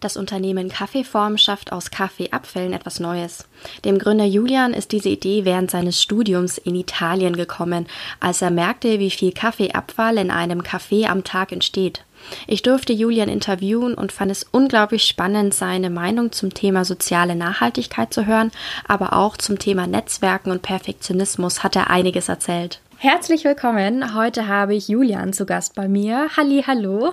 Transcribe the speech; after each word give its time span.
Das 0.00 0.16
Unternehmen 0.16 0.70
Kaffeeform 0.70 1.36
schafft 1.36 1.72
aus 1.72 1.90
Kaffeeabfällen 1.90 2.72
etwas 2.72 3.00
Neues. 3.00 3.46
Dem 3.84 3.98
Gründer 3.98 4.24
Julian 4.24 4.72
ist 4.72 4.92
diese 4.92 5.10
Idee 5.10 5.44
während 5.44 5.70
seines 5.70 6.00
Studiums 6.00 6.56
in 6.56 6.74
Italien 6.74 7.36
gekommen, 7.36 7.86
als 8.18 8.40
er 8.40 8.50
merkte, 8.50 8.98
wie 8.98 9.10
viel 9.10 9.32
Kaffeeabfall 9.32 10.16
in 10.16 10.30
einem 10.30 10.62
Kaffee 10.62 11.04
am 11.04 11.22
Tag 11.22 11.52
entsteht. 11.52 12.02
Ich 12.46 12.62
durfte 12.62 12.94
Julian 12.94 13.28
interviewen 13.28 13.92
und 13.92 14.10
fand 14.10 14.30
es 14.30 14.46
unglaublich 14.50 15.04
spannend, 15.04 15.52
seine 15.52 15.90
Meinung 15.90 16.32
zum 16.32 16.54
Thema 16.54 16.86
soziale 16.86 17.36
Nachhaltigkeit 17.36 18.12
zu 18.14 18.24
hören, 18.26 18.52
aber 18.88 19.12
auch 19.12 19.36
zum 19.36 19.58
Thema 19.58 19.86
Netzwerken 19.86 20.50
und 20.50 20.62
Perfektionismus 20.62 21.62
hat 21.62 21.76
er 21.76 21.90
einiges 21.90 22.30
erzählt. 22.30 22.80
Herzlich 22.96 23.44
willkommen. 23.44 24.14
Heute 24.14 24.48
habe 24.48 24.74
ich 24.74 24.88
Julian 24.88 25.34
zu 25.34 25.44
Gast 25.44 25.74
bei 25.74 25.88
mir. 25.88 26.28
Halli, 26.36 26.64
hallo. 26.66 27.12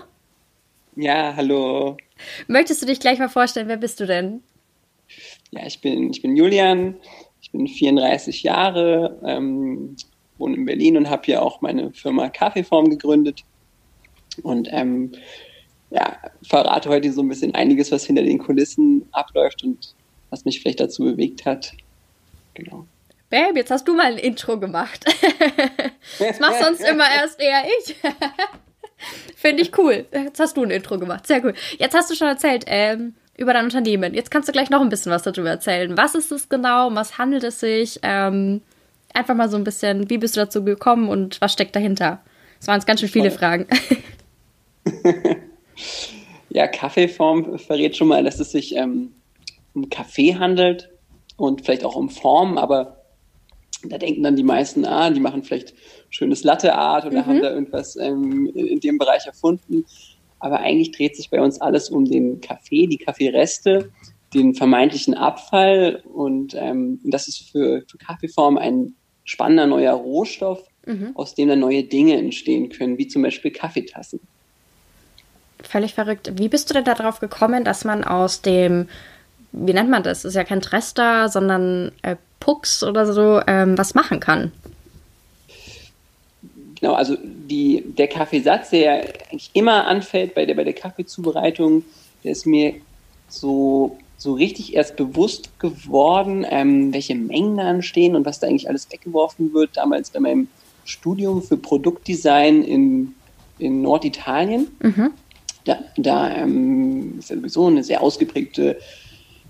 Ja, 0.96 1.34
hallo. 1.36 1.98
Möchtest 2.48 2.82
du 2.82 2.86
dich 2.86 3.00
gleich 3.00 3.20
mal 3.20 3.30
vorstellen, 3.30 3.68
wer 3.68 3.78
bist 3.78 4.00
du 4.00 4.06
denn? 4.06 4.44
Ja, 5.52 5.66
ich 5.66 5.82
bin, 5.82 6.10
ich 6.12 6.22
bin 6.22 6.36
Julian, 6.36 6.96
ich 7.42 7.52
bin 7.52 7.68
34 7.68 8.44
Jahre, 8.44 9.20
ähm, 9.26 9.96
wohne 10.38 10.56
in 10.56 10.66
Berlin 10.66 10.98
und 10.98 11.10
habe 11.10 11.24
hier 11.26 11.42
auch 11.42 11.62
meine 11.62 11.94
Firma 11.94 12.30
Kaffeeform 12.30 12.90
gegründet. 12.90 13.44
Und 14.44 14.68
ähm, 14.72 15.14
ja, 15.90 16.18
verrate 16.44 16.90
heute 16.90 17.12
so 17.12 17.22
ein 17.22 17.30
bisschen 17.30 17.56
einiges, 17.56 17.92
was 17.92 18.06
hinter 18.06 18.24
den 18.24 18.38
Kulissen 18.38 19.08
abläuft 19.12 19.64
und 19.64 19.96
was 20.30 20.46
mich 20.46 20.60
vielleicht 20.60 20.80
dazu 20.80 21.04
bewegt 21.04 21.46
hat. 21.46 21.72
Genau. 22.54 22.86
Babe, 23.30 23.60
jetzt 23.60 23.72
hast 23.72 23.88
du 23.88 23.94
mal 23.94 24.06
ein 24.06 24.18
Intro 24.18 24.60
gemacht. 24.60 25.06
das 26.20 26.40
machst 26.40 26.64
sonst 26.64 26.82
immer 26.82 27.06
erst 27.10 27.40
eher 27.40 27.64
ich. 27.80 27.96
Finde 29.48 29.64
ich 29.64 29.78
cool. 29.78 30.06
Jetzt 30.12 30.42
hast 30.42 30.58
du 30.58 30.64
ein 30.64 30.72
Intro 30.72 31.00
gemacht. 31.00 31.26
Sehr 31.26 31.42
cool. 31.42 31.54
Jetzt 31.80 31.96
hast 31.96 32.12
du 32.12 32.16
schon 32.16 32.28
erzählt 32.28 32.66
ähm, 32.68 33.14
über 33.38 33.54
dein 33.54 33.64
Unternehmen. 33.64 34.14
Jetzt 34.14 34.30
kannst 34.30 34.50
du 34.50 34.52
gleich 34.52 34.70
noch 34.70 34.82
ein 34.82 34.90
bisschen 34.90 35.10
was 35.10 35.24
darüber 35.24 35.50
erzählen. 35.50 35.96
Was 35.96 36.16
ist 36.16 36.34
es 36.34 36.50
genau? 36.50 36.88
Um 36.88 36.96
was 36.96 37.18
handelt 37.18 37.46
es 37.46 37.62
sich? 37.62 37.98
Ähm, 38.04 38.62
einfach 39.14 39.36
mal 39.36 39.48
so 39.48 39.56
ein 39.56 39.64
bisschen, 39.64 40.10
wie 40.10 40.18
bist 40.18 40.36
du 40.36 40.42
dazu 40.42 40.66
gekommen 40.66 41.08
und 41.08 41.40
was 41.40 41.54
steckt 41.54 41.78
dahinter? 41.78 42.20
Das 42.60 42.68
waren 42.68 42.76
jetzt 42.76 42.88
ganz 42.88 43.00
schön 43.00 43.08
viele. 43.08 43.32
Fragen. 43.32 43.68
ja, 46.50 46.68
Kaffeeform 46.68 47.58
verrät 47.58 47.96
schon 47.96 48.10
mal, 48.10 48.26
dass 48.26 48.42
es 48.42 48.52
sich 48.52 48.76
ähm, 48.76 49.14
um 49.74 49.90
Kaffee 49.90 50.36
handelt 50.36 50.90
und 51.38 51.64
vielleicht 51.64 51.86
auch 51.86 51.96
um 51.96 52.10
Form, 52.10 52.58
aber 52.58 52.97
da 53.84 53.98
denken 53.98 54.24
dann 54.24 54.36
die 54.36 54.44
meisten, 54.44 54.86
ah, 54.86 55.10
die 55.10 55.20
machen 55.20 55.44
vielleicht 55.44 55.74
schönes 56.10 56.44
Latte-Art 56.44 57.06
oder 57.06 57.22
mhm. 57.22 57.26
haben 57.26 57.42
da 57.42 57.52
irgendwas 57.52 57.96
ähm, 57.96 58.48
in 58.54 58.80
dem 58.80 58.98
Bereich 58.98 59.26
erfunden. 59.26 59.86
Aber 60.40 60.60
eigentlich 60.60 60.92
dreht 60.92 61.16
sich 61.16 61.30
bei 61.30 61.42
uns 61.42 61.62
alles 61.62 61.90
um 61.90 62.06
den 62.06 62.42
Kaffee, 62.42 62.88
die 62.88 62.98
Kaffeereste, 62.98 63.92
den 64.34 64.54
vermeintlichen 64.54 65.14
Abfall. 65.14 66.04
Und 66.06 66.56
ähm, 66.56 67.00
das 67.04 67.28
ist 67.28 67.50
für, 67.52 67.84
für 67.88 67.98
Kaffeeform 67.98 68.58
ein 68.58 68.96
spannender 69.24 69.68
neuer 69.68 69.94
Rohstoff, 69.94 70.64
mhm. 70.86 71.12
aus 71.16 71.36
dem 71.36 71.50
dann 71.50 71.60
neue 71.60 71.84
Dinge 71.84 72.18
entstehen 72.18 72.70
können, 72.70 72.98
wie 72.98 73.08
zum 73.08 73.22
Beispiel 73.24 73.52
Kaffeetassen. 73.52 74.20
Völlig 75.62 75.96
verrückt. 75.96 76.32
Wie 76.36 76.50
bist 76.50 76.70
du 76.70 76.76
denn 76.76 76.84
darauf 76.84 77.20
gekommen, 77.20 77.64
dass 77.64 77.84
man 77.84 78.04
aus 78.04 78.42
dem, 78.42 78.88
wie 79.52 79.74
nennt 79.74 79.90
man 79.90 80.04
das? 80.04 80.22
das 80.22 80.32
ist 80.32 80.36
ja 80.36 80.44
kein 80.44 80.62
Trester, 80.62 81.30
sondern 81.30 81.92
äh, 82.02 82.16
Pucks 82.40 82.84
oder 82.84 83.12
so 83.12 83.42
ähm, 83.48 83.78
was 83.78 83.94
machen 83.94 84.20
kann. 84.20 84.52
Genau, 86.80 86.94
also 86.94 87.18
die, 87.22 87.84
der 87.98 88.08
Kaffeesatz, 88.08 88.70
der 88.70 89.04
eigentlich 89.32 89.50
immer 89.54 89.88
anfällt 89.88 90.36
bei 90.36 90.46
der, 90.46 90.56
bei 90.56 90.64
der 90.64 90.74
Kaffeezubereitung, 90.74 91.84
der 92.24 92.32
ist 92.34 92.46
mir 92.46 92.76
so, 93.30 93.98
so 94.18 94.34
richtig 94.34 94.76
erst 94.76 94.96
bewusst 94.96 95.60
geworden, 95.60 96.46
ähm, 96.48 96.94
welche 96.94 97.16
Mengen 97.16 97.58
da 97.58 97.70
anstehen 97.70 98.16
und 98.16 98.26
was 98.26 98.40
da 98.40 98.48
eigentlich 98.48 98.70
alles 98.70 98.92
weggeworfen 98.92 99.54
wird. 99.54 99.76
Damals 99.76 100.12
bei 100.12 100.20
meinem 100.20 100.48
Studium 100.86 101.42
für 101.42 101.58
Produktdesign 101.58 102.64
in, 102.64 103.16
in 103.58 103.82
Norditalien. 103.82 104.68
Mhm. 104.80 105.12
Da, 105.66 105.80
da 105.98 106.34
ähm, 106.34 107.16
ist 107.20 107.30
ja 107.30 107.36
sowieso 107.38 107.68
eine 107.68 107.84
sehr 107.84 108.02
ausgeprägte 108.02 108.78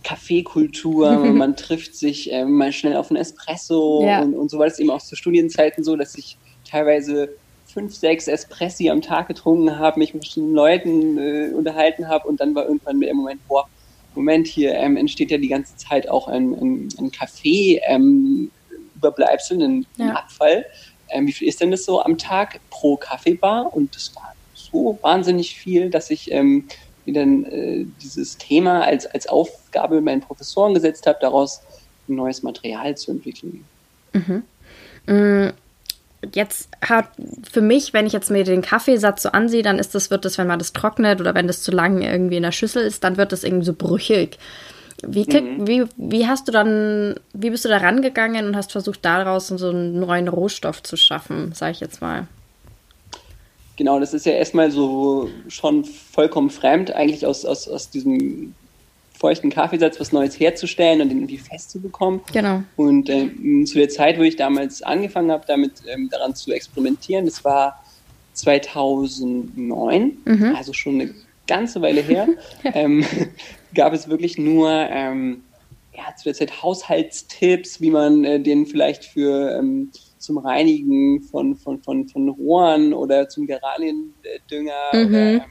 Kaffeekultur, 0.07 1.17
man 1.17 1.55
trifft 1.57 1.93
sich 1.93 2.31
äh, 2.31 2.45
mal 2.45 2.71
schnell 2.71 2.95
auf 2.95 3.11
einen 3.11 3.19
Espresso 3.19 4.05
ja. 4.05 4.21
und, 4.21 4.35
und 4.35 4.49
so 4.49 4.57
war 4.57 4.67
es 4.67 4.79
eben 4.79 4.89
auch 4.89 5.01
zu 5.01 5.17
Studienzeiten 5.17 5.83
so, 5.83 5.97
dass 5.97 6.17
ich 6.17 6.37
teilweise 6.63 7.31
fünf, 7.65 7.93
sechs 7.93 8.29
Espressi 8.29 8.89
am 8.89 9.01
Tag 9.01 9.27
getrunken 9.27 9.77
habe, 9.77 9.99
mich 9.99 10.13
mit 10.13 10.21
bestimmten 10.21 10.53
Leuten 10.53 11.17
äh, 11.17 11.51
unterhalten 11.53 12.07
habe 12.07 12.25
und 12.25 12.39
dann 12.39 12.55
war 12.55 12.67
irgendwann 12.67 13.01
der 13.01 13.13
Moment, 13.13 13.45
boah, 13.49 13.67
Moment, 14.15 14.47
hier 14.47 14.75
ähm, 14.75 14.95
entsteht 14.95 15.29
ja 15.29 15.37
die 15.37 15.49
ganze 15.49 15.75
Zeit 15.75 16.07
auch 16.07 16.29
ein, 16.29 16.53
ein, 16.53 16.87
ein 16.97 17.11
Kaffee-Überbleibsel, 17.11 19.61
ähm, 19.61 19.61
ein, 19.61 19.85
ja. 19.97 20.05
ein, 20.05 20.11
Abfall. 20.15 20.65
Ähm, 21.09 21.27
wie 21.27 21.33
viel 21.33 21.49
ist 21.49 21.59
denn 21.59 21.71
das 21.71 21.83
so 21.83 22.01
am 22.01 22.17
Tag 22.17 22.61
pro 22.69 22.95
Kaffeebar? 22.95 23.75
Und 23.75 23.93
das 23.93 24.15
war 24.15 24.33
so 24.53 24.97
wahnsinnig 25.01 25.55
viel, 25.55 25.89
dass 25.89 26.09
ich 26.09 26.31
ähm, 26.31 26.69
mir 27.07 27.13
dann 27.13 27.45
äh, 27.45 27.85
dieses 28.01 28.37
Thema 28.37 28.83
als, 28.83 29.05
als 29.07 29.27
Aufgabe 29.27 30.01
meinen 30.01 30.21
Professoren 30.21 30.73
gesetzt 30.73 31.07
habe, 31.07 31.17
daraus 31.19 31.61
ein 32.07 32.15
neues 32.15 32.43
Material 32.43 32.95
zu 32.95 33.11
entwickeln. 33.11 33.65
Mhm. 34.13 34.43
Mm, 35.07 35.49
jetzt 36.33 36.69
hat 36.81 37.09
für 37.49 37.61
mich, 37.61 37.93
wenn 37.93 38.05
ich 38.05 38.13
jetzt 38.13 38.29
mir 38.29 38.43
den 38.43 38.61
Kaffeesatz 38.61 39.23
so 39.23 39.29
ansehe, 39.29 39.63
dann 39.63 39.79
ist 39.79 39.95
das, 39.95 40.11
wird 40.11 40.25
das, 40.25 40.37
wenn 40.37 40.47
man 40.47 40.59
das 40.59 40.73
trocknet 40.73 41.19
oder 41.19 41.33
wenn 41.33 41.47
das 41.47 41.63
zu 41.63 41.71
lang 41.71 42.01
irgendwie 42.01 42.37
in 42.37 42.43
der 42.43 42.51
Schüssel 42.51 42.83
ist, 42.83 43.03
dann 43.03 43.17
wird 43.17 43.31
das 43.31 43.43
irgendwie 43.43 43.65
so 43.65 43.73
brüchig. 43.73 44.37
Wie, 45.05 45.25
mhm. 45.25 45.67
wie, 45.67 45.85
wie 45.95 46.27
hast 46.27 46.47
du 46.47 46.51
dann, 46.51 47.15
wie 47.33 47.51
bist 47.51 47.65
du 47.65 47.69
da 47.69 47.77
rangegangen 47.77 48.47
und 48.47 48.55
hast 48.55 48.71
versucht, 48.71 49.05
daraus 49.05 49.47
so 49.47 49.69
einen 49.69 49.99
neuen 49.99 50.27
Rohstoff 50.27 50.81
zu 50.81 50.97
schaffen, 50.97 51.53
sage 51.53 51.73
ich 51.73 51.79
jetzt 51.79 52.01
mal? 52.01 52.27
Genau, 53.77 53.99
das 53.99 54.13
ist 54.13 54.25
ja 54.25 54.33
erstmal 54.33 54.71
so 54.71 55.29
schon 55.47 55.85
vollkommen 55.85 56.49
fremd, 56.49 56.91
eigentlich 56.91 57.25
aus, 57.25 57.45
aus, 57.45 57.67
aus 57.67 57.89
diesem 57.89 58.53
feuchten 59.17 59.49
Kaffeesatz 59.49 59.99
was 59.99 60.11
Neues 60.11 60.39
herzustellen 60.39 61.01
und 61.01 61.09
den 61.09 61.19
irgendwie 61.19 61.37
festzubekommen. 61.37 62.21
Genau. 62.33 62.63
Und 62.75 63.09
ähm, 63.09 63.65
zu 63.65 63.77
der 63.77 63.89
Zeit, 63.89 64.17
wo 64.17 64.23
ich 64.23 64.35
damals 64.35 64.81
angefangen 64.81 65.31
habe, 65.31 65.43
damit 65.47 65.83
ähm, 65.87 66.09
daran 66.09 66.35
zu 66.35 66.51
experimentieren, 66.51 67.25
das 67.25 67.43
war 67.45 67.83
2009, 68.33 70.17
mhm. 70.25 70.55
also 70.55 70.73
schon 70.73 71.01
eine 71.01 71.13
ganze 71.47 71.81
Weile 71.81 72.01
her, 72.01 72.27
ähm, 72.63 73.05
gab 73.73 73.93
es 73.93 74.07
wirklich 74.07 74.37
nur 74.37 74.69
ähm, 74.71 75.43
ja, 75.95 76.15
zu 76.15 76.25
der 76.25 76.33
Zeit 76.35 76.61
Haushaltstipps, 76.61 77.81
wie 77.81 77.89
man 77.89 78.23
äh, 78.23 78.39
den 78.39 78.67
vielleicht 78.67 79.05
für 79.05 79.57
ähm, 79.57 79.91
zum 80.17 80.37
Reinigen 80.37 81.21
von, 81.21 81.55
von, 81.55 81.81
von, 81.81 82.07
von 82.07 82.29
Rohren 82.29 82.93
oder 82.93 83.29
zum 83.29 83.47
Geraniendünger 83.47 84.73
mhm. 84.93 85.07
oder, 85.07 85.31
ähm, 85.31 85.41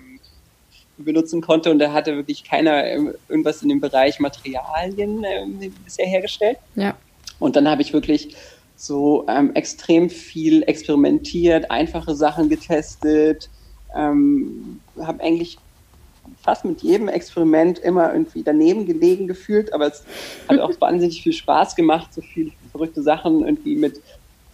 benutzen 0.98 1.40
konnte 1.40 1.70
und 1.70 1.78
da 1.78 1.92
hatte 1.92 2.16
wirklich 2.16 2.44
keiner 2.44 2.84
ähm, 2.84 3.12
irgendwas 3.28 3.62
in 3.62 3.68
dem 3.68 3.80
Bereich 3.80 4.18
Materialien 4.18 5.24
äh, 5.24 5.70
bisher 5.84 6.06
hergestellt. 6.06 6.58
Ja. 6.74 6.96
Und 7.38 7.56
dann 7.56 7.68
habe 7.68 7.82
ich 7.82 7.92
wirklich 7.92 8.34
so 8.76 9.26
ähm, 9.28 9.54
extrem 9.54 10.08
viel 10.10 10.62
experimentiert, 10.62 11.70
einfache 11.70 12.14
Sachen 12.14 12.48
getestet, 12.48 13.50
ähm, 13.94 14.80
habe 14.98 15.22
eigentlich 15.22 15.58
fast 16.42 16.64
mit 16.64 16.82
jedem 16.82 17.08
Experiment 17.08 17.78
immer 17.78 18.12
irgendwie 18.12 18.42
daneben 18.42 18.86
gelegen 18.86 19.26
gefühlt, 19.26 19.72
aber 19.72 19.88
es 19.88 20.04
hat 20.48 20.60
auch 20.60 20.72
wahnsinnig 20.80 21.22
viel 21.22 21.32
Spaß 21.32 21.74
gemacht, 21.76 22.12
so 22.12 22.20
viele 22.20 22.52
verrückte 22.70 23.02
Sachen 23.02 23.44
irgendwie 23.44 23.76
mit 23.76 24.00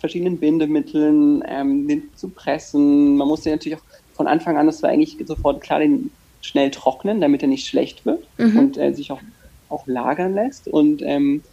verschiedenen 0.02 0.38
Bindemitteln 0.38 1.44
ähm, 1.46 1.86
den 1.86 2.10
zu 2.16 2.28
pressen. 2.28 3.16
Man 3.16 3.28
musste 3.28 3.50
natürlich 3.50 3.78
auch 3.78 3.84
von 4.14 4.26
Anfang 4.26 4.58
an, 4.58 4.66
das 4.66 4.82
war 4.82 4.90
eigentlich 4.90 5.16
sofort 5.24 5.60
klar, 5.60 5.78
den 5.78 6.10
schnell 6.40 6.72
trocknen, 6.72 7.20
damit 7.20 7.42
er 7.42 7.48
nicht 7.48 7.68
schlecht 7.68 8.04
wird 8.04 8.26
mhm. 8.36 8.58
und 8.58 8.78
äh, 8.78 8.92
sich 8.92 9.12
auch, 9.12 9.20
auch 9.68 9.86
lagern 9.86 10.34
lässt. 10.34 10.66
Und, 10.66 11.02
ähm, 11.02 11.44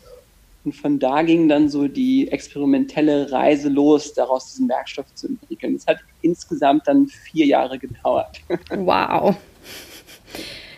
und 0.66 0.75
von 0.75 0.98
da 0.98 1.22
ging 1.22 1.48
dann 1.48 1.69
so 1.69 1.88
die 1.88 2.31
experimentelle 2.31 3.31
Reise 3.31 3.69
los, 3.69 4.13
daraus 4.13 4.48
diesen 4.48 4.68
Werkstoff 4.68 5.06
zu 5.13 5.28
entwickeln. 5.28 5.75
Es 5.75 5.86
hat 5.86 6.00
insgesamt 6.24 6.88
dann 6.88 7.07
vier 7.07 7.45
Jahre 7.45 7.78
gedauert. 7.78 8.42
Wow. 8.75 9.36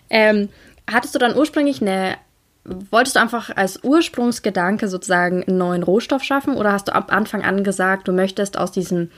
Ähm, 0.09 0.49
hattest 0.91 1.15
du 1.15 1.19
dann 1.19 1.37
ursprünglich 1.37 1.81
eine 1.81 2.17
wolltest 2.63 3.15
du 3.15 3.19
einfach 3.21 3.55
als 3.55 3.83
Ursprungsgedanke 3.83 4.87
sozusagen 4.87 5.43
einen 5.43 5.57
neuen 5.57 5.83
Rohstoff 5.83 6.23
schaffen 6.23 6.55
oder 6.55 6.71
hast 6.71 6.87
du 6.87 6.95
ab 6.95 7.11
Anfang 7.11 7.43
an 7.43 7.63
gesagt, 7.63 8.07
du 8.07 8.11
möchtest 8.11 8.57
aus 8.57 8.71
diesem 8.71 9.09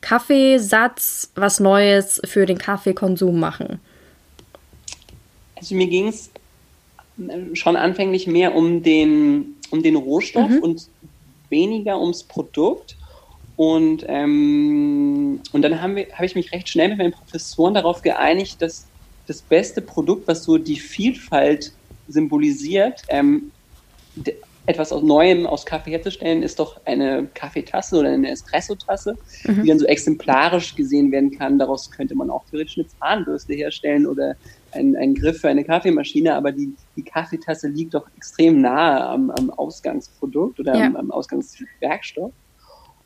Kaffeesatz 0.00 1.30
was 1.34 1.60
Neues 1.60 2.20
für 2.24 2.46
den 2.46 2.58
Kaffeekonsum 2.58 3.38
machen? 3.38 3.80
Also 5.56 5.74
mir 5.74 5.86
ging 5.86 6.08
es 6.08 6.30
schon 7.54 7.76
anfänglich 7.76 8.26
mehr 8.26 8.54
um 8.54 8.82
den, 8.82 9.56
um 9.70 9.82
den 9.82 9.96
Rohstoff 9.96 10.50
mhm. 10.50 10.58
und 10.58 10.88
weniger 11.50 12.00
ums 12.00 12.22
Produkt. 12.22 12.96
Und, 13.56 14.04
ähm, 14.08 15.40
und 15.52 15.62
dann 15.62 15.80
habe 15.80 16.06
hab 16.12 16.22
ich 16.24 16.34
mich 16.34 16.52
recht 16.52 16.68
schnell 16.68 16.88
mit 16.88 16.98
meinen 16.98 17.12
Professoren 17.12 17.74
darauf 17.74 18.02
geeinigt, 18.02 18.60
dass 18.60 18.86
das 19.26 19.42
beste 19.42 19.80
Produkt, 19.82 20.26
was 20.26 20.42
so 20.42 20.58
die 20.58 20.78
Vielfalt 20.78 21.72
symbolisiert, 22.12 23.02
ähm, 23.08 23.50
etwas 24.66 24.92
aus 24.92 25.02
Neuem 25.02 25.46
aus 25.46 25.66
Kaffee 25.66 25.90
herzustellen, 25.90 26.42
ist 26.42 26.58
doch 26.58 26.80
eine 26.84 27.26
Kaffeetasse 27.34 27.98
oder 27.98 28.10
eine 28.10 28.30
Espresso-Tasse, 28.30 29.16
mhm. 29.44 29.62
die 29.62 29.68
dann 29.68 29.78
so 29.78 29.86
exemplarisch 29.86 30.76
gesehen 30.76 31.10
werden 31.10 31.36
kann. 31.36 31.58
Daraus 31.58 31.90
könnte 31.90 32.14
man 32.14 32.30
auch 32.30 32.44
theoretisch 32.48 32.78
eine 32.78 32.86
Zahnbürste 32.86 33.54
herstellen 33.54 34.06
oder 34.06 34.36
einen 34.72 35.14
Griff 35.14 35.40
für 35.40 35.48
eine 35.48 35.64
Kaffeemaschine, 35.64 36.34
aber 36.34 36.52
die, 36.52 36.72
die 36.96 37.02
Kaffeetasse 37.02 37.68
liegt 37.68 37.94
doch 37.94 38.06
extrem 38.16 38.60
nahe 38.60 39.04
am, 39.04 39.30
am 39.30 39.50
Ausgangsprodukt 39.50 40.60
oder 40.60 40.76
ja. 40.76 40.86
am, 40.86 40.96
am, 40.96 41.10
Ausgangswerkstoff. 41.10 42.32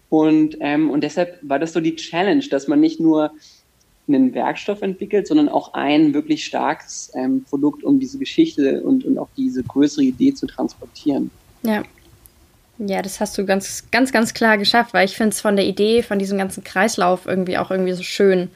Und, 0.08 0.56
ähm, 0.60 0.90
und 0.90 1.02
deshalb 1.02 1.38
war 1.42 1.58
das 1.58 1.72
so 1.72 1.80
die 1.80 1.96
Challenge, 1.96 2.44
dass 2.48 2.68
man 2.68 2.78
nicht 2.80 3.00
nur 3.00 3.32
einen 4.08 4.34
Werkstoff 4.34 4.82
entwickelt, 4.82 5.26
sondern 5.26 5.48
auch 5.48 5.74
ein 5.74 6.14
wirklich 6.14 6.44
starkes 6.44 7.10
ähm, 7.14 7.44
Produkt, 7.48 7.82
um 7.84 7.98
diese 7.98 8.18
Geschichte 8.18 8.82
und, 8.82 9.04
und 9.04 9.18
auch 9.18 9.28
diese 9.36 9.62
größere 9.62 10.04
Idee 10.04 10.34
zu 10.34 10.46
transportieren. 10.46 11.30
Ja. 11.62 11.82
Ja, 12.78 13.00
das 13.00 13.20
hast 13.20 13.38
du 13.38 13.46
ganz, 13.46 13.84
ganz, 13.90 14.12
ganz 14.12 14.34
klar 14.34 14.58
geschafft, 14.58 14.92
weil 14.92 15.06
ich 15.06 15.16
finde 15.16 15.30
es 15.30 15.40
von 15.40 15.56
der 15.56 15.64
Idee, 15.64 16.02
von 16.02 16.18
diesem 16.18 16.36
ganzen 16.36 16.62
Kreislauf 16.62 17.24
irgendwie 17.24 17.56
auch 17.56 17.70
irgendwie 17.70 17.92
so 17.92 18.02
schön, 18.02 18.50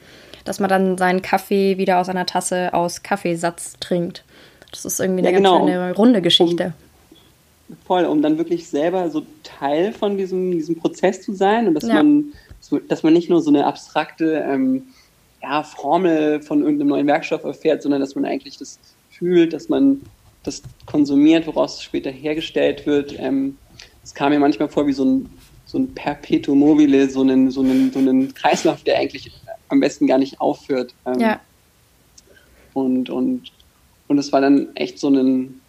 dass 0.45 0.59
man 0.59 0.69
dann 0.69 0.95
seinen 0.97 1.23
Kaffee 1.23 1.79
wieder 1.79 1.99
aus 1.99 2.07
einer 2.07 2.27
Tasse 2.27 2.71
aus 2.75 3.01
Kaffeesatz 3.01 3.77
trinkt. 3.79 4.23
Das 4.69 4.85
ist 4.85 4.99
irgendwie 4.99 5.21
eine 5.21 5.31
ja, 5.31 5.37
genau. 5.37 5.57
ganz 5.57 5.71
schöne 5.71 5.95
runde 5.95 6.21
Geschichte. 6.21 6.73
Um, 7.67 7.77
voll, 7.87 8.05
um 8.05 8.21
dann 8.21 8.37
wirklich 8.37 8.67
selber 8.67 9.09
so 9.09 9.23
Teil 9.41 9.91
von 9.91 10.17
diesem, 10.17 10.51
diesem 10.51 10.75
Prozess 10.77 11.23
zu 11.23 11.33
sein 11.33 11.67
und 11.67 11.73
dass 11.73 11.87
ja. 11.87 11.95
man 11.95 12.33
dass 12.87 13.03
man 13.03 13.13
nicht 13.13 13.29
nur 13.29 13.41
so 13.41 13.49
eine 13.49 13.65
abstrakte 13.65 14.45
ähm, 14.47 14.83
ja, 15.41 15.63
Formel 15.63 16.41
von 16.41 16.61
irgendeinem 16.61 16.89
neuen 16.89 17.07
Werkstoff 17.07 17.43
erfährt, 17.43 17.81
sondern 17.81 18.01
dass 18.01 18.15
man 18.15 18.25
eigentlich 18.25 18.57
das 18.57 18.79
fühlt, 19.09 19.53
dass 19.53 19.69
man 19.69 20.01
das 20.43 20.61
konsumiert, 20.85 21.47
woraus 21.47 21.75
es 21.75 21.83
später 21.83 22.09
hergestellt 22.09 22.85
wird. 22.85 23.15
Ähm, 23.19 23.57
es 24.03 24.13
kam 24.13 24.31
mir 24.31 24.39
manchmal 24.39 24.69
vor 24.69 24.87
wie 24.87 24.93
so 24.93 25.05
ein, 25.05 25.29
so 25.65 25.77
ein 25.77 25.93
Perpetuum 25.93 26.59
mobile, 26.59 27.09
so 27.09 27.21
einen, 27.21 27.51
so, 27.51 27.61
einen, 27.61 27.91
so 27.91 27.99
einen 27.99 28.33
Kreislauf, 28.33 28.83
der 28.83 28.97
eigentlich 28.97 29.31
am 29.69 29.79
besten 29.79 30.07
gar 30.07 30.17
nicht 30.17 30.41
aufhört. 30.41 30.93
Ähm, 31.05 31.19
ja. 31.19 31.39
Und, 32.73 33.09
und, 33.09 33.51
und 34.07 34.17
es 34.17 34.31
war 34.31 34.41
dann 34.41 34.75
echt 34.75 34.99
so 34.99 35.09
ein 35.09 35.61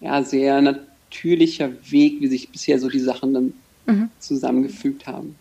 ja, 0.00 0.22
sehr 0.22 0.60
natürlicher 0.60 1.70
Weg, 1.90 2.20
wie 2.20 2.26
sich 2.26 2.50
bisher 2.50 2.78
so 2.78 2.88
die 2.88 3.00
Sachen 3.00 3.34
dann 3.34 3.52
mhm. 3.86 4.10
zusammengefügt 4.18 5.06
haben. 5.06 5.36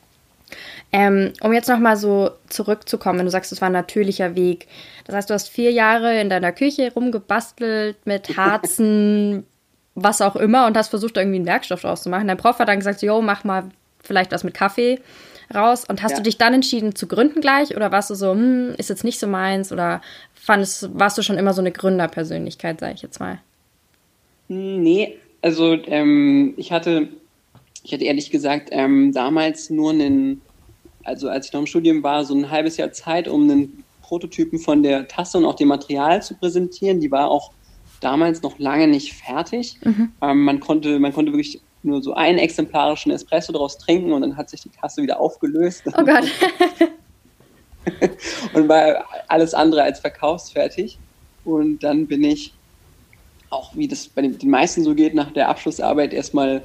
Ähm, 0.91 1.33
um 1.41 1.53
jetzt 1.53 1.69
nochmal 1.69 1.97
so 1.97 2.31
zurückzukommen, 2.50 3.19
wenn 3.19 3.25
du 3.25 3.31
sagst, 3.31 3.51
es 3.51 3.61
war 3.61 3.69
ein 3.69 3.73
natürlicher 3.73 4.35
Weg. 4.35 4.67
Das 5.05 5.15
heißt, 5.15 5.29
du 5.29 5.33
hast 5.33 5.50
vier 5.50 5.71
Jahre 5.71 6.19
in 6.19 6.29
deiner 6.29 6.51
Küche 6.51 6.91
rumgebastelt 6.94 7.97
mit 8.05 8.38
Harzen, 8.38 9.45
was 9.95 10.21
auch 10.21 10.35
immer, 10.35 10.67
und 10.67 10.77
hast 10.77 10.89
versucht, 10.89 11.17
irgendwie 11.17 11.38
einen 11.38 11.45
Werkstoff 11.45 11.81
draus 11.81 12.03
zu 12.03 12.09
machen. 12.09 12.27
Dein 12.27 12.38
Prof 12.38 12.59
hat 12.59 12.67
dann 12.67 12.79
gesagt, 12.79 13.01
jo, 13.01 13.21
mach 13.21 13.44
mal 13.44 13.65
vielleicht 14.03 14.31
was 14.31 14.44
mit 14.44 14.53
Kaffee 14.53 15.00
raus. 15.53 15.85
Und 15.88 16.03
hast 16.03 16.11
ja. 16.11 16.17
du 16.17 16.23
dich 16.23 16.38
dann 16.38 16.53
entschieden 16.53 16.95
zu 16.95 17.07
gründen 17.07 17.41
gleich? 17.41 17.75
Oder 17.75 17.91
warst 17.91 18.09
du 18.09 18.15
so, 18.15 18.31
hm, 18.31 18.75
ist 18.77 18.89
jetzt 18.89 19.03
nicht 19.03 19.19
so 19.19 19.27
meins? 19.27 19.71
Oder 19.71 20.01
fandest, 20.33 20.89
warst 20.97 21.17
du 21.17 21.21
schon 21.21 21.38
immer 21.38 21.53
so 21.53 21.61
eine 21.61 21.71
Gründerpersönlichkeit, 21.71 22.79
sage 22.79 22.94
ich 22.95 23.01
jetzt 23.01 23.19
mal? 23.19 23.39
Nee, 24.47 25.17
also 25.41 25.73
ähm, 25.73 26.53
ich 26.57 26.71
hatte, 26.71 27.09
ich 27.83 27.94
hatte 27.94 28.06
ehrlich 28.06 28.31
gesagt 28.31 28.69
ähm, 28.71 29.12
damals 29.12 29.69
nur 29.69 29.91
einen 29.91 30.41
also 31.03 31.30
als 31.30 31.47
ich 31.47 31.53
noch 31.53 31.62
im 31.62 31.68
Studium 31.68 32.03
war, 32.03 32.25
so 32.25 32.33
ein 32.33 32.50
halbes 32.50 32.77
Jahr 32.77 32.91
Zeit, 32.91 33.27
um 33.27 33.44
einen 33.44 33.83
Prototypen 34.01 34.59
von 34.59 34.83
der 34.83 35.07
Tasse 35.07 35.38
und 35.38 35.45
auch 35.45 35.56
dem 35.56 35.68
Material 35.68 36.21
zu 36.21 36.35
präsentieren. 36.35 37.00
Die 37.00 37.12
war 37.12 37.30
auch 37.30 37.51
damals 38.00 38.41
noch 38.41 38.59
lange 38.59 38.88
nicht 38.88 39.13
fertig. 39.13 39.77
Mhm. 39.83 40.12
Ähm, 40.21 40.44
man, 40.44 40.59
konnte, 40.59 41.00
man 41.00 41.13
konnte 41.13 41.31
wirklich 41.31 41.62
nur 41.83 42.01
so 42.01 42.13
einen 42.13 42.38
exemplarischen 42.38 43.12
Espresso 43.12 43.51
daraus 43.51 43.77
trinken 43.77 44.13
und 44.13 44.21
dann 44.21 44.38
hat 44.38 44.50
sich 44.50 44.62
die 44.62 44.69
Tasse 44.69 45.01
wieder 45.01 45.19
aufgelöst. 45.19 45.83
Oh 45.88 46.03
Gott. 46.03 46.24
und 48.53 48.69
war 48.69 49.03
alles 49.27 49.53
andere 49.53 49.83
als 49.83 50.00
verkaufsfertig. 50.00 50.97
Und 51.44 51.79
dann 51.79 52.07
bin 52.07 52.24
ich 52.24 52.53
auch, 53.50 53.75
wie 53.75 53.88
das 53.88 54.07
bei 54.07 54.21
den 54.21 54.50
meisten 54.50 54.83
so 54.83 54.95
geht, 54.95 55.13
nach 55.13 55.31
der 55.31 55.50
Abschlussarbeit 55.50 56.13
erstmal 56.13 56.63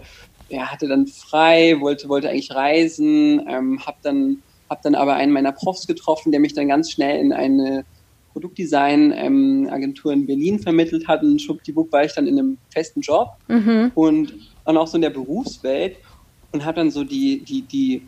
ja, 0.49 0.67
hatte 0.67 0.89
dann 0.89 1.07
frei, 1.07 1.77
wollte, 1.81 2.09
wollte 2.09 2.31
eigentlich 2.31 2.55
reisen, 2.55 3.43
ähm, 3.49 3.85
habe 3.85 3.99
dann, 4.03 4.43
hab 4.69 4.83
dann 4.83 4.95
aber 4.95 5.15
einen 5.15 5.33
meiner 5.33 5.53
Profs 5.53 5.87
getroffen, 5.87 6.33
der 6.33 6.41
mich 6.41 6.55
dann 6.55 6.69
ganz 6.69 6.91
schnell 6.91 7.21
in 7.21 7.33
eine 7.33 7.85
Produktdesign-Agentur 8.33 10.13
ähm, 10.13 10.21
in 10.21 10.27
Berlin 10.27 10.59
vermittelt 10.59 11.09
hat. 11.09 11.23
Und 11.23 11.41
schwuppdiwupp 11.41 11.93
war 11.93 12.05
ich 12.05 12.15
dann 12.15 12.27
in 12.27 12.39
einem 12.39 12.59
festen 12.71 13.01
Job 13.01 13.37
mhm. 13.49 13.93
und 13.95 14.35
dann 14.65 14.77
auch 14.77 14.87
so 14.87 14.97
in 14.97 15.03
der 15.03 15.11
Berufswelt 15.11 15.97
und 16.53 16.65
habe 16.65 16.77
dann 16.77 16.91
so 16.91 17.05
die, 17.05 17.41
die, 17.45 17.63
die, 17.63 18.03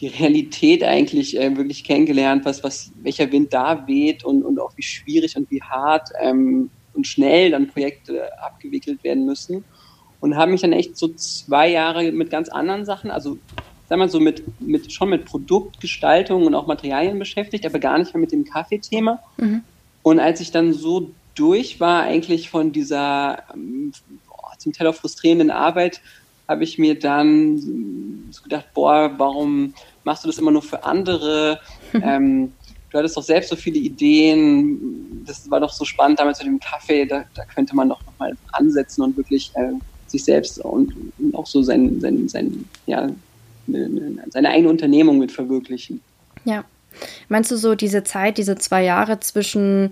die 0.00 0.08
Realität 0.08 0.84
eigentlich 0.84 1.38
äh, 1.38 1.56
wirklich 1.56 1.84
kennengelernt, 1.84 2.44
was, 2.44 2.62
was, 2.62 2.90
welcher 3.02 3.30
Wind 3.32 3.52
da 3.54 3.86
weht 3.86 4.24
und, 4.24 4.42
und 4.42 4.60
auch 4.60 4.72
wie 4.76 4.82
schwierig 4.82 5.36
und 5.36 5.50
wie 5.50 5.62
hart 5.62 6.10
ähm, 6.20 6.70
und 6.92 7.06
schnell 7.06 7.50
dann 7.50 7.68
Projekte 7.68 8.30
abgewickelt 8.42 9.02
werden 9.04 9.24
müssen 9.24 9.64
und 10.20 10.36
habe 10.36 10.50
mich 10.50 10.60
dann 10.60 10.72
echt 10.72 10.96
so 10.96 11.08
zwei 11.08 11.68
Jahre 11.70 12.10
mit 12.12 12.30
ganz 12.30 12.48
anderen 12.48 12.84
Sachen, 12.84 13.10
also 13.10 13.38
sag 13.88 13.98
mal 13.98 14.08
so 14.08 14.20
mit, 14.20 14.42
mit 14.60 14.92
schon 14.92 15.10
mit 15.10 15.24
Produktgestaltung 15.24 16.46
und 16.46 16.54
auch 16.54 16.66
Materialien 16.66 17.18
beschäftigt, 17.18 17.64
aber 17.66 17.78
gar 17.78 17.98
nicht 17.98 18.12
mehr 18.14 18.20
mit 18.20 18.32
dem 18.32 18.44
Kaffeethema. 18.44 19.20
Mhm. 19.36 19.62
Und 20.02 20.20
als 20.20 20.40
ich 20.40 20.50
dann 20.50 20.72
so 20.72 21.10
durch 21.34 21.80
war, 21.80 22.02
eigentlich 22.02 22.50
von 22.50 22.72
dieser 22.72 23.42
ähm, 23.54 23.92
boah, 24.28 24.52
zum 24.58 24.72
Teil 24.72 24.86
auch 24.88 24.94
frustrierenden 24.94 25.50
Arbeit, 25.50 26.00
habe 26.48 26.64
ich 26.64 26.78
mir 26.78 26.98
dann 26.98 27.58
so 28.30 28.42
gedacht, 28.42 28.66
boah, 28.74 29.12
warum 29.16 29.74
machst 30.04 30.24
du 30.24 30.28
das 30.28 30.38
immer 30.38 30.50
nur 30.52 30.62
für 30.62 30.84
andere? 30.84 31.60
ähm, 31.92 32.52
du 32.90 32.98
hattest 32.98 33.16
doch 33.16 33.22
selbst 33.22 33.50
so 33.50 33.56
viele 33.56 33.78
Ideen, 33.78 35.24
das 35.26 35.50
war 35.50 35.60
doch 35.60 35.72
so 35.72 35.84
spannend 35.84 36.20
damals 36.20 36.38
mit 36.38 36.46
dem 36.46 36.60
Kaffee, 36.60 37.04
da, 37.04 37.24
da 37.34 37.44
könnte 37.44 37.74
man 37.74 37.88
doch 37.88 38.00
nochmal 38.06 38.36
ansetzen 38.52 39.02
und 39.02 39.16
wirklich 39.16 39.50
äh, 39.54 39.72
sich 40.06 40.24
selbst 40.24 40.58
und, 40.58 40.94
und 41.18 41.34
auch 41.34 41.46
so 41.46 41.62
sein, 41.62 42.00
sein, 42.00 42.28
sein, 42.28 42.64
ja, 42.86 43.08
seine 44.30 44.50
eigene 44.50 44.68
Unternehmung 44.68 45.18
mit 45.18 45.32
verwirklichen. 45.32 46.00
Ja. 46.44 46.64
Meinst 47.28 47.50
du 47.50 47.56
so, 47.56 47.74
diese 47.74 48.04
Zeit, 48.04 48.38
diese 48.38 48.56
zwei 48.56 48.84
Jahre 48.84 49.20
zwischen 49.20 49.90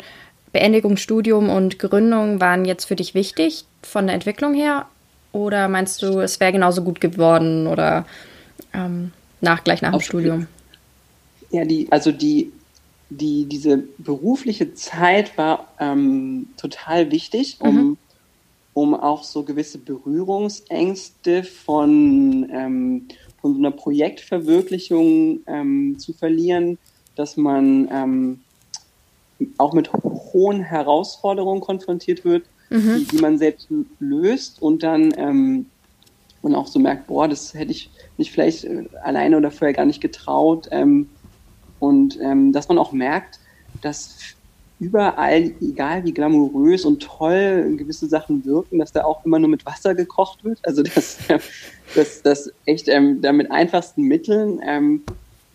Beendigungsstudium 0.52 1.50
und 1.50 1.78
Gründung 1.78 2.40
waren 2.40 2.64
jetzt 2.64 2.84
für 2.84 2.96
dich 2.96 3.14
wichtig 3.14 3.64
von 3.82 4.06
der 4.06 4.14
Entwicklung 4.14 4.54
her? 4.54 4.86
Oder 5.32 5.68
meinst 5.68 6.02
du, 6.02 6.20
es 6.20 6.38
wäre 6.40 6.52
genauso 6.52 6.82
gut 6.82 7.00
geworden 7.00 7.66
oder 7.66 8.06
ähm, 8.72 9.10
nach, 9.40 9.64
gleich 9.64 9.82
nach 9.82 9.90
dem 9.90 9.96
Auf, 9.96 10.04
Studium? 10.04 10.46
Ja, 11.50 11.64
die, 11.64 11.88
also 11.90 12.12
die, 12.12 12.52
die, 13.10 13.44
diese 13.46 13.78
berufliche 13.98 14.74
Zeit 14.74 15.36
war 15.36 15.68
ähm, 15.80 16.46
total 16.56 17.10
wichtig, 17.10 17.56
um 17.58 17.76
mhm 17.76 17.96
um 18.74 18.94
auch 18.94 19.22
so 19.22 19.44
gewisse 19.44 19.78
Berührungsängste 19.78 21.44
von, 21.44 22.48
ähm, 22.52 23.08
von 23.40 23.54
so 23.54 23.58
einer 23.58 23.70
Projektverwirklichung 23.70 25.40
ähm, 25.46 25.96
zu 25.98 26.12
verlieren, 26.12 26.78
dass 27.14 27.36
man 27.36 27.88
ähm, 27.90 28.40
auch 29.58 29.72
mit 29.72 29.92
hohen 29.92 30.60
Herausforderungen 30.60 31.60
konfrontiert 31.60 32.24
wird, 32.24 32.44
mhm. 32.70 32.96
die, 32.98 33.04
die, 33.04 33.18
man 33.18 33.38
selbst 33.38 33.68
löst 34.00 34.60
und 34.60 34.82
dann 34.82 35.14
ähm, 35.16 35.66
und 36.42 36.54
auch 36.54 36.66
so 36.66 36.78
merkt, 36.78 37.06
boah, 37.06 37.26
das 37.26 37.54
hätte 37.54 37.70
ich 37.70 37.90
mich 38.18 38.30
vielleicht 38.30 38.64
äh, 38.64 38.84
alleine 39.02 39.38
oder 39.38 39.50
vorher 39.50 39.72
gar 39.72 39.86
nicht 39.86 40.00
getraut. 40.00 40.68
Ähm, 40.70 41.08
und 41.78 42.18
ähm, 42.20 42.52
dass 42.52 42.68
man 42.68 42.78
auch 42.78 42.92
merkt, 42.92 43.40
dass 43.80 44.18
überall, 44.84 45.52
egal 45.60 46.04
wie 46.04 46.12
glamourös 46.12 46.84
und 46.84 47.02
toll 47.02 47.74
gewisse 47.76 48.06
Sachen 48.06 48.44
wirken, 48.44 48.78
dass 48.78 48.92
da 48.92 49.04
auch 49.04 49.24
immer 49.24 49.38
nur 49.38 49.48
mit 49.48 49.64
Wasser 49.64 49.94
gekocht 49.94 50.44
wird. 50.44 50.58
Also 50.62 50.82
dass, 50.82 51.18
dass, 51.94 52.22
dass 52.22 52.52
echt 52.66 52.88
ähm, 52.88 53.20
da 53.22 53.32
mit 53.32 53.50
einfachsten 53.50 54.02
Mitteln 54.02 54.60
ähm, 54.64 55.02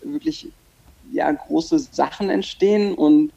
wirklich 0.02 0.50
ja, 1.12 1.32
große 1.32 1.80
Sachen 1.80 2.30
entstehen 2.30 2.94
und, 2.96 3.32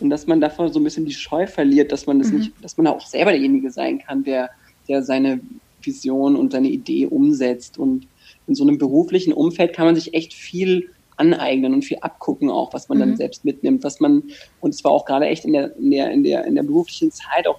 und 0.00 0.10
dass 0.10 0.26
man 0.26 0.40
davor 0.40 0.68
so 0.68 0.80
ein 0.80 0.84
bisschen 0.84 1.06
die 1.06 1.14
Scheu 1.14 1.46
verliert, 1.46 1.90
dass 1.92 2.06
man 2.06 2.18
das 2.18 2.30
mhm. 2.30 2.38
nicht, 2.38 2.52
dass 2.62 2.76
man 2.76 2.86
auch 2.86 3.04
selber 3.06 3.32
derjenige 3.32 3.70
sein 3.70 3.98
kann, 3.98 4.24
der, 4.24 4.50
der 4.88 5.02
seine 5.02 5.40
Vision 5.82 6.36
und 6.36 6.52
seine 6.52 6.68
Idee 6.68 7.06
umsetzt. 7.06 7.78
Und 7.78 8.06
in 8.46 8.54
so 8.54 8.64
einem 8.64 8.78
beruflichen 8.78 9.32
Umfeld 9.32 9.74
kann 9.74 9.86
man 9.86 9.94
sich 9.94 10.14
echt 10.14 10.32
viel 10.32 10.90
aneignen 11.16 11.74
und 11.74 11.84
viel 11.84 11.98
abgucken 12.00 12.50
auch, 12.50 12.72
was 12.72 12.88
man 12.88 12.98
mhm. 12.98 13.02
dann 13.02 13.16
selbst 13.16 13.44
mitnimmt, 13.44 13.84
was 13.84 14.00
man, 14.00 14.22
und 14.60 14.74
es 14.74 14.82
war 14.84 14.90
auch 14.90 15.04
gerade 15.04 15.26
echt 15.26 15.44
in 15.44 15.52
der, 15.52 15.76
in 15.76 15.90
der, 15.90 16.10
in 16.10 16.24
der, 16.24 16.44
in 16.44 16.54
der 16.54 16.62
beruflichen 16.62 17.10
Zeit 17.12 17.46
auch 17.46 17.58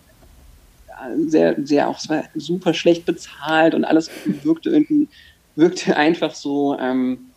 sehr, 1.27 1.55
sehr 1.63 1.89
auch, 1.89 1.99
super 2.35 2.73
schlecht 2.73 3.05
bezahlt 3.05 3.73
und 3.75 3.85
alles 3.85 4.09
wirkte 4.43 4.69
irgendwie, 4.69 5.07
wirkte 5.55 5.95
einfach 5.97 6.33
so, 6.33 6.77
ähm, 6.79 7.31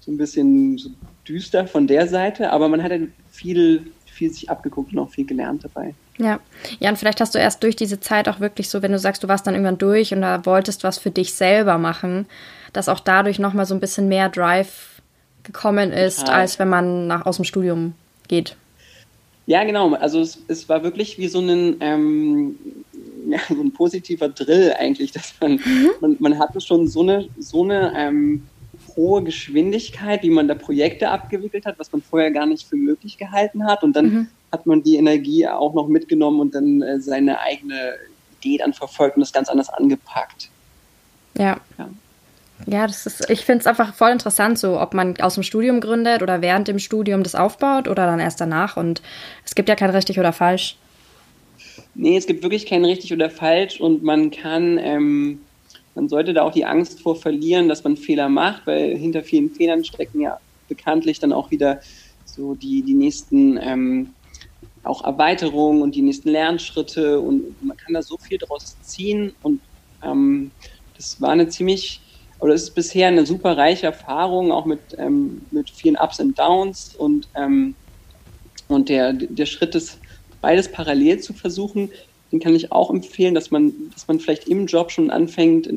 so 0.00 0.10
ein 0.10 0.16
bisschen 0.16 0.78
so 0.78 0.90
düster 1.26 1.66
von 1.66 1.86
der 1.86 2.08
Seite, 2.08 2.50
aber 2.50 2.68
man 2.68 2.82
hat 2.82 2.90
halt 2.90 3.10
viel, 3.30 3.92
viel 4.06 4.32
sich 4.32 4.50
abgeguckt 4.50 4.92
und 4.92 4.98
auch 4.98 5.10
viel 5.10 5.26
gelernt 5.26 5.64
dabei. 5.64 5.94
Ja. 6.18 6.40
ja, 6.78 6.90
und 6.90 6.96
vielleicht 6.96 7.20
hast 7.20 7.34
du 7.34 7.38
erst 7.38 7.62
durch 7.62 7.76
diese 7.76 8.00
Zeit 8.00 8.28
auch 8.28 8.40
wirklich 8.40 8.68
so, 8.68 8.82
wenn 8.82 8.92
du 8.92 8.98
sagst, 8.98 9.22
du 9.22 9.28
warst 9.28 9.46
dann 9.46 9.54
irgendwann 9.54 9.78
durch 9.78 10.12
und 10.12 10.20
da 10.20 10.44
wolltest 10.44 10.84
was 10.84 10.98
für 10.98 11.10
dich 11.10 11.34
selber 11.34 11.78
machen, 11.78 12.26
dass 12.72 12.88
auch 12.88 13.00
dadurch 13.00 13.38
nochmal 13.38 13.66
so 13.66 13.74
ein 13.74 13.80
bisschen 13.80 14.08
mehr 14.08 14.28
Drive 14.28 14.91
gekommen 15.44 15.92
ist, 15.92 16.20
Total. 16.20 16.40
als 16.40 16.58
wenn 16.58 16.68
man 16.68 17.06
nach, 17.06 17.26
aus 17.26 17.36
dem 17.36 17.44
Studium 17.44 17.94
geht. 18.28 18.56
Ja, 19.46 19.64
genau. 19.64 19.94
Also 19.94 20.20
es, 20.20 20.38
es 20.48 20.68
war 20.68 20.82
wirklich 20.82 21.18
wie 21.18 21.28
so 21.28 21.40
ein, 21.40 21.76
ähm, 21.80 22.56
ja, 23.28 23.38
so 23.48 23.60
ein 23.60 23.72
positiver 23.72 24.28
Drill 24.28 24.74
eigentlich, 24.78 25.12
dass 25.12 25.34
man, 25.40 25.52
mhm. 25.52 25.90
man, 26.00 26.16
man 26.20 26.38
hatte 26.38 26.60
schon 26.60 26.88
so 26.88 27.02
eine, 27.02 27.28
so 27.38 27.64
eine 27.64 27.92
ähm, 27.96 28.46
hohe 28.96 29.22
Geschwindigkeit, 29.22 30.22
wie 30.22 30.30
man 30.30 30.48
da 30.48 30.54
Projekte 30.54 31.10
abgewickelt 31.10 31.66
hat, 31.66 31.78
was 31.78 31.92
man 31.92 32.02
vorher 32.02 32.30
gar 32.30 32.46
nicht 32.46 32.68
für 32.68 32.76
möglich 32.76 33.18
gehalten 33.18 33.64
hat. 33.66 33.82
Und 33.82 33.94
dann 33.94 34.06
mhm. 34.06 34.28
hat 34.50 34.66
man 34.66 34.82
die 34.82 34.96
Energie 34.96 35.46
auch 35.48 35.74
noch 35.74 35.88
mitgenommen 35.88 36.40
und 36.40 36.54
dann 36.54 36.82
äh, 36.82 37.00
seine 37.00 37.40
eigene 37.40 37.94
Idee 38.40 38.58
dann 38.58 38.72
verfolgt 38.72 39.16
und 39.16 39.20
das 39.20 39.32
ganz 39.32 39.48
anders 39.48 39.68
angepackt. 39.70 40.50
Ja. 41.36 41.58
ja. 41.78 41.88
Ja, 42.66 42.86
das 42.86 43.06
ist, 43.06 43.28
ich 43.30 43.44
finde 43.44 43.60
es 43.60 43.66
einfach 43.66 43.94
voll 43.94 44.10
interessant, 44.10 44.58
so 44.58 44.80
ob 44.80 44.94
man 44.94 45.16
aus 45.20 45.34
dem 45.34 45.42
Studium 45.42 45.80
gründet 45.80 46.22
oder 46.22 46.42
während 46.42 46.68
dem 46.68 46.78
Studium 46.78 47.22
das 47.22 47.34
aufbaut 47.34 47.88
oder 47.88 48.06
dann 48.06 48.20
erst 48.20 48.40
danach. 48.40 48.76
Und 48.76 49.02
es 49.44 49.54
gibt 49.54 49.68
ja 49.68 49.74
kein 49.74 49.90
richtig 49.90 50.18
oder 50.18 50.32
falsch. 50.32 50.76
Nee, 51.94 52.16
es 52.16 52.26
gibt 52.26 52.42
wirklich 52.42 52.66
kein 52.66 52.84
richtig 52.84 53.12
oder 53.12 53.30
falsch 53.30 53.80
und 53.80 54.02
man 54.02 54.30
kann, 54.30 54.78
ähm, 54.78 55.40
man 55.94 56.08
sollte 56.08 56.32
da 56.32 56.42
auch 56.42 56.52
die 56.52 56.64
Angst 56.64 57.00
vor 57.00 57.16
verlieren, 57.16 57.68
dass 57.68 57.84
man 57.84 57.96
Fehler 57.96 58.28
macht, 58.28 58.66
weil 58.66 58.96
hinter 58.96 59.22
vielen 59.22 59.50
Fehlern 59.50 59.84
stecken 59.84 60.20
ja 60.20 60.38
bekanntlich 60.68 61.18
dann 61.18 61.32
auch 61.32 61.50
wieder 61.50 61.80
so 62.24 62.54
die, 62.54 62.82
die 62.82 62.94
nächsten 62.94 63.58
ähm, 63.58 64.10
auch 64.84 65.04
Erweiterungen 65.04 65.82
und 65.82 65.94
die 65.94 66.02
nächsten 66.02 66.30
Lernschritte 66.30 67.20
und 67.20 67.62
man 67.62 67.76
kann 67.76 67.94
da 67.94 68.02
so 68.02 68.16
viel 68.16 68.38
draus 68.38 68.76
ziehen 68.82 69.32
und 69.42 69.60
ähm, 70.02 70.50
das 70.96 71.20
war 71.20 71.30
eine 71.30 71.48
ziemlich 71.48 72.01
oder 72.42 72.54
es 72.54 72.64
ist 72.64 72.74
bisher 72.74 73.06
eine 73.06 73.24
super 73.24 73.56
reiche 73.56 73.86
Erfahrung, 73.86 74.50
auch 74.50 74.66
mit, 74.66 74.80
ähm, 74.98 75.42
mit 75.52 75.70
vielen 75.70 75.96
Ups 75.96 76.18
und 76.18 76.36
Downs 76.36 76.92
und, 76.98 77.28
ähm, 77.36 77.76
und 78.66 78.88
der, 78.88 79.12
der 79.12 79.46
Schritt 79.46 79.76
ist, 79.76 79.98
beides 80.40 80.70
parallel 80.70 81.20
zu 81.20 81.34
versuchen, 81.34 81.90
den 82.32 82.40
kann 82.40 82.56
ich 82.56 82.72
auch 82.72 82.90
empfehlen, 82.90 83.36
dass 83.36 83.52
man, 83.52 83.72
dass 83.94 84.08
man 84.08 84.18
vielleicht 84.18 84.48
im 84.48 84.66
Job 84.66 84.90
schon 84.90 85.10
anfängt, 85.10 85.68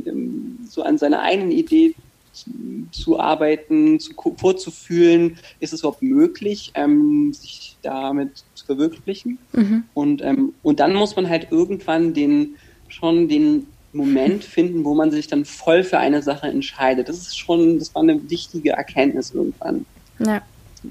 so 0.68 0.82
an 0.82 0.98
seiner 0.98 1.22
eigenen 1.22 1.52
Idee 1.52 1.94
zu, 2.32 2.50
zu 2.92 3.20
arbeiten, 3.20 4.00
zu, 4.00 4.14
vorzufühlen, 4.36 5.38
ist 5.60 5.72
es 5.72 5.82
überhaupt 5.82 6.02
möglich, 6.02 6.72
ähm, 6.74 7.32
sich 7.34 7.78
damit 7.84 8.44
zu 8.56 8.66
verwirklichen. 8.66 9.38
Mhm. 9.54 9.84
Und, 9.94 10.24
ähm, 10.24 10.54
und 10.64 10.80
dann 10.80 10.96
muss 10.96 11.16
man 11.16 11.30
halt 11.30 11.52
irgendwann 11.52 12.16
den 12.16 12.56
schon 12.88 13.28
den 13.28 13.68
Moment 13.98 14.44
finden, 14.44 14.84
wo 14.84 14.94
man 14.94 15.12
sich 15.12 15.28
dann 15.28 15.46
voll 15.46 15.84
für 15.84 15.98
eine 15.98 16.22
Sache 16.22 16.48
entscheidet. 16.48 17.10
Das 17.10 17.18
ist 17.18 17.38
schon, 17.38 17.80
das 17.80 17.94
war 17.96 18.02
eine 18.02 18.30
wichtige 18.30 18.72
Erkenntnis 18.72 19.32
irgendwann. 19.32 19.86
Ja. 20.20 20.42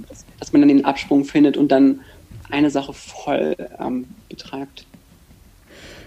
Dass, 0.09 0.25
dass 0.41 0.53
man 0.53 0.63
dann 0.63 0.69
den 0.69 0.85
Absprung 0.85 1.25
findet 1.25 1.57
und 1.57 1.71
dann 1.71 2.01
eine 2.51 2.71
Sache 2.71 2.93
voll 2.93 3.57
ähm, 3.79 4.07
betreibt. 4.29 4.87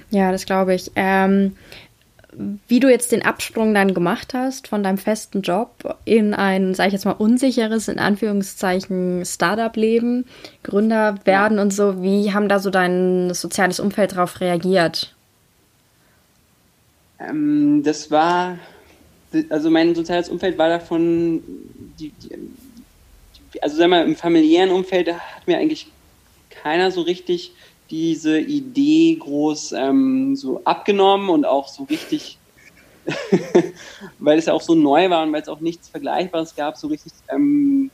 Ja, 0.09 0.31
das 0.31 0.45
glaube 0.45 0.73
ich. 0.73 0.91
Ähm, 0.95 1.55
wie 2.67 2.79
du 2.79 2.89
jetzt 2.89 3.11
den 3.11 3.25
Absprung 3.25 3.73
dann 3.73 3.93
gemacht 3.93 4.33
hast 4.33 4.67
von 4.67 4.83
deinem 4.83 4.97
festen 4.97 5.41
Job 5.41 5.97
in 6.05 6.33
ein, 6.33 6.75
sage 6.75 6.89
ich 6.89 6.93
jetzt 6.93 7.05
mal, 7.05 7.11
unsicheres, 7.11 7.87
in 7.87 7.99
Anführungszeichen, 7.99 9.25
Startup-Leben, 9.25 10.25
Gründer 10.63 11.15
werden 11.25 11.57
ja. 11.57 11.63
und 11.63 11.73
so, 11.73 12.01
wie 12.03 12.33
haben 12.33 12.47
da 12.47 12.59
so 12.59 12.69
dein 12.69 13.33
soziales 13.33 13.79
Umfeld 13.79 14.13
darauf 14.13 14.39
reagiert? 14.39 15.15
Ähm, 17.19 17.83
das 17.83 18.11
war, 18.11 18.57
also 19.49 19.69
mein 19.69 19.95
soziales 19.95 20.29
Umfeld 20.29 20.57
war 20.57 20.69
davon, 20.69 21.43
die, 21.99 22.11
die, 22.11 23.61
also 23.61 23.77
sag 23.77 23.89
mal, 23.89 24.05
im 24.05 24.15
familiären 24.15 24.71
Umfeld 24.71 25.11
hat 25.11 25.47
mir 25.47 25.57
eigentlich 25.57 25.87
keiner 26.49 26.91
so 26.91 27.01
richtig 27.01 27.53
diese 27.89 28.39
Idee 28.39 29.15
groß 29.15 29.71
ähm, 29.73 30.35
so 30.35 30.61
abgenommen 30.65 31.29
und 31.29 31.45
auch 31.45 31.67
so 31.67 31.83
richtig, 31.83 32.37
weil 34.19 34.37
es 34.37 34.45
ja 34.45 34.53
auch 34.53 34.61
so 34.61 34.75
neu 34.75 35.09
war 35.09 35.23
und 35.23 35.31
weil 35.31 35.41
es 35.41 35.47
auch 35.47 35.61
nichts 35.61 35.89
Vergleichbares 35.89 36.55
gab, 36.55 36.77
so 36.77 36.87
richtig 36.87 37.13
ähm, 37.29 37.89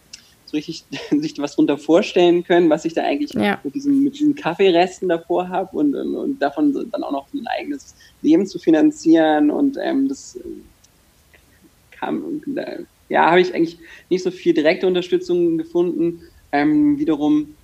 richtig 0.54 0.86
sich 1.12 1.38
was 1.40 1.56
drunter 1.56 1.78
vorstellen 1.78 2.44
können, 2.44 2.70
was 2.70 2.86
ich 2.86 2.94
da 2.94 3.04
eigentlich 3.04 3.34
ja. 3.34 3.60
mit, 3.64 3.76
diesen, 3.76 4.04
mit 4.04 4.20
diesen 4.20 4.36
Kaffeeresten 4.36 5.10
davor 5.10 5.50
habe 5.50 5.78
und, 5.78 5.96
und, 5.96 6.16
und, 6.16 6.40
davon 6.40 6.74
dann 6.92 7.04
auch 7.04 7.12
noch 7.12 7.28
ein 7.34 7.46
eigenes 7.48 7.96
Leben 8.22 8.48
zu 8.48 8.60
finanzieren 8.60 9.52
und 9.52 9.78
ähm, 9.82 10.08
das 10.08 10.38
äh, 10.38 10.40
kam, 11.92 12.42
ja, 13.10 13.30
habe 13.30 13.42
ich 13.42 13.54
eigentlich 13.54 13.78
nicht 14.10 14.24
so 14.24 14.32
viel 14.32 14.54
direkte 14.54 14.88
Unterstützung 14.88 15.58
gefunden. 15.58 16.22
Ähm, 16.52 17.00
wiederum 17.00 17.56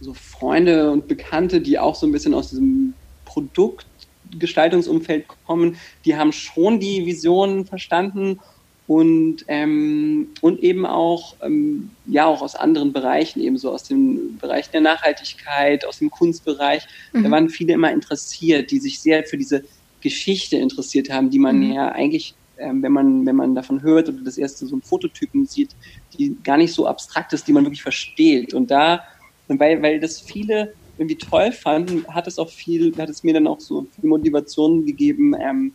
so 0.00 0.14
Freunde 0.14 0.90
und 0.90 1.06
Bekannte, 1.08 1.60
die 1.60 1.78
auch 1.78 1.94
so 1.94 2.06
ein 2.06 2.12
bisschen 2.12 2.32
aus 2.34 2.50
diesem 2.50 2.94
Produktgestaltungsumfeld 3.24 5.26
kommen, 5.46 5.76
die 6.04 6.16
haben 6.16 6.32
schon 6.32 6.80
die 6.80 7.06
Visionen 7.06 7.66
verstanden 7.66 8.40
und, 8.90 9.44
ähm, 9.46 10.30
und 10.40 10.64
eben 10.64 10.84
auch, 10.84 11.36
ähm, 11.42 11.90
ja, 12.06 12.26
auch 12.26 12.42
aus 12.42 12.56
anderen 12.56 12.92
Bereichen, 12.92 13.40
eben 13.40 13.56
so 13.56 13.70
aus 13.70 13.84
dem 13.84 14.36
Bereich 14.38 14.68
der 14.70 14.80
Nachhaltigkeit, 14.80 15.84
aus 15.84 16.00
dem 16.00 16.10
Kunstbereich. 16.10 16.88
Mhm. 17.12 17.22
Da 17.22 17.30
waren 17.30 17.50
viele 17.50 17.74
immer 17.74 17.92
interessiert, 17.92 18.72
die 18.72 18.80
sich 18.80 18.98
sehr 18.98 19.22
für 19.22 19.38
diese 19.38 19.62
Geschichte 20.00 20.56
interessiert 20.56 21.08
haben, 21.08 21.30
die 21.30 21.38
man 21.38 21.58
mhm. 21.58 21.72
ja 21.72 21.92
eigentlich, 21.92 22.34
ähm, 22.58 22.82
wenn 22.82 22.90
man, 22.90 23.26
wenn 23.26 23.36
man 23.36 23.54
davon 23.54 23.80
hört 23.80 24.08
oder 24.08 24.22
das 24.24 24.38
erste 24.38 24.66
so 24.66 24.74
ein 24.74 24.82
Fototypen 24.82 25.46
sieht, 25.46 25.70
die 26.18 26.36
gar 26.42 26.56
nicht 26.56 26.74
so 26.74 26.88
abstrakt 26.88 27.32
ist, 27.32 27.46
die 27.46 27.52
man 27.52 27.62
wirklich 27.62 27.84
versteht. 27.84 28.54
Und 28.54 28.72
da, 28.72 29.04
weil, 29.46 29.80
weil 29.82 30.00
das 30.00 30.18
viele 30.18 30.72
irgendwie 30.98 31.16
toll 31.16 31.52
fanden, 31.52 32.04
hat 32.08 32.26
es 32.26 32.40
auch 32.40 32.50
viel, 32.50 32.92
hat 32.98 33.08
es 33.08 33.22
mir 33.22 33.34
dann 33.34 33.46
auch 33.46 33.60
so 33.60 33.86
viel 33.94 34.08
Motivation 34.08 34.84
gegeben, 34.84 35.36
ähm, 35.40 35.74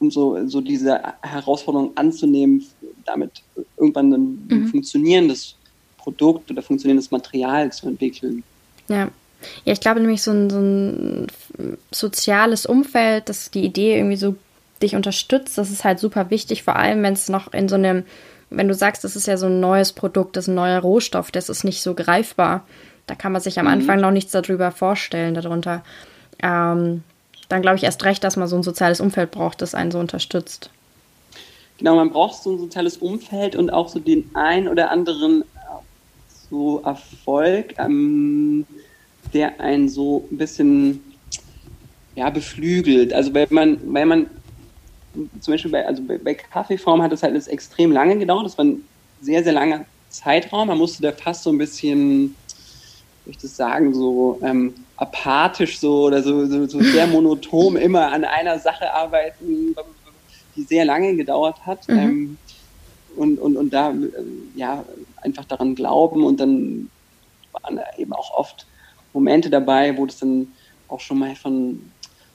um 0.00 0.10
so, 0.10 0.46
so 0.46 0.60
diese 0.60 1.00
Herausforderung 1.22 1.92
anzunehmen, 1.94 2.66
damit 3.04 3.42
irgendwann 3.76 4.12
ein 4.12 4.46
mhm. 4.48 4.68
funktionierendes 4.68 5.54
Produkt 5.98 6.50
oder 6.50 6.62
funktionierendes 6.62 7.10
Material 7.10 7.70
zu 7.72 7.86
entwickeln. 7.86 8.42
Ja. 8.88 9.08
Ja, 9.64 9.72
ich 9.72 9.80
glaube 9.80 10.00
nämlich 10.00 10.20
so 10.20 10.32
ein, 10.32 10.50
so 10.50 10.58
ein 10.58 11.26
soziales 11.90 12.66
Umfeld, 12.66 13.30
dass 13.30 13.50
die 13.50 13.64
Idee 13.64 13.96
irgendwie 13.96 14.16
so 14.16 14.36
dich 14.82 14.96
unterstützt, 14.96 15.56
das 15.56 15.70
ist 15.70 15.84
halt 15.84 15.98
super 15.98 16.28
wichtig, 16.30 16.62
vor 16.62 16.76
allem 16.76 17.02
wenn 17.02 17.14
es 17.14 17.30
noch 17.30 17.52
in 17.54 17.68
so 17.68 17.74
einem, 17.74 18.04
wenn 18.50 18.68
du 18.68 18.74
sagst, 18.74 19.02
das 19.02 19.16
ist 19.16 19.26
ja 19.26 19.36
so 19.36 19.46
ein 19.46 19.60
neues 19.60 19.92
Produkt, 19.92 20.36
das 20.36 20.44
ist 20.44 20.48
ein 20.48 20.56
neuer 20.56 20.80
Rohstoff, 20.80 21.30
das 21.30 21.48
ist 21.48 21.64
nicht 21.64 21.82
so 21.82 21.94
greifbar. 21.94 22.66
Da 23.06 23.14
kann 23.14 23.32
man 23.32 23.40
sich 23.40 23.58
am 23.58 23.66
mhm. 23.66 23.72
Anfang 23.72 24.00
noch 24.00 24.10
nichts 24.10 24.32
darüber 24.32 24.70
vorstellen, 24.70 25.34
darunter. 25.34 25.82
Ähm, 26.42 27.02
dann 27.50 27.62
glaube 27.62 27.76
ich 27.76 27.82
erst 27.82 28.04
recht, 28.04 28.24
dass 28.24 28.36
man 28.36 28.48
so 28.48 28.56
ein 28.56 28.62
soziales 28.62 29.00
Umfeld 29.00 29.30
braucht, 29.30 29.60
das 29.60 29.74
einen 29.74 29.90
so 29.90 29.98
unterstützt. 29.98 30.70
Genau, 31.78 31.96
man 31.96 32.10
braucht 32.10 32.42
so 32.42 32.52
ein 32.52 32.58
soziales 32.58 32.98
Umfeld 32.98 33.56
und 33.56 33.70
auch 33.70 33.88
so 33.88 33.98
den 33.98 34.30
ein 34.34 34.68
oder 34.68 34.90
anderen 34.90 35.44
so 36.48 36.80
Erfolg, 36.84 37.74
ähm, 37.78 38.66
der 39.32 39.60
einen 39.60 39.88
so 39.88 40.28
ein 40.30 40.36
bisschen 40.38 41.02
ja, 42.14 42.30
beflügelt. 42.30 43.12
Also 43.12 43.34
weil 43.34 43.46
man, 43.50 43.78
weil 43.92 44.06
man 44.06 44.26
zum 45.40 45.54
Beispiel 45.54 45.70
bei, 45.70 45.86
also 45.86 46.02
bei, 46.02 46.18
bei 46.18 46.34
Kaffeeform 46.34 47.02
hat 47.02 47.12
es 47.12 47.22
halt 47.22 47.48
extrem 47.48 47.92
lange 47.92 48.16
gedauert. 48.18 48.46
Das 48.46 48.58
war 48.58 48.64
ein 48.64 48.84
sehr, 49.20 49.42
sehr 49.42 49.52
langer 49.52 49.84
Zeitraum. 50.08 50.68
Man 50.68 50.78
musste 50.78 51.02
da 51.02 51.12
fast 51.12 51.42
so 51.42 51.50
ein 51.50 51.58
bisschen, 51.58 52.36
wie 53.30 53.36
ich 53.36 53.42
das 53.42 53.56
sagen, 53.56 53.94
so 53.94 54.40
ähm, 54.42 54.74
apathisch 54.96 55.78
so 55.78 56.06
oder 56.06 56.20
so, 56.20 56.46
so, 56.46 56.66
so 56.66 56.80
sehr 56.80 57.06
monoton 57.06 57.76
immer 57.88 58.10
an 58.10 58.24
einer 58.24 58.58
Sache 58.58 58.92
arbeiten, 58.92 59.76
die 60.56 60.62
sehr 60.62 60.84
lange 60.84 61.14
gedauert 61.14 61.64
hat. 61.64 61.88
Mhm. 61.88 61.98
Ähm, 61.98 62.38
und, 63.16 63.38
und, 63.38 63.56
und 63.56 63.72
da 63.72 63.92
ja 64.56 64.84
einfach 65.22 65.44
daran 65.44 65.74
glauben 65.74 66.24
und 66.24 66.40
dann 66.40 66.90
waren 67.52 67.80
eben 67.98 68.12
auch 68.12 68.32
oft 68.32 68.66
Momente 69.12 69.50
dabei, 69.50 69.96
wo 69.96 70.06
das 70.06 70.18
dann 70.18 70.48
auch 70.88 71.00
schon 71.00 71.18
mal 71.18 71.34
von 71.36 71.80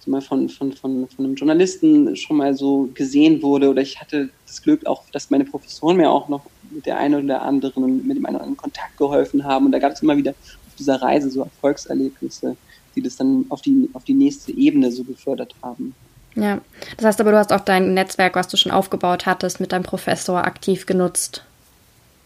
mal 0.08 0.22
von, 0.22 0.50
von, 0.50 0.72
von, 0.74 1.08
von 1.08 1.26
einem 1.26 1.36
Journalisten 1.36 2.16
schon 2.16 2.38
mal 2.38 2.54
so 2.54 2.90
gesehen 2.94 3.42
wurde. 3.42 3.70
Oder 3.70 3.82
ich 3.82 4.00
hatte 4.00 4.30
das 4.46 4.62
Glück 4.62 4.86
auch, 4.86 5.04
dass 5.12 5.30
meine 5.30 5.46
Professoren 5.46 5.98
mir 5.98 6.12
auch 6.12 6.30
noch 6.30 6.46
mit 6.70 6.86
der 6.86 6.98
einen 6.98 7.26
oder 7.26 7.42
anderen, 7.42 8.06
mit 8.08 8.18
dem 8.18 8.26
einen 8.26 8.36
oder 8.36 8.44
anderen 8.44 8.58
Kontakt 8.58 8.98
geholfen 8.98 9.44
haben. 9.44 9.66
Und 9.66 9.72
da 9.72 9.80
gab 9.80 9.94
es 9.94 10.02
immer 10.02 10.18
wieder 10.18 10.34
dieser 10.76 11.02
Reise 11.02 11.30
so 11.30 11.42
Erfolgserlebnisse, 11.42 12.56
die 12.96 13.02
das 13.02 13.16
dann 13.16 13.46
auf 13.50 13.62
die, 13.62 13.90
auf 13.94 14.04
die 14.04 14.14
nächste 14.14 14.52
Ebene 14.52 14.92
so 14.92 15.04
gefördert 15.04 15.54
haben. 15.62 15.94
Ja, 16.36 16.60
das 16.98 17.06
heißt 17.06 17.22
aber, 17.22 17.32
du 17.32 17.38
hast 17.38 17.54
auch 17.54 17.62
dein 17.62 17.94
Netzwerk, 17.94 18.36
was 18.36 18.48
du 18.48 18.58
schon 18.58 18.72
aufgebaut 18.72 19.26
hattest, 19.26 19.60
mit 19.60 19.72
deinem 19.72 19.84
Professor 19.84 20.44
aktiv 20.44 20.86
genutzt. 20.86 21.44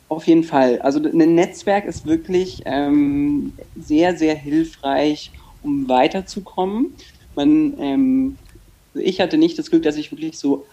Auf 0.07 0.25
jeden 0.25 0.43
Fall. 0.43 0.79
Also 0.81 0.99
ein 0.99 1.35
Netzwerk 1.35 1.85
ist 1.85 2.07
wirklich 2.07 2.63
ähm, 2.65 3.53
sehr, 3.79 4.17
sehr 4.17 4.35
hilfreich, 4.35 5.31
um 5.61 5.87
weiterzukommen. 5.87 6.95
Man, 7.35 7.79
ähm, 7.79 8.37
ich 8.95 9.21
hatte 9.21 9.37
nicht 9.37 9.59
das 9.59 9.69
Glück, 9.69 9.83
dass 9.83 9.97
ich 9.97 10.11
wirklich 10.11 10.39
so 10.39 10.65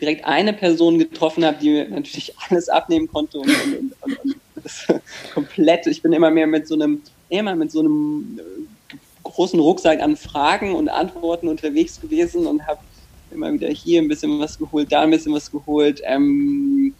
direkt 0.00 0.24
eine 0.24 0.52
Person 0.52 0.98
getroffen 0.98 1.44
habe, 1.44 1.58
die 1.60 1.70
mir 1.70 1.88
natürlich 1.88 2.34
alles 2.48 2.68
abnehmen 2.68 3.06
konnte 3.06 3.38
und, 3.38 3.48
und, 3.48 3.94
und, 4.02 4.18
und 4.24 4.36
das 4.66 4.86
komplett. 5.34 5.86
Ich 5.86 6.02
bin 6.02 6.12
immer 6.12 6.30
mehr 6.30 6.46
mit 6.46 6.66
so 6.66 6.74
einem, 6.74 7.02
immer 7.28 7.54
mit 7.54 7.70
so 7.70 7.80
einem 7.80 8.38
äh, 8.38 8.96
großen 9.22 9.58
Rucksack 9.58 10.00
an 10.00 10.16
Fragen 10.16 10.74
und 10.74 10.88
Antworten 10.88 11.48
unterwegs 11.48 12.00
gewesen 12.00 12.46
und 12.46 12.66
habe 12.66 12.80
immer 13.30 13.52
wieder 13.52 13.68
hier 13.68 14.00
ein 14.00 14.08
bisschen 14.08 14.38
was 14.38 14.58
geholt, 14.58 14.92
da 14.92 15.02
ein 15.02 15.10
bisschen 15.10 15.34
was 15.34 15.50
geholt. 15.50 16.00
Ähm, 16.04 16.94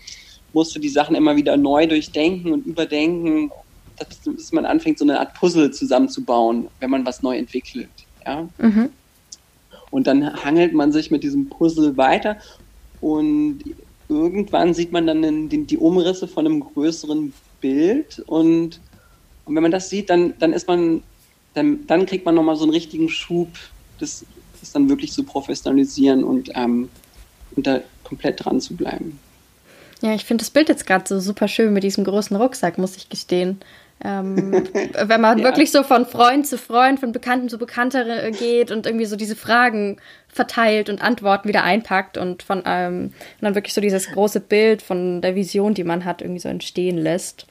musste 0.53 0.81
die 0.81 0.89
Sachen 0.89 1.15
immer 1.15 1.37
wieder 1.37 1.57
neu 1.57 1.87
durchdenken 1.87 2.53
und 2.53 2.67
überdenken, 2.67 3.51
dass, 3.99 4.53
man 4.53 4.65
anfängt, 4.65 4.99
so 4.99 5.05
eine 5.05 5.21
Art 5.21 5.35
Puzzle 5.35 5.71
zusammenzubauen, 5.71 6.69
wenn 6.81 6.91
man 6.91 7.05
was 7.07 7.23
neu 7.23 7.37
entwickelt. 7.37 7.89
Ja? 8.25 8.49
Mhm. 8.59 8.91
Und 9.91 10.07
dann 10.07 10.45
hangelt 10.45 10.73
man 10.73 10.93
sich 10.93 11.11
mit 11.11 11.23
diesem 11.23 11.49
Puzzle 11.49 11.97
weiter 11.97 12.37
und 13.01 13.61
irgendwann 14.09 14.75
sieht 14.75 14.93
man 14.93 15.07
dann 15.07 15.49
die, 15.49 15.65
die 15.65 15.79
Umrisse 15.79 16.29
von 16.29 16.47
einem 16.47 16.61
größeren 16.61 17.33
Bild 17.67 18.23
und, 18.27 18.81
und 19.45 19.55
wenn 19.55 19.63
man 19.63 19.73
das 19.73 19.91
sieht, 19.91 20.09
dann, 20.09 20.35
dann 20.39 20.53
ist 20.53 20.69
man, 20.69 21.03
dann, 21.55 21.85
dann 21.89 22.07
kriegt 22.07 22.25
man 22.25 22.37
nochmal 22.37 22.55
so 22.55 22.63
einen 22.63 22.73
richtigen 22.73 23.09
Schub, 23.09 23.49
das, 23.99 24.25
das 24.61 24.71
dann 24.71 24.89
wirklich 24.89 25.13
zu 25.13 25.25
professionalisieren 25.25 26.23
und, 26.23 26.51
ähm, 26.55 26.89
und 27.57 27.67
da 27.67 27.81
komplett 28.05 28.45
dran 28.45 28.61
zu 28.61 28.77
bleiben. 28.77 29.19
Ja, 30.01 30.15
ich 30.15 30.25
finde 30.25 30.43
das 30.43 30.51
Bild 30.51 30.69
jetzt 30.69 30.87
gerade 30.87 31.09
so 31.09 31.19
super 31.19 31.49
schön 31.49 31.73
mit 31.73 31.83
diesem 31.83 32.05
großen 32.05 32.37
Rucksack, 32.37 32.79
muss 32.79 32.97
ich 32.97 33.09
gestehen. 33.09 33.59
Ähm, 34.05 34.53
wenn 35.07 35.21
man 35.21 35.39
ja. 35.39 35.45
wirklich 35.45 35.73
so 35.73 35.83
von 35.83 36.07
Freund 36.07 36.47
zu 36.47 36.59
Freund, 36.59 37.01
von 37.01 37.13
Bekannten 37.13 37.49
zu 37.49 37.59
Bekannter 37.59 38.31
geht 38.31 38.71
und 38.71 38.87
irgendwie 38.87 39.07
so 39.07 39.17
diese 39.17 39.35
Fragen 39.35 39.97
verteilt 40.29 40.91
und 40.91 41.03
Antworten 41.03 41.49
wieder 41.49 41.65
einpackt 41.65 42.19
und 42.19 42.43
von 42.43 42.63
ähm, 42.67 43.05
und 43.05 43.13
dann 43.41 43.55
wirklich 43.55 43.75
so 43.75 43.81
dieses 43.81 44.11
große 44.11 44.41
Bild 44.41 44.83
von 44.83 45.23
der 45.23 45.35
Vision, 45.35 45.75
die 45.75 45.85
man 45.85 46.05
hat, 46.05 46.21
irgendwie 46.21 46.41
so 46.41 46.49
entstehen 46.49 46.99
lässt. 46.99 47.47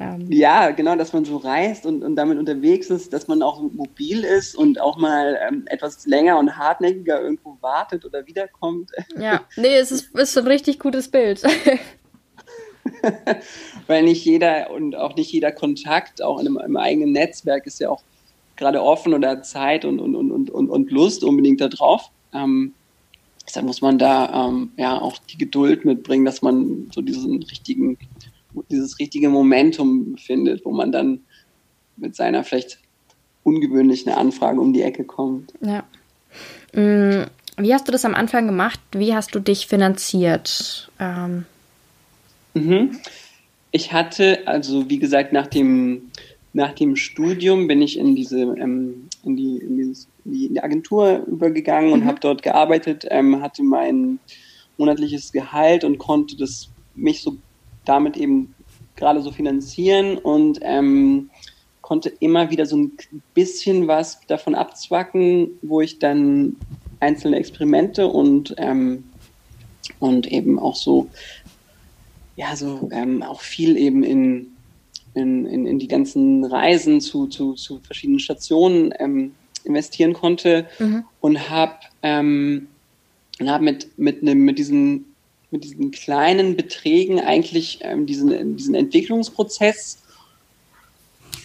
Ähm. 0.00 0.26
Ja, 0.30 0.70
genau, 0.70 0.96
dass 0.96 1.12
man 1.12 1.24
so 1.24 1.36
reist 1.36 1.86
und, 1.86 2.02
und 2.02 2.16
damit 2.16 2.38
unterwegs 2.38 2.90
ist, 2.90 3.12
dass 3.12 3.28
man 3.28 3.42
auch 3.42 3.60
mobil 3.60 4.24
ist 4.24 4.54
und 4.54 4.80
auch 4.80 4.98
mal 4.98 5.38
ähm, 5.48 5.64
etwas 5.66 6.06
länger 6.06 6.38
und 6.38 6.56
hartnäckiger 6.56 7.20
irgendwo 7.20 7.56
wartet 7.60 8.04
oder 8.04 8.26
wiederkommt. 8.26 8.90
Ja, 9.18 9.42
nee, 9.56 9.76
es 9.76 9.92
ist, 9.92 10.14
ist 10.14 10.36
ein 10.36 10.46
richtig 10.46 10.78
gutes 10.78 11.08
Bild. 11.08 11.42
Weil 13.86 14.02
nicht 14.02 14.24
jeder 14.24 14.70
und 14.70 14.94
auch 14.94 15.16
nicht 15.16 15.32
jeder 15.32 15.52
Kontakt, 15.52 16.22
auch 16.22 16.38
in 16.38 16.46
einem, 16.46 16.58
im 16.58 16.76
eigenen 16.76 17.12
Netzwerk, 17.12 17.66
ist 17.66 17.80
ja 17.80 17.88
auch 17.88 18.02
gerade 18.56 18.82
offen 18.82 19.14
oder 19.14 19.42
Zeit 19.42 19.84
und, 19.84 20.00
und, 20.00 20.14
und, 20.14 20.50
und, 20.50 20.68
und 20.68 20.90
Lust 20.90 21.24
unbedingt 21.24 21.60
da 21.60 21.68
drauf. 21.68 22.10
Ähm, 22.34 22.74
deshalb 23.46 23.66
muss 23.66 23.80
man 23.80 23.98
da 23.98 24.48
ähm, 24.48 24.72
ja 24.76 25.00
auch 25.00 25.18
die 25.30 25.38
Geduld 25.38 25.84
mitbringen, 25.84 26.24
dass 26.24 26.42
man 26.42 26.90
so 26.92 27.00
diesen 27.00 27.42
richtigen 27.42 27.98
dieses 28.70 28.98
richtige 28.98 29.28
Momentum 29.28 30.16
findet, 30.16 30.64
wo 30.64 30.72
man 30.72 30.92
dann 30.92 31.20
mit 31.96 32.14
seiner 32.14 32.44
vielleicht 32.44 32.78
ungewöhnlichen 33.42 34.12
Anfrage 34.12 34.60
um 34.60 34.72
die 34.72 34.82
Ecke 34.82 35.04
kommt. 35.04 35.52
Ja. 35.60 35.84
Mm, 36.72 37.26
wie 37.58 37.72
hast 37.72 37.88
du 37.88 37.92
das 37.92 38.04
am 38.04 38.14
Anfang 38.14 38.46
gemacht? 38.46 38.80
Wie 38.92 39.14
hast 39.14 39.34
du 39.34 39.40
dich 39.40 39.66
finanziert? 39.66 40.90
Ähm. 40.98 41.46
Mhm. 42.54 42.98
Ich 43.70 43.92
hatte, 43.92 44.46
also 44.46 44.88
wie 44.90 44.98
gesagt, 44.98 45.32
nach 45.32 45.46
dem, 45.46 46.10
nach 46.52 46.72
dem 46.72 46.96
Studium 46.96 47.66
bin 47.68 47.82
ich 47.82 47.98
in 47.98 48.16
diese, 48.16 48.40
ähm, 48.40 49.08
in, 49.24 49.36
die, 49.36 49.58
in, 49.58 49.76
dieses, 49.76 50.08
in, 50.24 50.54
die, 50.54 50.62
Agentur 50.62 51.24
übergegangen 51.26 51.88
mhm. 51.88 51.92
und 51.94 52.04
habe 52.04 52.20
dort 52.20 52.42
gearbeitet, 52.42 53.06
ähm, 53.10 53.42
hatte 53.42 53.62
mein 53.62 54.18
monatliches 54.76 55.32
Gehalt 55.32 55.84
und 55.84 55.98
konnte 55.98 56.36
das 56.36 56.68
mich 56.94 57.22
so 57.22 57.36
damit 57.86 58.16
eben 58.16 58.54
gerade 58.96 59.22
so 59.22 59.30
finanzieren 59.30 60.18
und 60.18 60.58
ähm, 60.62 61.30
konnte 61.80 62.12
immer 62.20 62.50
wieder 62.50 62.66
so 62.66 62.76
ein 62.76 62.92
bisschen 63.32 63.86
was 63.86 64.20
davon 64.26 64.54
abzwacken, 64.54 65.50
wo 65.62 65.80
ich 65.80 65.98
dann 65.98 66.56
einzelne 67.00 67.36
Experimente 67.36 68.08
und, 68.08 68.54
ähm, 68.58 69.04
und 70.00 70.26
eben 70.26 70.58
auch 70.58 70.74
so, 70.74 71.08
ja, 72.34 72.56
so 72.56 72.88
ähm, 72.92 73.22
auch 73.22 73.40
viel 73.40 73.76
eben 73.76 74.02
in, 74.02 74.48
in, 75.14 75.46
in, 75.46 75.66
in, 75.66 75.78
die 75.78 75.88
ganzen 75.88 76.44
Reisen 76.44 77.00
zu, 77.00 77.28
zu, 77.28 77.54
zu 77.54 77.78
verschiedenen 77.80 78.20
Stationen 78.20 78.92
ähm, 78.98 79.34
investieren 79.64 80.12
konnte 80.12 80.66
mhm. 80.78 81.04
und 81.20 81.48
habe 81.48 81.76
ähm, 82.02 82.68
hab 83.40 83.60
mit, 83.60 83.98
mit, 83.98 84.22
ne, 84.22 84.34
mit 84.34 84.58
diesen 84.58 85.15
mit 85.56 85.64
diesen 85.64 85.90
kleinen 85.90 86.54
Beträgen 86.54 87.18
eigentlich 87.18 87.78
ähm, 87.80 88.04
diesen, 88.04 88.56
diesen 88.58 88.74
Entwicklungsprozess 88.74 90.02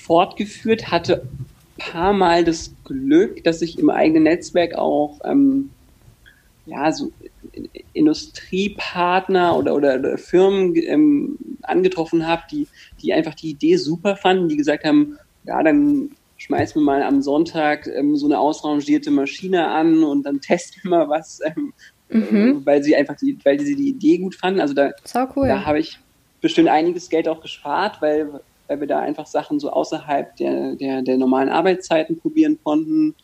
fortgeführt, 0.04 0.92
hatte 0.92 1.22
ein 1.24 1.46
paar 1.78 2.12
Mal 2.12 2.44
das 2.44 2.74
Glück, 2.84 3.42
dass 3.46 3.62
ich 3.62 3.80
im 3.80 3.90
eigenen 3.90 4.24
Netzwerk 4.24 4.76
auch 4.76 5.22
ähm, 5.24 5.70
ja, 6.66 6.92
so 6.92 7.14
Industriepartner 7.94 9.58
oder, 9.58 9.76
oder, 9.76 10.00
oder 10.00 10.18
Firmen 10.18 10.76
ähm, 10.76 11.38
angetroffen 11.62 12.28
habe, 12.28 12.44
die, 12.52 12.68
die 13.02 13.14
einfach 13.14 13.34
die 13.34 13.52
Idee 13.52 13.78
super 13.78 14.18
fanden, 14.18 14.50
die 14.50 14.58
gesagt 14.58 14.84
haben, 14.84 15.18
ja, 15.46 15.64
dann 15.64 16.12
schmeißen 16.36 16.82
wir 16.82 16.86
mal 16.86 17.04
am 17.04 17.22
Sonntag 17.22 17.88
ähm, 17.88 18.18
so 18.18 18.26
eine 18.26 18.40
ausrangierte 18.40 19.12
Maschine 19.12 19.68
an 19.68 20.04
und 20.04 20.24
dann 20.24 20.42
testen 20.42 20.82
wir 20.84 20.90
mal 20.90 21.10
was, 21.10 21.40
ähm, 21.46 21.72
mhm. 22.12 22.62
weil 22.66 22.84
sie 22.84 22.96
einfach 22.96 23.16
die, 23.16 23.38
weil 23.44 23.60
sie 23.60 23.76
die 23.76 23.90
Idee 23.90 24.18
gut 24.18 24.36
fanden. 24.36 24.60
Also 24.60 24.74
da, 24.74 24.92
cool. 25.36 25.48
da 25.48 25.66
habe 25.66 25.80
ich 25.80 26.00
bestimmt 26.42 26.70
einiges 26.70 27.10
Geld 27.10 27.28
auch 27.28 27.42
gespart, 27.42 28.02
weil, 28.02 28.42
weil 28.68 28.80
wir 28.80 28.88
da 28.88 29.00
einfach 29.00 29.26
Sachen 29.26 29.60
so 29.60 29.70
außerhalb 29.70 30.36
der, 30.38 30.76
der, 30.76 31.02
der 31.02 31.18
normalen 31.18 31.50
Arbeitszeiten 31.50 32.20
probieren 32.20 32.58
konnten. 32.64 33.16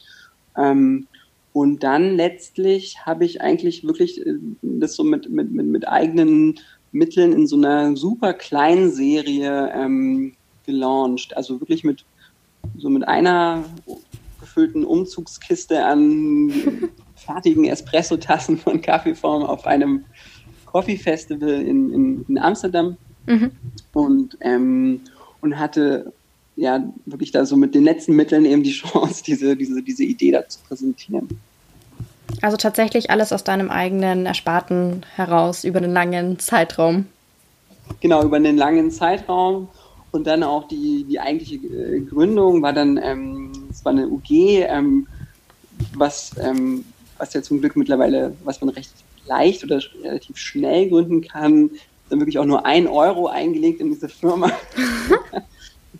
Ähm, 0.55 1.07
und 1.53 1.83
dann 1.83 2.15
letztlich 2.15 3.05
habe 3.05 3.25
ich 3.25 3.41
eigentlich 3.41 3.83
wirklich 3.83 4.25
äh, 4.25 4.35
das 4.61 4.95
so 4.95 5.03
mit, 5.03 5.29
mit, 5.29 5.51
mit, 5.51 5.65
mit 5.65 5.87
eigenen 5.87 6.59
Mitteln 6.91 7.33
in 7.33 7.47
so 7.47 7.57
einer 7.57 7.95
super 7.95 8.33
kleinen 8.33 8.91
Serie 8.91 9.71
ähm, 9.73 10.33
gelauncht. 10.65 11.35
Also 11.35 11.59
wirklich 11.59 11.83
mit 11.83 12.05
so 12.77 12.89
mit 12.89 13.07
einer 13.07 13.63
gefüllten 14.39 14.85
Umzugskiste 14.85 15.83
an 15.83 16.51
fertigen 17.27 17.65
Espresso-Tassen 17.65 18.57
von 18.57 18.81
Kaffeeform 18.81 19.43
auf 19.43 19.67
einem 19.67 20.05
Coffee 20.65 20.97
Festival 20.97 21.49
in, 21.49 21.93
in, 21.93 22.25
in 22.27 22.37
Amsterdam 22.37 22.97
mhm. 23.25 23.51
und, 23.93 24.37
ähm, 24.41 25.01
und 25.41 25.59
hatte 25.59 26.11
ja 26.55 26.83
wirklich 27.05 27.31
da 27.31 27.45
so 27.45 27.55
mit 27.55 27.75
den 27.75 27.83
letzten 27.83 28.13
Mitteln 28.13 28.45
eben 28.45 28.63
die 28.63 28.71
Chance, 28.71 29.23
diese, 29.27 29.55
diese, 29.55 29.83
diese 29.83 30.03
Idee 30.03 30.31
da 30.31 30.47
zu 30.47 30.59
präsentieren. 30.67 31.27
Also 32.41 32.57
tatsächlich 32.57 33.09
alles 33.09 33.31
aus 33.31 33.43
deinem 33.43 33.69
eigenen 33.69 34.25
Ersparten 34.25 35.05
heraus 35.15 35.63
über 35.63 35.79
einen 35.79 35.93
langen 35.93 36.39
Zeitraum. 36.39 37.05
Genau, 38.01 38.23
über 38.23 38.35
einen 38.35 38.57
langen 38.57 38.91
Zeitraum. 38.91 39.69
Und 40.11 40.25
dann 40.25 40.43
auch 40.43 40.67
die, 40.67 41.05
die 41.07 41.19
eigentliche 41.19 41.55
äh, 41.55 41.99
Gründung 42.01 42.61
war 42.61 42.73
dann, 42.73 42.99
ähm, 43.01 43.51
es 43.69 43.83
war 43.85 43.91
eine 43.91 44.07
UG, 44.07 44.29
ähm, 44.31 45.07
was 45.95 46.31
ähm, 46.41 46.85
was 47.17 47.33
ja 47.33 47.41
zum 47.41 47.59
Glück 47.59 47.75
mittlerweile, 47.75 48.33
was 48.43 48.61
man 48.61 48.69
recht 48.69 48.91
leicht 49.25 49.63
oder 49.63 49.81
relativ 50.03 50.37
schnell 50.37 50.89
gründen 50.89 51.21
kann, 51.21 51.71
dann 52.09 52.19
wirklich 52.19 52.39
auch 52.39 52.45
nur 52.45 52.65
ein 52.65 52.87
Euro 52.87 53.27
eingelegt 53.27 53.81
in 53.81 53.89
diese 53.89 54.09
Firma. 54.09 54.51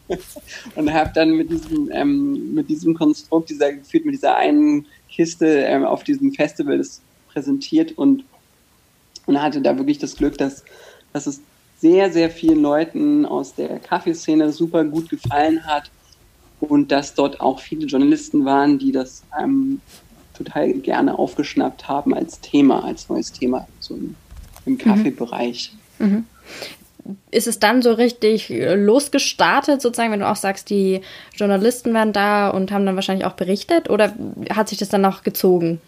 und 0.75 0.93
habe 0.93 1.11
dann 1.13 1.31
mit 1.31 1.51
diesem, 1.51 1.91
ähm, 1.91 2.53
mit 2.53 2.69
diesem 2.69 2.93
Konstrukt, 2.93 3.49
dieser 3.49 3.73
geführt 3.73 4.05
mit 4.05 4.15
dieser 4.15 4.35
einen 4.35 4.85
Kiste 5.09 5.47
ähm, 5.47 5.83
auf 5.83 6.03
diesem 6.03 6.31
Festival 6.33 6.77
das 6.77 7.01
präsentiert 7.31 7.97
und, 7.97 8.23
und 9.25 9.41
hatte 9.41 9.61
da 9.61 9.77
wirklich 9.77 9.97
das 9.97 10.15
Glück, 10.15 10.37
dass, 10.37 10.63
dass 11.13 11.27
es 11.27 11.41
sehr, 11.79 12.11
sehr 12.11 12.29
vielen 12.29 12.61
Leuten 12.61 13.25
aus 13.25 13.53
der 13.53 13.79
Kaffeeszene 13.79 14.51
super 14.51 14.83
gut 14.85 15.09
gefallen 15.09 15.65
hat 15.65 15.91
und 16.59 16.91
dass 16.91 17.13
dort 17.13 17.39
auch 17.39 17.59
viele 17.59 17.85
Journalisten 17.85 18.45
waren, 18.45 18.79
die 18.79 18.91
das 18.91 19.23
ähm, 19.39 19.81
total 20.37 20.73
gerne 20.73 21.17
aufgeschnappt 21.17 21.87
haben 21.87 22.13
als 22.13 22.39
Thema, 22.41 22.83
als 22.83 23.09
neues 23.09 23.31
Thema 23.31 23.67
so 23.79 23.95
im, 23.95 24.15
im 24.65 24.73
mhm. 24.73 24.77
Kaffeebereich. 24.77 25.73
Mhm. 25.99 26.25
Ist 27.31 27.47
es 27.47 27.59
dann 27.59 27.81
so 27.81 27.93
richtig 27.93 28.49
losgestartet, 28.49 29.81
sozusagen, 29.81 30.11
wenn 30.11 30.19
du 30.19 30.29
auch 30.29 30.35
sagst, 30.35 30.69
die 30.69 31.01
Journalisten 31.35 31.93
waren 31.93 32.11
da 32.11 32.49
und 32.49 32.71
haben 32.71 32.85
dann 32.85 32.95
wahrscheinlich 32.95 33.25
auch 33.25 33.33
berichtet 33.33 33.89
oder 33.89 34.13
hat 34.49 34.67
sich 34.67 34.77
das 34.77 34.89
dann 34.89 35.01
noch 35.01 35.23
gezogen? 35.23 35.79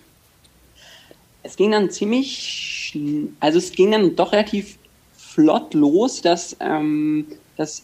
Es 1.44 1.58
ging 1.58 1.72
dann 1.72 1.90
ziemlich, 1.90 2.98
also 3.40 3.58
es 3.58 3.72
ging 3.74 3.92
dann 3.92 4.16
doch 4.16 4.32
relativ 4.32 4.78
flott 5.18 5.74
los, 5.74 6.22
dass, 6.22 6.56
ähm, 6.60 7.28
dass, 7.58 7.84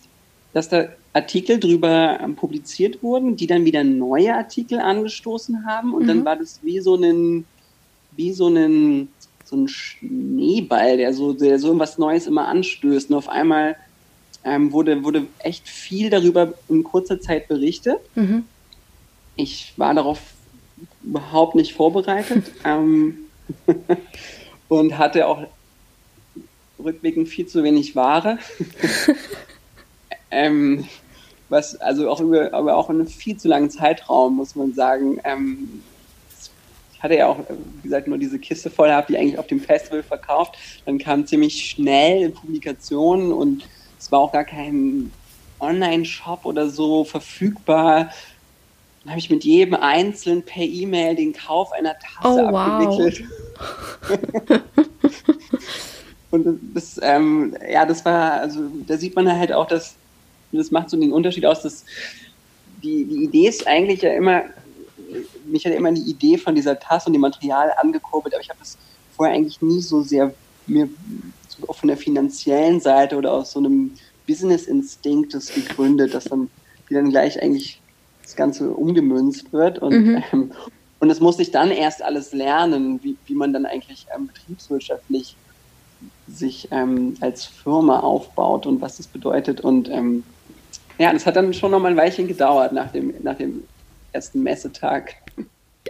dass 0.54 0.70
da 0.70 0.88
Artikel 1.16 1.62
drüber 1.62 2.20
ähm, 2.22 2.36
publiziert 2.36 3.02
wurden, 3.02 3.38
die 3.38 3.48
dann 3.48 3.64
wieder 3.64 3.86
neue 3.86 4.36
Artikel 4.36 4.80
angestoßen 4.80 5.66
haben 5.66 5.94
und 5.94 6.04
mhm. 6.04 6.08
dann 6.08 6.26
war 6.26 6.36
das 6.36 6.60
wie 6.62 6.82
so 6.82 6.96
ein, 6.96 7.46
wie 8.12 8.34
so 8.34 8.50
ein, 8.50 9.08
so 9.46 9.56
ein 9.56 9.70
Schneeball, 9.70 10.98
der 10.98 11.14
so, 11.14 11.32
der 11.32 11.58
so 11.58 11.80
was 11.80 11.98
Neues 11.98 12.28
immer 12.28 12.50
anstößt. 12.50 13.12
Und 13.12 13.16
auf 13.16 13.30
einmal 13.30 13.78
ähm, 14.44 14.74
wurde, 14.74 15.06
wurde 15.06 15.26
echt 15.40 15.70
viel 15.70 16.10
darüber 16.10 16.54
in 16.68 16.84
kurzer 16.84 17.22
Zeit 17.22 17.48
berichtet. 17.48 18.00
Mhm. 18.16 18.44
Ich 19.38 19.74
war 19.78 19.94
darauf 19.94 20.20
überhaupt 21.02 21.56
nicht 21.56 21.74
vorbereitet 21.74 22.52
ähm, 22.66 23.20
und 24.68 24.98
hatte 24.98 25.28
auch 25.28 25.48
rückblickend 26.78 27.30
viel 27.30 27.48
zu 27.48 27.64
wenig 27.64 27.96
Ware. 27.96 28.38
ähm, 30.30 30.86
was 31.50 31.76
also 31.76 32.10
auch 32.10 32.20
über, 32.20 32.54
aber 32.54 32.76
auch 32.76 32.90
in 32.90 32.98
einem 32.98 33.08
viel 33.08 33.38
zu 33.38 33.48
langen 33.48 33.70
Zeitraum, 33.70 34.36
muss 34.36 34.56
man 34.56 34.74
sagen. 34.74 35.20
Ähm, 35.24 35.84
ich 36.94 37.04
hatte 37.04 37.16
ja 37.16 37.28
auch, 37.28 37.38
wie 37.50 37.84
gesagt, 37.84 38.08
nur 38.08 38.18
diese 38.18 38.40
Kiste 38.40 38.70
voll, 38.70 38.90
habe 38.90 39.08
die 39.08 39.18
eigentlich 39.18 39.38
auf 39.38 39.48
dem 39.48 39.60
Festival 39.60 40.02
verkauft. 40.02 40.56
Dann 40.86 40.98
kam 40.98 41.28
ziemlich 41.28 41.70
schnell 41.70 42.30
Publikationen 42.30 43.32
und 43.32 43.68
es 44.00 44.12
war 44.12 44.20
auch 44.20 44.32
gar 44.32 44.44
kein 44.44 45.12
Online-Shop 45.60 46.46
oder 46.46 46.70
so 46.70 47.04
verfügbar. 47.04 48.10
Dann 49.04 49.12
habe 49.12 49.20
ich 49.20 49.30
mit 49.30 49.44
jedem 49.44 49.76
einzeln 49.76 50.42
per 50.42 50.64
E-Mail 50.64 51.16
den 51.16 51.34
Kauf 51.34 51.72
einer 51.74 51.96
Tasse 52.00 52.50
oh, 52.52 52.56
abgewickelt. 52.56 53.24
Wow. 54.10 54.60
und 56.32 56.60
das, 56.74 57.00
ähm, 57.04 57.56
ja, 57.72 57.86
das 57.86 58.04
war, 58.04 58.34
also 58.34 58.62
da 58.88 58.98
sieht 58.98 59.16
man 59.16 59.32
halt 59.32 59.54
auch, 59.54 59.68
dass 59.68 59.96
das 60.56 60.72
macht 60.72 60.90
so 60.90 60.98
den 60.98 61.14
Unterschied 61.14 61.46
aus, 61.46 61.62
dass 61.62 61.86
die, 62.84 63.06
die 63.06 63.24
Idee 63.24 63.48
ist 63.48 63.68
eigentlich 63.68 64.02
ja 64.02 64.14
immer, 64.14 64.44
mich 65.46 65.66
hat 65.66 65.74
immer 65.74 65.92
die 65.92 66.10
Idee 66.10 66.38
von 66.38 66.56
dieser 66.56 66.80
Tasse 66.80 67.08
und 67.08 67.14
dem 67.14 67.22
Material 67.22 67.72
angekurbelt, 67.78 68.34
aber 68.34 68.42
ich 68.42 68.50
habe 68.50 68.60
das 68.60 68.78
vorher 69.16 69.36
eigentlich 69.36 69.62
nie 69.62 69.82
so 69.82 70.02
sehr 70.02 70.34
mir 70.68 70.90
so 71.48 71.72
von 71.74 71.88
der 71.88 71.98
finanziellen 71.98 72.80
Seite 72.80 73.18
oder 73.18 73.34
aus 73.34 73.52
so 73.52 73.60
einem 73.60 73.94
Business-Instinkt 74.28 75.34
das 75.34 75.54
gegründet, 75.54 76.14
dass 76.14 76.26
dann, 76.26 76.50
wie 76.88 76.96
dann 76.96 77.10
gleich 77.10 77.42
eigentlich 77.42 77.82
das 78.24 78.36
Ganze 78.36 78.72
umgemünzt 78.72 79.54
wird 79.54 79.80
und 79.80 79.94
mhm. 79.94 80.24
ähm, 80.34 80.52
und 81.00 81.10
das 81.10 81.20
musste 81.20 81.42
ich 81.42 81.52
dann 81.52 81.72
erst 81.72 82.02
alles 82.02 82.34
lernen, 82.34 83.00
wie, 83.04 83.16
wie 83.26 83.36
man 83.36 83.54
dann 83.54 83.66
eigentlich 83.66 84.08
ähm, 84.16 84.28
betriebswirtschaftlich 84.28 85.36
sich 86.28 86.68
ähm, 86.72 87.16
als 87.20 87.46
Firma 87.46 88.00
aufbaut 88.00 88.66
und 88.66 88.82
was 88.82 88.98
das 88.98 89.08
bedeutet. 89.08 89.62
Und 89.62 89.90
ähm, 89.90 90.24
ja, 90.98 91.12
das 91.14 91.26
hat 91.26 91.36
dann 91.36 91.54
schon 91.54 91.72
noch 91.72 91.80
mal 91.80 91.92
ein 91.92 91.98
Weilchen 91.98 92.28
gedauert 92.28 92.74
nach 92.74 92.92
dem, 92.92 93.14
nach 93.22 93.38
dem 93.38 93.64
ersten 94.12 94.44
Messetag. 94.44 95.16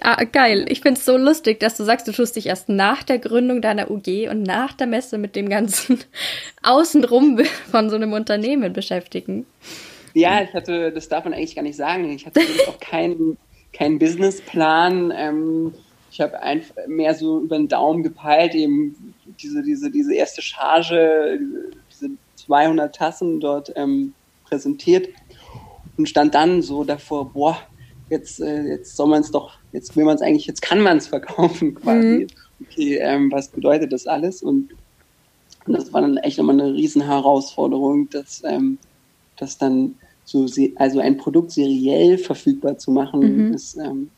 Ah, 0.01 0.23
geil. 0.25 0.65
Ich 0.67 0.81
finde 0.81 0.99
es 0.99 1.05
so 1.05 1.15
lustig, 1.15 1.59
dass 1.59 1.77
du 1.77 1.83
sagst, 1.83 2.07
du 2.07 2.11
tust 2.11 2.35
dich 2.35 2.47
erst 2.47 2.67
nach 2.67 3.03
der 3.03 3.17
Gründung 3.17 3.61
deiner 3.61 3.89
UG 3.89 4.29
und 4.29 4.43
nach 4.43 4.73
der 4.73 4.87
Messe 4.87 5.17
mit 5.17 5.35
dem 5.35 5.47
ganzen 5.47 5.99
Außenrum 6.63 7.39
von 7.71 7.89
so 7.89 7.95
einem 7.95 8.11
Unternehmen 8.13 8.73
beschäftigen. 8.73 9.45
Ja, 10.13 10.41
ich 10.41 10.53
hatte, 10.53 10.91
das 10.91 11.07
darf 11.07 11.23
man 11.23 11.33
eigentlich 11.33 11.55
gar 11.55 11.61
nicht 11.61 11.77
sagen. 11.77 12.09
Ich 12.11 12.25
hatte 12.25 12.41
auch 12.67 12.79
keinen 12.79 13.37
keinen 13.75 13.99
Businessplan. 13.99 15.13
Ähm, 15.15 15.73
ich 16.11 16.21
habe 16.21 16.41
einfach 16.41 16.75
mehr 16.87 17.13
so 17.13 17.41
über 17.41 17.57
den 17.57 17.67
Daumen 17.67 18.01
gepeilt, 18.03 18.55
eben 18.55 19.13
diese, 19.41 19.61
diese, 19.63 19.91
diese 19.91 20.15
erste 20.15 20.41
Charge, 20.41 21.39
diese 21.91 22.11
200 22.35 22.95
Tassen 22.95 23.39
dort 23.39 23.73
ähm, 23.75 24.13
präsentiert 24.45 25.09
und 25.97 26.07
stand 26.07 26.35
dann 26.35 26.61
so 26.61 26.83
davor, 26.83 27.31
boah, 27.31 27.57
jetzt, 28.09 28.39
äh, 28.41 28.63
jetzt 28.63 28.95
soll 28.95 29.07
man 29.07 29.21
es 29.21 29.31
doch, 29.31 29.57
jetzt 29.71 29.95
will 29.95 30.05
man 30.05 30.15
es 30.15 30.21
eigentlich, 30.21 30.45
jetzt 30.45 30.61
kann 30.61 30.81
man 30.81 30.97
es 30.97 31.07
verkaufen 31.07 31.75
quasi. 31.75 32.07
Mhm. 32.07 32.27
Okay, 32.61 32.97
ähm, 32.97 33.31
was 33.31 33.49
bedeutet 33.49 33.91
das 33.91 34.07
alles? 34.07 34.41
Und, 34.41 34.69
und, 35.65 35.73
das 35.73 35.91
war 35.91 36.01
dann 36.01 36.17
echt 36.17 36.37
nochmal 36.37 36.59
eine 36.59 36.73
riesen 36.73 37.01
Herausforderung, 37.01 38.09
dass 38.09 38.43
ähm, 38.45 38.77
das 39.37 39.57
dann 39.57 39.95
so, 40.23 40.47
also 40.75 40.99
ein 40.99 41.17
Produkt 41.17 41.51
seriell 41.51 42.17
verfügbar 42.17 42.77
zu 42.77 42.91
machen, 42.91 43.47
mhm. 43.47 43.53
ist 43.53 43.77
ähm, 43.77 44.09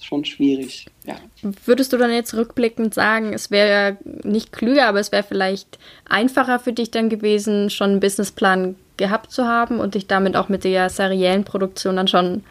schon 0.00 0.24
schwierig. 0.24 0.86
Ja. 1.04 1.16
Würdest 1.64 1.92
du 1.92 1.96
dann 1.96 2.12
jetzt 2.12 2.34
rückblickend 2.34 2.94
sagen, 2.94 3.32
es 3.32 3.50
wäre 3.50 3.98
nicht 4.24 4.52
klüger, 4.52 4.86
aber 4.86 5.00
es 5.00 5.12
wäre 5.12 5.22
vielleicht 5.22 5.78
einfacher 6.08 6.58
für 6.58 6.72
dich 6.72 6.90
dann 6.90 7.08
gewesen, 7.08 7.70
schon 7.70 7.90
einen 7.90 8.00
Businessplan 8.00 8.76
gehabt 9.00 9.32
zu 9.32 9.48
haben 9.48 9.80
und 9.80 9.96
dich 9.96 10.06
damit 10.06 10.36
auch 10.36 10.48
mit 10.48 10.62
der 10.62 10.88
seriellen 10.90 11.42
Produktion 11.42 11.96
dann 11.96 12.06
schon 12.06 12.44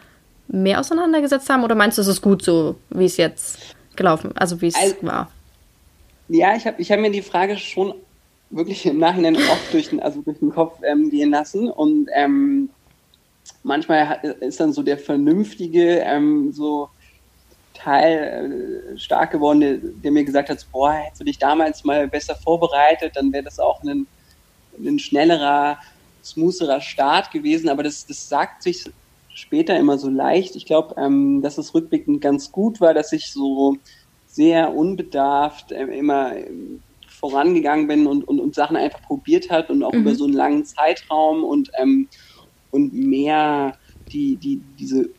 mehr 0.48 0.80
auseinandergesetzt 0.80 1.48
haben? 1.48 1.64
Oder 1.64 1.74
meinst 1.74 1.96
du, 1.96 2.02
es 2.02 2.08
ist 2.08 2.20
gut 2.20 2.42
so, 2.42 2.76
wie 2.90 3.06
es 3.06 3.16
jetzt 3.16 3.74
gelaufen, 3.96 4.32
also 4.36 4.60
wie 4.60 4.66
es 4.66 4.74
also, 4.74 4.96
war? 5.02 5.30
Ja, 6.28 6.54
ich 6.54 6.66
habe 6.66 6.80
ich 6.82 6.92
hab 6.92 7.00
mir 7.00 7.10
die 7.10 7.22
Frage 7.22 7.56
schon 7.56 7.94
wirklich 8.50 8.84
im 8.84 8.98
Nachhinein 8.98 9.36
oft 9.36 9.72
durch 9.72 9.88
den, 9.88 10.00
also 10.00 10.20
durch 10.22 10.38
den 10.38 10.50
Kopf 10.50 10.78
ähm, 10.82 11.08
gehen 11.08 11.30
lassen 11.30 11.70
und 11.70 12.08
ähm, 12.14 12.68
manchmal 13.62 14.36
ist 14.40 14.60
dann 14.60 14.72
so 14.72 14.82
der 14.82 14.98
vernünftige 14.98 16.00
ähm, 16.00 16.52
so 16.52 16.88
Teil 17.74 18.92
äh, 18.94 18.98
stark 18.98 19.30
geworden, 19.30 19.60
der, 19.60 19.76
der, 19.78 20.10
mir 20.10 20.24
gesagt 20.24 20.50
hat, 20.50 20.66
boah, 20.72 20.92
hättest 20.92 21.20
du 21.20 21.24
dich 21.24 21.38
damals 21.38 21.84
mal 21.84 22.08
besser 22.08 22.34
vorbereitet, 22.34 23.12
dann 23.14 23.32
wäre 23.32 23.44
das 23.44 23.58
auch 23.58 23.82
ein, 23.84 24.06
ein 24.78 24.98
schnellerer 24.98 25.78
smootherer 26.24 26.80
Start 26.80 27.30
gewesen, 27.30 27.68
aber 27.68 27.82
das, 27.82 28.06
das 28.06 28.28
sagt 28.28 28.62
sich 28.62 28.84
später 29.32 29.78
immer 29.78 29.98
so 29.98 30.08
leicht. 30.08 30.56
Ich 30.56 30.66
glaube, 30.66 30.94
ähm, 30.98 31.42
dass 31.42 31.58
es 31.58 31.74
rückblickend 31.74 32.20
ganz 32.20 32.52
gut 32.52 32.80
war, 32.80 32.94
dass 32.94 33.12
ich 33.12 33.32
so 33.32 33.76
sehr 34.26 34.74
unbedarft 34.74 35.72
äh, 35.72 35.84
immer 35.84 36.36
ähm, 36.36 36.82
vorangegangen 37.08 37.86
bin 37.86 38.06
und, 38.06 38.26
und, 38.26 38.40
und 38.40 38.54
Sachen 38.54 38.76
einfach 38.76 39.02
probiert 39.02 39.50
hat 39.50 39.70
und 39.70 39.82
auch 39.82 39.92
mhm. 39.92 40.00
über 40.00 40.14
so 40.14 40.24
einen 40.24 40.34
langen 40.34 40.64
Zeitraum 40.64 41.44
und, 41.44 41.70
ähm, 41.78 42.08
und 42.70 42.92
mehr 42.92 43.76
die, 44.12 44.36
die, 44.36 44.60
diese, 44.78 45.10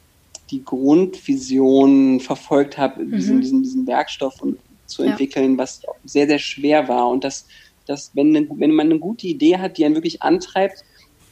die 0.49 0.63
Grundvision 0.63 2.19
verfolgt 2.19 2.77
habe, 2.77 3.03
mhm. 3.03 3.11
diesen, 3.11 3.41
diesen, 3.41 3.63
diesen 3.63 3.87
Werkstoff 3.87 4.41
und, 4.41 4.57
zu 4.91 5.03
entwickeln, 5.03 5.53
ja. 5.53 5.57
was 5.57 5.81
sehr, 6.03 6.27
sehr 6.27 6.39
schwer 6.39 6.87
war. 6.87 7.09
Und 7.09 7.23
dass, 7.23 7.47
dass 7.87 8.11
wenn, 8.13 8.33
wenn 8.59 8.71
man 8.71 8.87
eine 8.87 8.99
gute 8.99 9.27
Idee 9.27 9.57
hat, 9.57 9.77
die 9.77 9.85
einen 9.85 9.95
wirklich 9.95 10.21
antreibt, 10.21 10.83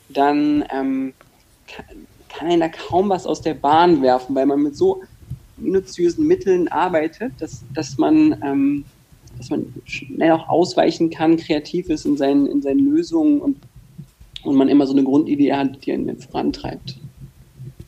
dann 0.10 0.63
ähm, 0.72 1.13
kann, 1.67 1.86
kann 2.30 2.48
einen 2.48 2.62
da 2.62 2.69
kaum 2.69 3.10
was 3.10 3.26
aus 3.26 3.41
der 3.41 3.54
Bahn 3.54 4.02
werfen, 4.02 4.36
weil 4.36 4.45
man 4.45 4.62
mit 4.62 4.76
so 4.76 5.02
minutiösen 5.58 6.26
Mitteln 6.26 6.67
arbeitet, 6.67 7.34
dass, 7.39 7.63
dass 7.74 7.98
man 7.98 8.39
ähm, 8.43 8.86
dass 9.39 9.50
man 9.50 9.74
schnell 9.86 10.32
auch 10.32 10.48
ausweichen 10.50 11.10
kann, 11.10 11.38
kreativ 11.38 11.89
ist 11.89 12.06
in 12.06 12.17
seinen, 12.17 12.45
in 12.45 12.62
seinen 12.62 12.80
Lösungen 12.80 13.39
und, 13.39 13.58
und 14.43 14.56
man 14.56 14.69
immer 14.69 14.86
so 14.86 14.93
eine 14.93 15.04
Grundidee 15.04 15.54
hat, 15.54 15.86
die 15.86 15.93
einen 15.93 16.19
vorantreibt. 16.19 16.98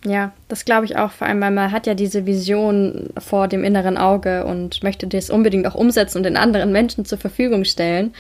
Ja, 0.05 0.33
das 0.47 0.65
glaube 0.65 0.85
ich 0.85 0.95
auch, 0.95 1.11
vor 1.11 1.27
allem, 1.27 1.41
weil 1.41 1.51
man 1.51 1.71
hat 1.71 1.85
ja 1.85 1.93
diese 1.93 2.25
Vision 2.25 3.09
vor 3.19 3.47
dem 3.47 3.63
inneren 3.63 3.97
Auge 3.97 4.45
und 4.45 4.81
möchte 4.81 5.07
das 5.07 5.29
unbedingt 5.29 5.67
auch 5.67 5.75
umsetzen 5.75 6.17
und 6.17 6.23
den 6.23 6.37
anderen 6.37 6.71
Menschen 6.71 7.05
zur 7.05 7.19
Verfügung 7.19 7.65
stellen. 7.65 8.13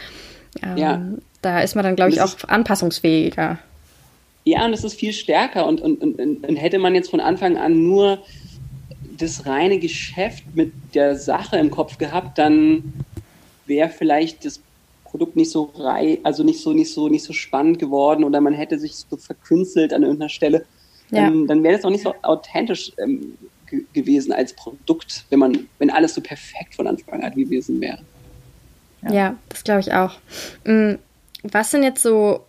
Ähm, 0.61 0.77
ja. 0.77 1.01
Da 1.41 1.61
ist 1.61 1.75
man 1.75 1.83
dann, 1.83 1.95
glaube 1.95 2.11
ich, 2.11 2.21
auch 2.21 2.35
anpassungsfähiger. 2.47 3.57
Ja, 4.51 4.65
und 4.65 4.73
es 4.73 4.83
ist 4.83 4.95
viel 4.95 5.13
stärker. 5.13 5.65
Und, 5.65 5.79
und, 5.79 6.01
und, 6.01 6.19
und 6.45 6.55
hätte 6.57 6.77
man 6.77 6.93
jetzt 6.93 7.09
von 7.09 7.21
Anfang 7.21 7.55
an 7.55 7.83
nur 7.83 8.19
das 9.17 9.45
reine 9.45 9.79
Geschäft 9.79 10.43
mit 10.55 10.73
der 10.93 11.15
Sache 11.15 11.55
im 11.55 11.71
Kopf 11.71 11.97
gehabt, 11.97 12.37
dann 12.37 13.05
wäre 13.65 13.87
vielleicht 13.87 14.43
das 14.43 14.59
Produkt 15.05 15.37
nicht 15.37 15.51
so 15.51 15.71
rei 15.77 16.19
also 16.23 16.43
nicht 16.43 16.59
so, 16.59 16.73
nicht 16.73 16.91
so, 16.91 17.07
nicht 17.07 17.23
so 17.23 17.31
spannend 17.31 17.79
geworden 17.79 18.25
oder 18.25 18.41
man 18.41 18.53
hätte 18.53 18.77
sich 18.77 18.95
so 18.95 19.15
verkünstelt 19.15 19.93
an 19.93 20.03
irgendeiner 20.03 20.27
Stelle. 20.27 20.65
Ja. 21.11 21.27
Ähm, 21.27 21.47
dann 21.47 21.63
wäre 21.63 21.75
das 21.75 21.85
auch 21.85 21.89
nicht 21.89 22.03
so 22.03 22.13
authentisch 22.21 22.91
ähm, 22.97 23.37
gewesen 23.93 24.33
als 24.33 24.51
Produkt, 24.51 25.23
wenn 25.29 25.39
man, 25.39 25.69
wenn 25.79 25.89
alles 25.89 26.13
so 26.13 26.19
perfekt 26.19 26.75
von 26.75 26.87
Anfang 26.87 27.23
an 27.23 27.33
gewesen 27.33 27.79
wäre. 27.79 27.99
Ja, 29.03 29.13
ja 29.13 29.35
das 29.47 29.63
glaube 29.63 29.79
ich 29.79 29.93
auch. 29.93 30.17
Mm, 30.65 30.95
was 31.43 31.71
sind 31.71 31.83
jetzt 31.83 32.03
so 32.03 32.41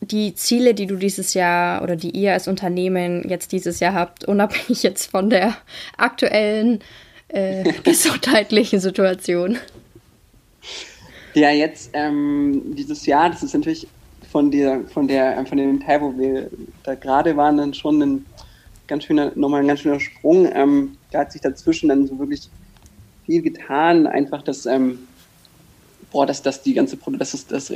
die 0.00 0.34
Ziele, 0.34 0.74
die 0.74 0.86
du 0.86 0.96
dieses 0.96 1.34
Jahr 1.34 1.82
oder 1.82 1.96
die 1.96 2.10
ihr 2.10 2.32
als 2.32 2.48
Unternehmen 2.48 3.28
jetzt 3.28 3.52
dieses 3.52 3.80
Jahr 3.80 3.94
habt, 3.94 4.24
unabhängig 4.24 4.82
jetzt 4.82 5.10
von 5.10 5.30
der 5.30 5.56
aktuellen 5.96 6.80
äh, 7.28 7.72
gesundheitlichen 7.84 8.80
Situation? 8.80 9.58
Ja, 11.34 11.50
jetzt 11.50 11.90
ähm, 11.92 12.74
dieses 12.74 13.06
Jahr, 13.06 13.30
das 13.30 13.42
ist 13.42 13.54
natürlich 13.54 13.86
von 14.30 14.50
der, 14.50 14.82
von 14.88 15.08
der, 15.08 15.44
von 15.46 15.58
dem 15.58 15.80
Teil, 15.80 16.00
wo 16.00 16.16
wir 16.16 16.50
da 16.84 16.94
gerade 16.94 17.36
waren, 17.36 17.56
dann 17.56 17.74
schon 17.74 18.02
ein 18.02 18.26
ganz 18.86 19.04
schöner, 19.04 19.32
nochmal 19.34 19.60
ein 19.60 19.68
ganz 19.68 19.80
schöner 19.80 20.00
Sprung. 20.00 20.50
Ähm, 20.52 20.96
da 21.10 21.20
hat 21.20 21.32
sich 21.32 21.40
dazwischen 21.40 21.88
dann 21.88 22.06
so 22.06 22.18
wirklich 22.18 22.48
viel 23.26 23.42
getan. 23.42 24.06
Einfach, 24.06 24.42
dass, 24.42 24.66
ähm, 24.66 24.98
boah, 26.10 26.26
dass, 26.26 26.42
dass 26.42 26.62
die 26.62 26.74
ganze 26.74 26.96
dass, 26.96 27.32
das, 27.32 27.46
dass 27.46 27.70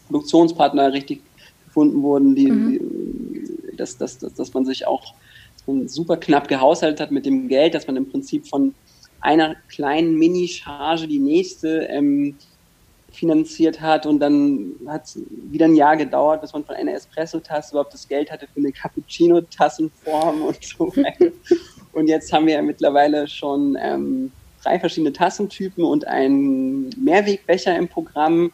Produktionspartner 0.00 0.92
richtig 0.92 1.22
gefunden 1.66 2.02
wurden, 2.02 2.34
die, 2.34 2.50
mhm. 2.50 2.70
die, 2.70 3.76
dass, 3.76 3.96
dass, 3.98 4.18
dass, 4.18 4.34
dass 4.34 4.54
man 4.54 4.64
sich 4.64 4.86
auch 4.86 5.14
dass 5.54 5.66
man 5.66 5.88
super 5.88 6.16
knapp 6.16 6.48
gehaushaltet 6.48 7.00
hat 7.00 7.10
mit 7.10 7.26
dem 7.26 7.48
Geld, 7.48 7.74
dass 7.74 7.86
man 7.86 7.96
im 7.96 8.08
Prinzip 8.10 8.46
von 8.46 8.74
einer 9.20 9.56
kleinen 9.68 10.16
Mini-Charge 10.16 11.08
die 11.08 11.18
nächste 11.18 11.80
ähm, 11.90 12.36
finanziert 13.10 13.80
hat 13.80 14.06
und 14.06 14.20
dann 14.20 14.74
hat 14.86 15.04
es 15.04 15.18
wieder 15.50 15.64
ein 15.64 15.74
Jahr 15.74 15.96
gedauert, 15.96 16.42
bis 16.42 16.52
man 16.52 16.64
von 16.64 16.74
einer 16.74 16.92
Espresso-Tasse 16.92 17.72
überhaupt 17.72 17.94
das 17.94 18.06
Geld 18.06 18.30
hatte 18.30 18.46
für 18.52 18.60
eine 18.60 18.72
Cappuccino-Tassenform 18.72 20.42
und 20.42 20.62
so 20.62 20.88
weiter. 20.96 21.32
und 21.92 22.08
jetzt 22.08 22.32
haben 22.32 22.46
wir 22.46 22.54
ja 22.54 22.62
mittlerweile 22.62 23.26
schon 23.26 23.76
ähm, 23.80 24.32
drei 24.62 24.78
verschiedene 24.78 25.12
Tassentypen 25.12 25.82
und 25.82 26.06
einen 26.06 26.90
Mehrwegbecher 27.02 27.76
im 27.76 27.88
Programm, 27.88 28.52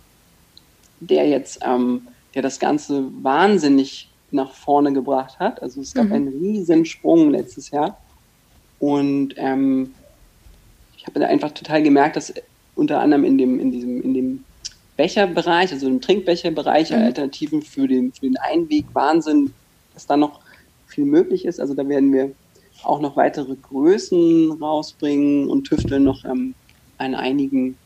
der 1.09 1.29
jetzt, 1.29 1.61
ähm, 1.65 2.09
der 2.35 2.43
das 2.43 2.59
Ganze 2.59 3.05
wahnsinnig 3.23 4.11
nach 4.31 4.53
vorne 4.53 4.93
gebracht 4.93 5.39
hat. 5.39 5.63
Also 5.63 5.81
es 5.81 5.95
gab 5.95 6.07
mhm. 6.07 6.13
einen 6.13 6.29
riesen 6.29 6.85
Sprung 6.85 7.31
letztes 7.31 7.71
Jahr. 7.71 7.99
Und 8.79 9.35
ähm, 9.37 9.95
ich 10.97 11.07
habe 11.07 11.27
einfach 11.27 11.53
total 11.53 11.83
gemerkt, 11.83 12.17
dass 12.17 12.33
unter 12.75 13.01
anderem 13.01 13.25
in 13.25 13.39
dem, 13.39 13.61
in 13.61 13.71
diesem, 13.71 14.03
in 14.03 14.15
dem 14.15 14.45
Becherbereich, 14.97 15.73
also 15.73 15.87
im 15.87 16.01
Trinkbecherbereich, 16.01 16.91
mhm. 16.91 16.99
Alternativen 16.99 17.63
für 17.63 17.87
den, 17.87 18.13
für 18.13 18.23
den 18.23 18.37
Einweg, 18.39 18.87
Wahnsinn, 18.93 19.53
dass 19.95 20.07
da 20.07 20.17
noch 20.17 20.41
viel 20.87 21.05
möglich 21.05 21.45
ist. 21.45 21.61
Also 21.61 21.75
da 21.75 21.87
werden 21.89 22.13
wir 22.13 22.33
auch 22.85 23.01
noch 23.01 23.17
weitere 23.17 23.55
Größen 23.55 24.53
rausbringen 24.53 25.49
und 25.49 25.65
tüfteln 25.65 26.05
noch 26.05 26.25
ähm, 26.25 26.55
an 26.99 27.15
einigen, 27.15 27.77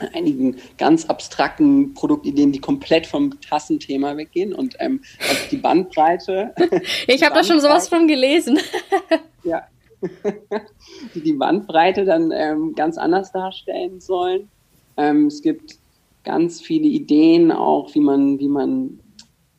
einigen 0.00 0.56
ganz 0.78 1.06
abstrakten 1.06 1.94
Produktideen, 1.94 2.52
die 2.52 2.60
komplett 2.60 3.06
vom 3.06 3.40
Tassenthema 3.40 4.16
weggehen 4.16 4.52
und 4.52 4.76
ähm, 4.78 5.02
also 5.20 5.40
die 5.50 5.56
Bandbreite. 5.56 6.54
ich 7.06 7.22
habe 7.22 7.34
da 7.34 7.44
schon 7.44 7.60
sowas 7.60 7.88
von 7.88 8.06
gelesen. 8.06 8.58
ja. 9.44 9.66
die 11.14 11.20
die 11.20 11.32
Bandbreite 11.32 12.04
dann 12.04 12.30
ähm, 12.30 12.74
ganz 12.74 12.98
anders 12.98 13.32
darstellen 13.32 14.00
sollen. 14.00 14.48
Ähm, 14.96 15.26
es 15.26 15.42
gibt 15.42 15.78
ganz 16.24 16.60
viele 16.60 16.86
Ideen 16.86 17.52
auch, 17.52 17.94
wie 17.94 18.00
man, 18.00 18.38
wie 18.38 18.48
man 18.48 19.00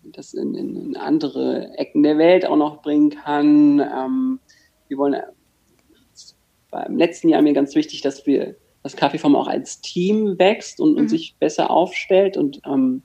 das 0.03 0.33
in, 0.33 0.55
in, 0.55 0.97
andere 0.97 1.71
Ecken 1.77 2.03
der 2.03 2.17
Welt 2.17 2.45
auch 2.45 2.55
noch 2.55 2.81
bringen 2.81 3.09
kann. 3.09 3.79
Ähm, 3.79 4.39
wir 4.87 4.97
wollen, 4.97 5.21
war 6.69 6.85
im 6.85 6.97
letzten 6.97 7.29
Jahr 7.29 7.41
mir 7.41 7.53
ganz 7.53 7.75
wichtig, 7.75 8.01
dass 8.01 8.25
wir 8.25 8.55
das 8.87 8.95
Kaffeeform 8.95 9.35
auch 9.35 9.47
als 9.47 9.81
Team 9.81 10.39
wächst 10.39 10.79
und, 10.79 10.93
mhm. 10.93 10.97
und 10.97 11.09
sich 11.09 11.35
besser 11.39 11.69
aufstellt 11.69 12.37
und 12.37 12.61
ähm, 12.65 13.01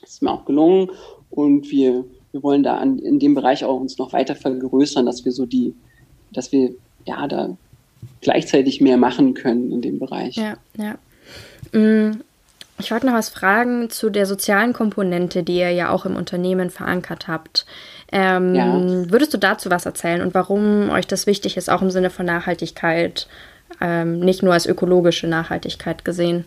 das 0.00 0.14
ist 0.14 0.22
mir 0.22 0.32
auch 0.32 0.44
gelungen 0.44 0.90
und 1.30 1.70
wir, 1.70 2.04
wir 2.32 2.42
wollen 2.42 2.62
da 2.62 2.76
an, 2.76 2.98
in 2.98 3.20
dem 3.20 3.34
Bereich 3.34 3.64
auch 3.64 3.80
uns 3.80 3.98
noch 3.98 4.12
weiter 4.12 4.34
vergrößern, 4.34 5.06
dass 5.06 5.24
wir 5.24 5.32
so 5.32 5.46
die, 5.46 5.74
dass 6.32 6.50
wir 6.50 6.74
ja 7.06 7.26
da 7.28 7.56
gleichzeitig 8.20 8.80
mehr 8.80 8.96
machen 8.96 9.34
können 9.34 9.70
in 9.70 9.80
dem 9.80 9.98
Bereich. 10.00 10.36
Ja, 10.36 10.56
ja. 10.76 10.98
Mm, 11.78 12.20
ich 12.78 12.90
wollte 12.90 13.06
noch 13.06 13.14
was 13.14 13.28
fragen 13.28 13.90
zu 13.90 14.10
der 14.10 14.26
sozialen 14.26 14.72
Komponente, 14.72 15.44
die 15.44 15.58
ihr 15.58 15.70
ja 15.70 15.90
auch 15.90 16.04
im 16.04 16.16
Unternehmen 16.16 16.70
verankert 16.70 17.28
habt. 17.28 17.64
Ähm, 18.10 18.54
ja. 18.54 19.10
Würdest 19.10 19.32
du 19.32 19.38
dazu 19.38 19.70
was 19.70 19.86
erzählen 19.86 20.20
und 20.20 20.34
warum 20.34 20.90
euch 20.90 21.06
das 21.06 21.26
wichtig 21.28 21.56
ist, 21.56 21.70
auch 21.70 21.80
im 21.80 21.90
Sinne 21.90 22.10
von 22.10 22.26
Nachhaltigkeit, 22.26 23.28
ähm, 23.80 24.20
nicht 24.20 24.42
nur 24.42 24.52
als 24.52 24.66
ökologische 24.66 25.26
Nachhaltigkeit 25.26 26.04
gesehen? 26.04 26.44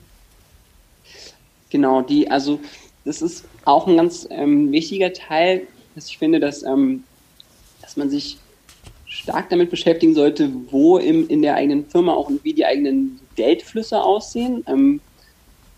Genau, 1.69 2.01
die, 2.01 2.29
also 2.29 2.59
das 3.03 3.21
ist 3.21 3.45
auch 3.65 3.87
ein 3.87 3.97
ganz 3.97 4.27
ähm, 4.29 4.71
wichtiger 4.71 5.13
Teil, 5.13 5.67
dass 5.95 6.07
ich 6.07 6.17
finde, 6.17 6.39
dass, 6.39 6.63
ähm, 6.63 7.03
dass 7.81 7.97
man 7.97 8.09
sich 8.09 8.37
stark 9.05 9.49
damit 9.49 9.69
beschäftigen 9.69 10.13
sollte, 10.13 10.51
wo 10.69 10.97
im, 10.97 11.27
in 11.29 11.41
der 11.41 11.55
eigenen 11.55 11.85
Firma 11.85 12.13
auch 12.13 12.29
und 12.29 12.43
wie 12.43 12.53
die 12.53 12.65
eigenen 12.65 13.19
Geldflüsse 13.35 14.01
aussehen. 14.01 14.63
Ähm, 14.67 15.01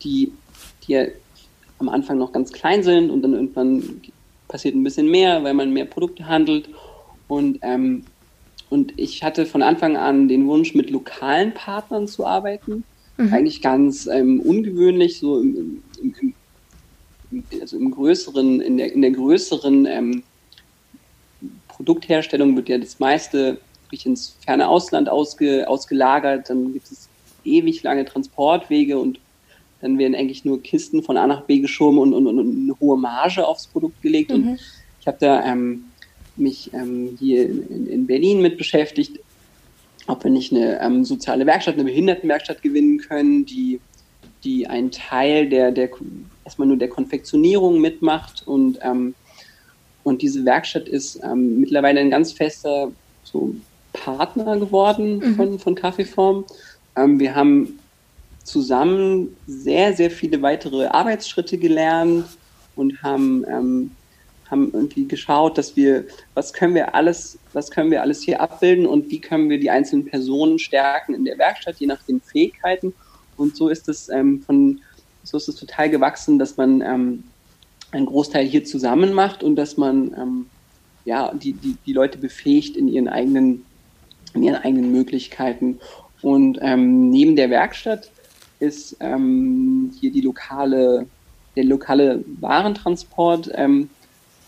die 0.04 0.32
die 0.88 1.08
am 1.80 1.90
Anfang 1.90 2.18
noch 2.18 2.32
ganz 2.32 2.52
klein 2.52 2.84
sind 2.84 3.10
und 3.10 3.22
dann 3.22 3.34
irgendwann 3.34 4.02
passiert 4.48 4.76
ein 4.76 4.84
bisschen 4.84 5.10
mehr, 5.10 5.44
weil 5.44 5.54
man 5.54 5.72
mehr 5.72 5.86
Produkte 5.86 6.28
handelt. 6.28 6.70
Und, 7.28 7.60
ähm, 7.62 8.06
und 8.70 8.94
ich 8.98 9.24
hatte 9.24 9.46
von 9.46 9.62
Anfang 9.62 9.98
an 9.98 10.28
den 10.28 10.48
Wunsch, 10.48 10.76
mit 10.76 10.90
lokalen 10.90 11.54
Partnern 11.54 12.08
zu 12.08 12.26
arbeiten. 12.26 12.84
Mhm. 13.18 13.34
Eigentlich 13.34 13.62
ganz 13.62 14.08
ähm, 14.08 14.40
ungewöhnlich, 14.42 15.20
so 15.20 15.40
im, 15.40 15.84
im, 16.02 16.34
im, 17.32 17.44
also 17.62 17.78
im 17.78 17.92
größeren, 17.92 18.62
in 18.62 18.78
der, 18.78 18.92
in 18.92 19.02
der 19.02 19.12
größeren 19.12 19.86
ähm, 19.86 20.24
Produktherstellung 21.68 22.56
wird 22.56 22.70
ja 22.70 22.78
das 22.78 23.00
meiste 23.00 23.60
wirklich 23.84 24.06
ins 24.06 24.36
ferne 24.44 24.68
Ausland 24.68 25.10
ausge, 25.10 25.68
ausgelagert. 25.68 26.50
Dann 26.50 26.74
gibt 26.74 26.92
es 26.92 27.08
ewig 27.46 27.84
lange 27.84 28.04
Transportwege 28.04 28.98
und 28.98 29.20
dann 29.82 29.98
werden 29.98 30.16
eigentlich 30.16 30.44
nur 30.44 30.62
Kisten 30.62 31.04
von 31.04 31.18
A 31.18 31.28
nach 31.28 31.44
B 31.44 31.60
geschoben 31.60 32.00
und, 32.00 32.14
und, 32.14 32.28
und 32.28 32.40
eine 32.40 32.80
hohe 32.80 32.98
Marge 32.98 33.48
aufs 33.48 33.68
Produkt 33.68 34.02
gelegt. 34.02 34.32
Mhm. 34.32 34.36
Und 34.36 34.60
ich 35.00 35.08
habe 35.08 35.18
da 35.20 35.44
ähm, 35.46 35.86
mich 36.40 36.72
ähm, 36.74 37.18
hier 37.20 37.46
in, 37.46 37.88
in, 37.88 38.08
Berlin 38.08 38.42
mit 38.42 38.58
beschäftigt, 38.58 39.20
ob 40.08 40.24
wir 40.24 40.32
nicht 40.32 40.52
eine 40.54 40.80
ähm, 40.82 41.04
soziale 41.04 41.46
Werkstatt, 41.46 41.76
eine 41.76 41.84
Behindertenwerkstatt 41.84 42.62
gewinnen 42.62 43.00
können, 43.00 43.46
die, 43.46 43.80
die 44.44 44.68
einen 44.68 44.92
Teil 44.92 45.50
der, 45.50 45.72
der 45.72 45.90
erstmal 46.46 46.68
nur 46.68 46.78
der 46.78 46.90
Konfektionierung 46.90 47.82
mitmacht. 47.82 48.48
Und, 48.48 48.80
ähm, 48.82 49.16
und 50.04 50.22
diese 50.22 50.46
Werkstatt 50.46 50.88
ist 50.88 51.20
ähm, 51.24 51.60
mittlerweile 51.60 52.00
ein 52.00 52.10
ganz 52.10 52.32
fester 52.32 52.92
so 53.24 53.54
Partner 53.94 54.58
geworden 54.58 55.20
mhm. 55.20 55.36
von, 55.36 55.60
von 55.60 55.76
Kaffeeform. 55.76 56.46
Ähm, 56.96 57.20
wir 57.20 57.36
haben 57.36 57.80
zusammen 58.44 59.36
sehr, 59.46 59.94
sehr 59.94 60.10
viele 60.10 60.42
weitere 60.42 60.86
Arbeitsschritte 60.86 61.58
gelernt 61.58 62.26
und 62.76 63.04
haben, 63.04 63.44
ähm, 63.50 63.92
haben 64.50 64.72
irgendwie 64.74 65.08
geschaut, 65.08 65.58
dass 65.58 65.76
wir, 65.76 66.06
was 66.34 66.54
können 66.54 66.76
wir 66.76 66.96
alles, 66.96 67.38
was 67.54 67.72
können 67.72 67.92
wir 67.92 68.02
alles 68.02 68.22
hier 68.22 68.42
abbilden 68.42 68.86
und 68.86 69.10
wie 69.10 69.20
können 69.20 69.50
wir 69.50 69.60
die 69.60 69.70
einzelnen 69.70 70.06
Personen 70.06 70.60
stärken 70.60 71.14
in 71.14 71.26
der 71.26 71.38
Werkstatt, 71.38 71.78
je 71.80 71.88
nach 71.88 72.02
den 72.04 72.22
Fähigkeiten. 72.22 72.94
Und 73.36 73.56
so 73.56 73.70
ist 73.70 73.88
es 73.90 74.10
ähm, 74.10 74.42
von, 74.42 74.82
so 75.24 75.38
ist 75.38 75.48
es 75.48 75.56
total 75.56 75.90
gewachsen, 75.90 76.40
dass 76.40 76.58
man 76.58 76.82
ähm, 76.82 77.24
einen 77.92 78.06
Großteil 78.06 78.46
hier 78.46 78.66
zusammen 78.66 79.14
macht 79.14 79.44
und 79.44 79.56
dass 79.56 79.78
man 79.78 80.14
ähm, 80.14 80.46
ja 81.06 81.34
die, 81.34 81.54
die, 81.54 81.78
die 81.86 81.94
Leute 81.94 82.18
befähigt 82.18 82.76
in 82.76 82.88
ihren 82.88 83.08
eigenen, 83.08 83.66
in 84.34 84.44
ihren 84.44 84.56
eigenen 84.56 84.92
Möglichkeiten. 84.92 85.80
Und 86.22 86.60
ähm, 86.62 87.10
neben 87.10 87.36
der 87.36 87.50
Werkstatt 87.50 88.12
ist 88.60 88.98
ähm, 89.00 89.94
hier 90.00 90.12
die 90.12 90.22
lokale, 90.22 91.06
der 91.56 91.64
lokale 91.64 92.24
Warentransport 92.40 93.52
ähm, 93.54 93.90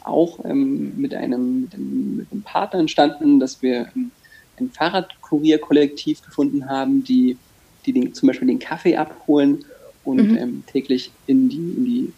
auch 0.09 0.43
ähm, 0.45 0.93
mit, 0.97 1.13
einem, 1.13 1.61
mit, 1.61 1.73
einem, 1.73 2.17
mit 2.17 2.31
einem 2.31 2.41
Partner 2.41 2.79
entstanden, 2.79 3.39
dass 3.39 3.61
wir 3.61 3.87
ein 3.95 4.71
Fahrradkurierkollektiv 4.71 6.21
gefunden 6.23 6.69
haben, 6.69 7.03
die, 7.03 7.37
die 7.85 7.93
den, 7.93 8.13
zum 8.13 8.27
Beispiel 8.27 8.47
den 8.47 8.59
Kaffee 8.59 8.97
abholen 8.97 9.65
und 10.03 10.31
mhm. 10.31 10.37
ähm, 10.37 10.63
täglich 10.67 11.11
in 11.27 11.49
die, 11.49 11.57
in, 11.57 11.85
die, 11.85 12.13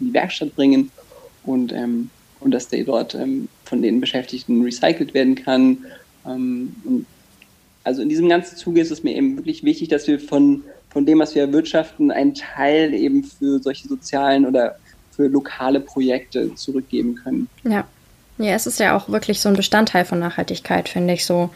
in 0.00 0.06
die 0.08 0.14
Werkstatt 0.14 0.54
bringen 0.54 0.90
und, 1.44 1.72
ähm, 1.72 2.10
und 2.40 2.50
dass 2.50 2.68
der 2.68 2.84
dort 2.84 3.14
ähm, 3.14 3.48
von 3.64 3.82
den 3.82 4.00
Beschäftigten 4.00 4.62
recycelt 4.62 5.14
werden 5.14 5.34
kann. 5.34 5.86
Ähm, 6.26 7.06
also 7.82 8.02
in 8.02 8.08
diesem 8.08 8.28
ganzen 8.28 8.56
Zuge 8.56 8.80
ist 8.80 8.90
es 8.90 9.02
mir 9.02 9.14
eben 9.14 9.36
wirklich 9.36 9.64
wichtig, 9.64 9.88
dass 9.88 10.06
wir 10.06 10.20
von 10.20 10.64
von 10.96 11.04
dem, 11.04 11.18
was 11.18 11.34
wir 11.34 11.42
erwirtschaften, 11.42 12.10
einen 12.10 12.32
Teil 12.32 12.94
eben 12.94 13.22
für 13.22 13.58
solche 13.58 13.86
sozialen 13.86 14.46
oder 14.46 14.76
für 15.16 15.26
lokale 15.28 15.80
Projekte 15.80 16.54
zurückgeben 16.54 17.16
können. 17.16 17.48
Ja. 17.64 17.86
Ja, 18.38 18.52
es 18.52 18.66
ist 18.66 18.78
ja 18.78 18.94
auch 18.94 19.08
wirklich 19.08 19.40
so 19.40 19.48
ein 19.48 19.56
Bestandteil 19.56 20.04
von 20.04 20.18
Nachhaltigkeit, 20.18 20.90
finde 20.90 21.14
ich 21.14 21.24
so. 21.24 21.48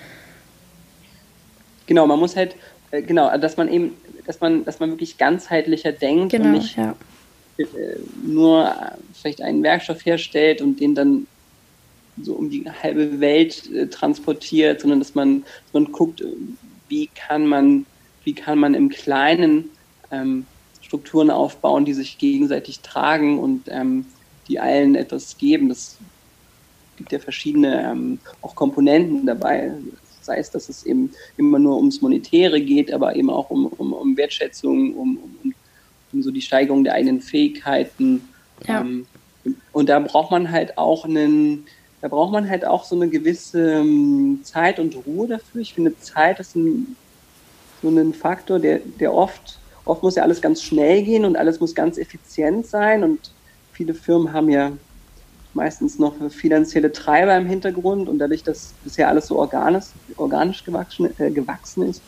Genau, 1.86 2.06
man 2.06 2.18
muss 2.18 2.36
halt, 2.36 2.56
äh, 2.90 3.02
genau, 3.02 3.36
dass 3.36 3.56
man 3.56 3.68
eben, 3.68 3.92
dass 4.26 4.40
man, 4.40 4.64
dass 4.64 4.80
man 4.80 4.90
wirklich 4.90 5.18
ganzheitlicher 5.18 5.92
denkt 5.92 6.32
genau, 6.32 6.46
und 6.46 6.52
nicht 6.52 6.76
ja. 6.76 6.96
Äh, 7.58 7.66
nur 8.24 8.74
vielleicht 9.12 9.42
einen 9.42 9.62
Werkstoff 9.62 10.06
herstellt 10.06 10.62
und 10.62 10.80
den 10.80 10.94
dann 10.94 11.26
so 12.22 12.34
um 12.34 12.48
die 12.48 12.64
halbe 12.82 13.20
Welt 13.20 13.70
äh, 13.72 13.86
transportiert, 13.88 14.80
sondern 14.80 15.00
dass 15.00 15.14
man, 15.14 15.42
dass 15.42 15.74
man 15.74 15.92
guckt, 15.92 16.24
wie 16.88 17.08
kann 17.08 17.46
man, 17.46 17.84
wie 18.24 18.34
kann 18.34 18.58
man 18.58 18.74
im 18.74 18.88
Kleinen 18.88 19.68
ähm, 20.10 20.46
Strukturen 20.90 21.30
aufbauen, 21.30 21.84
die 21.84 21.94
sich 21.94 22.18
gegenseitig 22.18 22.80
tragen 22.80 23.38
und 23.38 23.68
ähm, 23.68 24.06
die 24.48 24.58
allen 24.58 24.96
etwas 24.96 25.38
geben. 25.38 25.68
Das 25.68 25.96
gibt 26.96 27.12
ja 27.12 27.20
verschiedene 27.20 27.92
ähm, 27.92 28.18
auch 28.42 28.56
Komponenten 28.56 29.24
dabei. 29.24 29.70
Sei 30.20 30.38
es, 30.38 30.50
dass 30.50 30.68
es 30.68 30.84
eben 30.84 31.12
immer 31.36 31.60
nur 31.60 31.76
ums 31.76 32.02
Monetäre 32.02 32.60
geht, 32.60 32.92
aber 32.92 33.14
eben 33.14 33.30
auch 33.30 33.50
um, 33.50 33.66
um, 33.66 33.92
um 33.92 34.16
Wertschätzung, 34.16 34.92
um, 34.94 35.18
um, 35.18 35.54
um 36.12 36.22
so 36.24 36.32
die 36.32 36.42
Steigerung 36.42 36.82
der 36.82 36.94
eigenen 36.94 37.20
Fähigkeiten. 37.20 38.28
Ja. 38.66 38.80
Ähm, 38.80 39.06
und 39.70 39.88
da 39.88 40.00
braucht 40.00 40.32
man 40.32 40.50
halt 40.50 40.76
auch 40.76 41.04
einen, 41.04 41.66
da 42.00 42.08
braucht 42.08 42.32
man 42.32 42.50
halt 42.50 42.64
auch 42.64 42.82
so 42.82 42.96
eine 42.96 43.08
gewisse 43.08 43.74
ähm, 43.74 44.40
Zeit 44.42 44.80
und 44.80 44.96
Ruhe 45.06 45.28
dafür. 45.28 45.60
Ich 45.60 45.74
finde, 45.74 45.96
Zeit 46.00 46.40
ist 46.40 46.56
ein, 46.56 46.96
so 47.80 47.90
ein 47.90 48.12
Faktor, 48.12 48.58
der, 48.58 48.80
der 48.98 49.14
oft, 49.14 49.59
oft 49.90 50.02
muss 50.02 50.16
ja 50.16 50.22
alles 50.22 50.40
ganz 50.40 50.62
schnell 50.62 51.02
gehen 51.02 51.24
und 51.24 51.36
alles 51.36 51.60
muss 51.60 51.74
ganz 51.74 51.98
effizient 51.98 52.66
sein. 52.66 53.04
Und 53.04 53.32
viele 53.72 53.94
Firmen 53.94 54.32
haben 54.32 54.48
ja 54.48 54.72
meistens 55.52 55.98
noch 55.98 56.14
finanzielle 56.30 56.92
Treiber 56.92 57.36
im 57.36 57.46
Hintergrund. 57.46 58.08
Und 58.08 58.18
dadurch, 58.18 58.42
dass 58.42 58.74
bisher 58.84 59.08
alles 59.08 59.26
so 59.26 59.38
organisch, 59.38 59.86
organisch 60.16 60.64
gewachsen, 60.64 61.10
äh, 61.18 61.30
gewachsen 61.30 61.82
ist, 61.82 62.02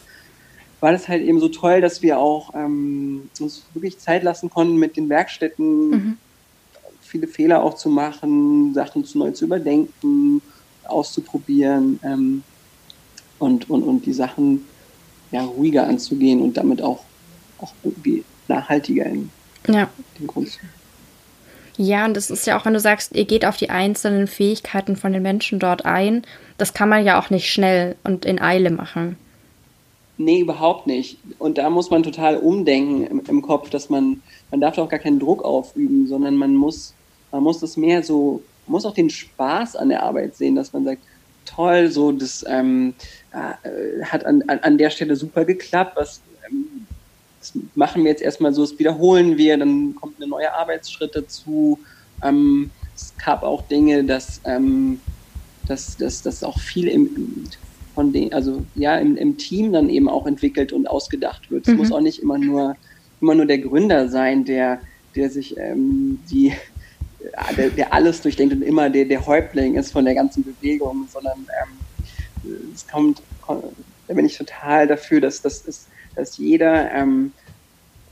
war 0.81 0.92
das 0.92 1.09
halt 1.09 1.23
eben 1.23 1.38
so 1.38 1.49
toll, 1.49 1.81
dass 1.81 2.03
wir 2.03 2.18
auch 2.18 2.55
ähm, 2.55 3.31
uns 3.38 3.64
wirklich 3.73 3.99
Zeit 3.99 4.25
lassen 4.25 4.51
konnten 4.51 4.77
mit 4.77 4.97
den 4.97 5.09
Werkstätten, 5.09 5.90
mhm. 5.90 6.16
viele 7.01 7.29
Fehler 7.29 7.62
auch 7.62 7.75
zu 7.75 7.88
machen, 7.88 8.75
Sachen 8.75 9.05
zu 9.05 9.18
neu 9.18 9.31
zu 9.31 9.45
überdenken, 9.45 10.42
auszuprobieren 10.85 12.01
ähm, 12.03 12.42
und, 13.38 13.71
und, 13.71 13.85
und 13.85 14.07
die 14.07 14.12
Sachen 14.12 14.64
ja, 15.31 15.42
ruhiger 15.42 15.87
anzugehen 15.87 16.40
und 16.40 16.57
damit 16.57 16.83
auch, 16.83 17.05
auch 17.62 17.72
irgendwie 17.83 18.25
nachhaltiger 18.48 19.07
in 19.07 19.31
ja. 19.68 19.88
den 20.18 20.29
zu. 20.46 20.59
Ja, 21.79 22.05
und 22.05 22.14
das 22.14 22.31
ist 22.31 22.46
ja 22.46 22.59
auch, 22.59 22.66
wenn 22.66 22.75
du 22.75 22.81
sagst, 22.81 23.14
ihr 23.16 23.25
geht 23.25 23.46
auf 23.46 23.57
die 23.57 23.70
einzelnen 23.70 24.27
Fähigkeiten 24.27 24.96
von 24.96 25.12
den 25.12 25.22
Menschen 25.22 25.59
dort 25.59 25.87
ein, 25.87 26.22
das 26.59 26.75
kann 26.75 26.88
man 26.88 27.05
ja 27.05 27.18
auch 27.18 27.31
nicht 27.31 27.51
schnell 27.51 27.96
und 28.05 28.25
in 28.25 28.40
Eile 28.40 28.70
machen. 28.70 29.16
Nee, 30.18 30.40
überhaupt 30.40 30.87
nicht. 30.87 31.18
Und 31.38 31.57
da 31.57 31.70
muss 31.70 31.90
man 31.90 32.03
total 32.03 32.37
umdenken 32.37 33.07
im, 33.07 33.22
im 33.27 33.42
Kopf, 33.42 33.70
dass 33.70 33.88
man, 33.88 34.22
man 34.51 34.61
darf 34.61 34.77
auch 34.77 34.88
gar 34.88 34.98
keinen 35.01 35.18
Druck 35.18 35.42
aufüben, 35.42 36.07
sondern 36.07 36.37
man 36.37 36.55
muss 36.55 36.94
man 37.33 37.42
muss 37.42 37.59
das 37.59 37.77
mehr 37.77 38.03
so, 38.03 38.42
man 38.66 38.72
muss 38.72 38.87
auch 38.87 38.94
den 38.94 39.11
Spaß 39.11 39.75
an 39.77 39.88
der 39.88 40.03
Arbeit 40.03 40.37
sehen, 40.37 40.55
dass 40.55 40.72
man 40.72 40.85
sagt, 40.85 41.03
toll, 41.44 41.90
so 41.90 42.12
das 42.12 42.44
ähm, 42.46 42.94
äh, 43.33 44.05
hat 44.05 44.25
an, 44.25 44.44
an, 44.46 44.61
an 44.61 44.79
der 44.79 44.90
Stelle 44.90 45.16
super 45.16 45.44
geklappt, 45.44 45.96
was 45.96 46.20
ähm, 46.48 46.82
das 47.42 47.52
machen 47.74 48.05
wir 48.05 48.11
jetzt 48.12 48.22
erstmal 48.22 48.55
so, 48.55 48.62
das 48.62 48.78
wiederholen 48.78 49.37
wir, 49.37 49.59
dann 49.59 49.96
kommt 49.96 50.22
ein 50.22 50.28
neuer 50.28 50.52
Arbeitsschritt 50.52 51.16
dazu. 51.16 51.81
Ähm, 52.22 52.70
es 52.94 53.12
gab 53.22 53.42
auch 53.42 53.62
Dinge, 53.62 54.05
dass, 54.05 54.40
ähm, 54.44 55.00
dass, 55.66 55.96
dass, 55.96 56.22
dass 56.22 56.44
auch 56.44 56.61
viel 56.61 56.87
im, 56.87 57.48
von 57.96 58.12
den, 58.12 58.33
also 58.33 58.62
ja, 58.76 58.96
im, 58.96 59.16
im 59.16 59.37
Team 59.38 59.72
dann 59.72 59.90
eben 59.90 60.09
auch 60.09 60.26
entwickelt 60.26 60.72
und 60.72 60.87
ausgedacht 60.87 61.50
wird. 61.50 61.66
Es 61.66 61.72
mhm. 61.72 61.78
muss 61.81 61.90
auch 61.90 62.00
nicht 62.00 62.20
immer 62.20 62.38
nur, 62.38 62.76
immer 63.20 63.35
nur 63.35 63.46
der 63.46 63.59
Gründer 63.59 64.09
sein, 64.09 64.44
der, 64.44 64.81
der 65.16 65.28
sich 65.28 65.57
ähm, 65.57 66.20
die, 66.31 66.52
der, 67.57 67.70
der, 67.70 67.92
alles 67.92 68.20
durchdenkt 68.22 68.55
und 68.55 68.62
immer 68.62 68.88
der, 68.88 69.05
der 69.07 69.26
Häuptling 69.26 69.74
ist 69.74 69.90
von 69.90 70.05
der 70.05 70.14
ganzen 70.14 70.44
Bewegung, 70.44 71.09
sondern 71.12 71.38
ähm, 72.44 72.52
es 72.72 72.87
kommt, 72.87 73.20
da 74.12 74.16
bin 74.16 74.27
ich 74.27 74.37
total 74.37 74.87
dafür, 74.87 75.22
dass, 75.22 75.40
dass, 75.40 75.62
dass, 75.62 75.87
dass 76.14 76.37
jeder 76.37 76.92
ähm, 76.92 77.33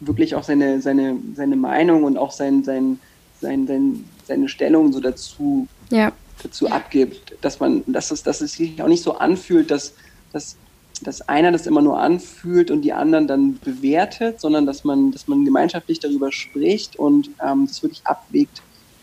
wirklich 0.01 0.35
auch 0.35 0.45
seine, 0.45 0.81
seine, 0.81 1.19
seine 1.35 1.57
Meinung 1.57 2.05
und 2.05 2.17
auch 2.17 2.31
sein, 2.31 2.65
sein, 2.65 2.99
sein, 3.39 3.67
sein, 3.67 4.05
seine 4.25 4.49
Stellung 4.49 4.95
so 4.95 5.01
dazu, 5.01 5.69
ja. 5.91 6.13
dazu 6.43 6.71
abgibt, 6.71 7.35
dass 7.43 7.61
man, 7.61 7.85
dass 7.87 8.11
es, 8.11 8.23
dass 8.23 8.41
es 8.41 8.55
sich 8.55 8.83
auch 8.83 8.89
nicht 8.89 9.03
so 9.03 9.19
anfühlt, 9.19 9.71
dass, 9.71 9.93
dass, 10.33 10.57
dass 11.03 11.21
einer 11.29 11.53
das 11.53 11.67
immer 11.67 11.83
nur 11.83 12.01
anfühlt 12.01 12.71
und 12.71 12.81
die 12.81 12.95
anderen 12.95 13.27
dann 13.27 13.59
bewertet, 13.59 14.41
sondern 14.41 14.65
dass 14.65 14.85
man, 14.85 15.13
dass 15.13 15.29
man 15.29 15.45
gemeinschaftlich 15.45 16.01
darüber 16.01 16.33
spricht 16.33 16.97
und 16.97 17.29
ähm, 17.47 17.67
das 17.67 17.83
wirklich 17.83 18.01
abwägt, 18.05 18.63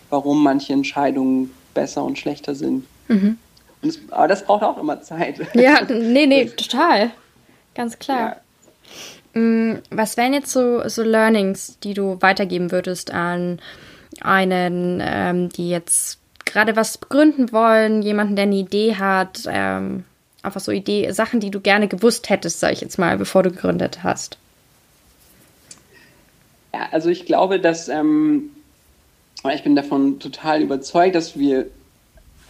warum 0.09 0.41
manche 0.41 0.73
Entscheidungen 0.73 1.51
besser 1.75 2.03
und 2.03 2.17
schlechter 2.17 2.55
sind. 2.55 2.85
Mhm. 3.07 3.37
Es, 3.81 3.99
aber 4.09 4.27
das 4.27 4.43
braucht 4.43 4.63
auch 4.63 4.77
immer 4.77 5.01
Zeit. 5.01 5.39
Ja, 5.53 5.81
nee, 5.83 6.25
nee, 6.25 6.45
total. 6.45 7.11
Ganz 7.75 7.99
klar. 7.99 8.37
Ja. 9.33 9.41
Mm, 9.41 9.81
was 9.91 10.17
wären 10.17 10.33
jetzt 10.33 10.51
so, 10.51 10.87
so 10.87 11.03
Learnings, 11.03 11.77
die 11.83 11.93
du 11.93 12.21
weitergeben 12.21 12.71
würdest 12.71 13.11
an 13.11 13.59
einen, 14.21 15.01
ähm, 15.03 15.49
die 15.49 15.69
jetzt 15.69 16.19
gerade 16.45 16.75
was 16.75 16.97
begründen 16.97 17.51
wollen, 17.51 18.01
jemanden, 18.01 18.35
der 18.35 18.43
eine 18.43 18.55
Idee 18.55 18.95
hat, 18.95 19.43
ähm, 19.47 20.05
einfach 20.41 20.61
so 20.61 20.71
Idee, 20.71 21.11
Sachen, 21.11 21.39
die 21.39 21.51
du 21.51 21.59
gerne 21.59 21.87
gewusst 21.87 22.29
hättest, 22.29 22.59
sag 22.59 22.71
ich 22.71 22.81
jetzt 22.81 22.97
mal, 22.97 23.17
bevor 23.17 23.43
du 23.43 23.51
gegründet 23.51 23.99
hast? 24.03 24.37
Ja, 26.73 26.87
also 26.91 27.09
ich 27.09 27.25
glaube, 27.25 27.59
dass 27.59 27.89
ähm, 27.89 28.51
ich 29.53 29.63
bin 29.63 29.75
davon 29.75 30.19
total 30.19 30.61
überzeugt, 30.61 31.15
dass 31.15 31.37
wir 31.37 31.67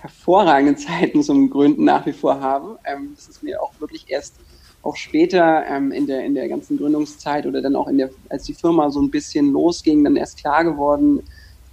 hervorragende 0.01 0.75
Zeiten 0.75 1.23
zum 1.23 1.49
Gründen 1.49 1.83
nach 1.83 2.05
wie 2.05 2.13
vor 2.13 2.39
haben. 2.39 2.77
Ähm, 2.85 3.13
das 3.15 3.27
ist 3.27 3.43
mir 3.43 3.61
auch 3.61 3.71
wirklich 3.79 4.05
erst 4.07 4.35
auch 4.83 4.95
später 4.95 5.65
ähm, 5.67 5.91
in, 5.91 6.07
der, 6.07 6.23
in 6.23 6.33
der 6.33 6.47
ganzen 6.47 6.77
Gründungszeit 6.77 7.45
oder 7.45 7.61
dann 7.61 7.75
auch 7.75 7.87
in 7.87 7.97
der, 7.97 8.09
als 8.29 8.43
die 8.43 8.53
Firma 8.53 8.89
so 8.89 9.01
ein 9.01 9.11
bisschen 9.11 9.51
losging, 9.51 10.03
dann 10.03 10.15
erst 10.15 10.39
klar 10.39 10.63
geworden, 10.63 11.23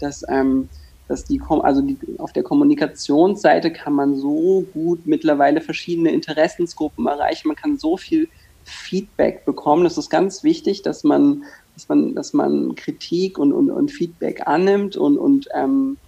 dass, 0.00 0.24
ähm, 0.28 0.68
dass 1.06 1.24
die, 1.24 1.40
also 1.48 1.82
die, 1.82 1.98
auf 2.18 2.32
der 2.32 2.42
Kommunikationsseite 2.42 3.72
kann 3.72 3.92
man 3.92 4.16
so 4.16 4.64
gut 4.72 5.06
mittlerweile 5.06 5.60
verschiedene 5.60 6.10
Interessensgruppen 6.10 7.06
erreichen. 7.06 7.48
Man 7.48 7.56
kann 7.56 7.78
so 7.78 7.96
viel 7.96 8.28
Feedback 8.64 9.44
bekommen. 9.44 9.84
Das 9.84 9.98
ist 9.98 10.08
ganz 10.08 10.42
wichtig, 10.42 10.82
dass 10.82 11.04
man 11.04 11.44
dass 11.74 11.88
man, 11.88 12.14
dass 12.14 12.32
man 12.32 12.74
Kritik 12.76 13.38
und, 13.38 13.52
und, 13.52 13.70
und 13.70 13.90
Feedback 13.90 14.46
annimmt 14.46 14.96
und, 14.96 15.18
und, 15.18 15.48
ähm, 15.54 15.98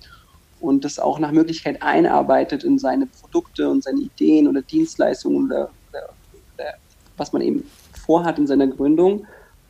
und 0.67 0.85
das 0.85 0.99
auch 0.99 1.19
nach 1.19 1.33
Möglichkeit 1.33 1.81
einarbeitet 1.81 2.65
in 2.65 2.79
seine 2.79 3.07
Produkte 3.07 3.71
und 3.71 3.85
seine 3.85 4.01
Ideen 4.01 4.49
oder 4.49 4.63
Dienstleistungen 4.63 5.47
oder, 5.47 5.71
oder, 5.91 6.09
oder 6.55 6.75
was 7.17 7.33
man 7.33 7.43
eben 7.43 7.71
vorhat 8.05 8.39
in 8.39 8.47
seiner 8.47 8.67
Gründung. 8.67 9.27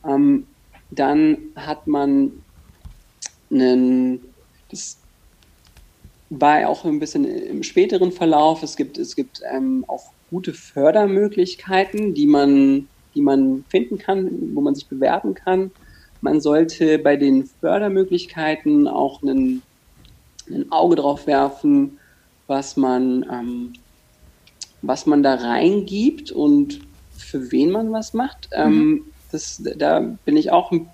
Ähm, 0.07 0.47
dann 0.91 1.39
hat 1.55 1.87
man 1.87 2.33
einen, 3.51 4.21
das 4.71 4.99
war 6.31 6.69
auch 6.69 6.85
ein 6.85 6.99
bisschen 6.99 7.25
im 7.25 7.63
späteren 7.63 8.11
Verlauf, 8.11 8.63
es 8.63 8.77
gibt, 8.77 8.99
es 8.99 9.15
gibt 9.15 9.43
ähm, 9.53 9.85
auch 9.89 10.11
gute 10.31 10.55
Fördermöglichkeiten, 10.55 12.15
die 12.15 12.27
man, 12.27 12.89
die 13.15 13.21
man 13.21 13.65
finden 13.69 13.99
kann, 13.99 14.31
wo 14.55 14.61
man 14.61 14.75
sich 14.75 14.87
bewerben 14.87 15.35
kann. 15.35 15.71
Man 16.23 16.41
sollte 16.41 16.99
bei 16.99 17.17
den 17.17 17.45
Fördermöglichkeiten 17.61 18.89
auch 18.89 19.23
ein 20.49 20.71
Auge 20.71 20.97
drauf 20.97 21.27
werfen, 21.27 21.99
was 22.47 22.77
man, 22.77 23.27
ähm, 23.31 23.73
was 24.83 25.07
man 25.07 25.23
da 25.23 25.35
reingibt 25.35 26.31
und 26.31 26.81
für 27.17 27.51
wen 27.51 27.71
man 27.71 27.93
was 27.93 28.15
macht. 28.15 28.49
Ähm, 28.53 28.73
mhm. 28.73 28.81
Ähm, 28.81 29.05
das, 29.33 29.63
da 29.77 30.01
bin 30.25 30.37
ich 30.37 30.53
auch 30.53 30.71
ein 30.71 30.89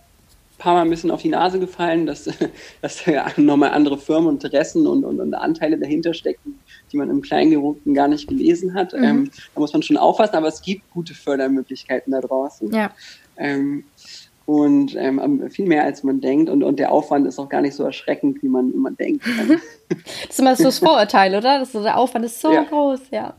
paar 0.63 0.75
Mal 0.75 0.83
ein 0.83 0.91
bisschen 0.91 1.11
auf 1.11 1.23
die 1.23 1.29
Nase 1.29 1.59
gefallen, 1.59 2.07
dass, 2.07 2.29
dass 2.83 3.05
da 3.05 3.27
nochmal 3.37 3.71
andere 3.71 3.99
Firmeninteressen 3.99 4.87
und, 4.87 5.05
und, 5.05 5.21
und, 5.21 5.35
Anteile 5.35 5.77
dahinter 5.77 6.15
stecken, 6.15 6.61
die 6.93 6.97
man 6.97 7.11
im 7.11 7.21
Kleingedruckten 7.21 7.95
gar 7.95 8.09
nicht 8.09 8.29
gelesen 8.29 8.75
hat. 8.75 8.93
Mhm. 8.93 9.05
Ähm, 9.05 9.31
da 9.55 9.61
muss 9.61 9.73
man 9.73 9.83
schon 9.83 9.97
aufpassen, 9.97 10.37
aber 10.37 10.49
es 10.49 10.63
gibt 10.63 10.89
gute 10.91 11.15
Fördermöglichkeiten 11.15 12.13
da 12.13 12.21
draußen. 12.21 12.73
Ja. 12.73 12.93
Ähm, 13.37 13.85
und 14.53 14.95
ähm, 14.97 15.49
viel 15.51 15.67
mehr 15.67 15.83
als 15.83 16.03
man 16.03 16.21
denkt 16.21 16.51
und, 16.51 16.63
und 16.63 16.79
der 16.79 16.93
Aufwand 16.93 17.27
ist 17.27 17.39
auch 17.39 17.49
gar 17.49 17.63
nicht 17.63 17.75
so 17.75 17.85
erschreckend, 17.85 18.43
wie 18.43 18.49
man 18.49 18.71
immer 18.71 18.91
denkt. 18.91 19.25
das 19.89 20.29
ist 20.29 20.41
immer 20.41 20.55
so 20.57 20.65
das 20.65 20.79
Vorurteil, 20.79 21.35
oder? 21.35 21.59
Das 21.59 21.73
so, 21.73 21.83
der 21.83 21.97
Aufwand 21.97 22.27
ist 22.27 22.39
so 22.39 22.53
ja. 22.53 22.63
groß, 22.65 23.01
ja. 23.11 23.33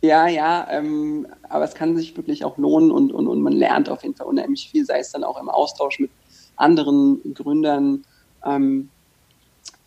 Ja, 0.00 0.26
ja, 0.26 0.68
ähm, 0.70 1.26
aber 1.50 1.64
es 1.64 1.74
kann 1.74 1.98
sich 1.98 2.16
wirklich 2.16 2.46
auch 2.46 2.56
lohnen 2.56 2.90
und, 2.90 3.12
und, 3.12 3.26
und 3.26 3.42
man 3.42 3.52
lernt 3.52 3.90
auf 3.90 4.04
jeden 4.04 4.14
Fall 4.14 4.26
unheimlich 4.26 4.70
viel, 4.70 4.86
sei 4.86 5.00
es 5.00 5.12
dann 5.12 5.22
auch 5.22 5.38
im 5.38 5.50
Austausch 5.50 5.98
mit 5.98 6.10
anderen 6.56 7.20
Gründern. 7.34 8.02
Ähm, 8.42 8.88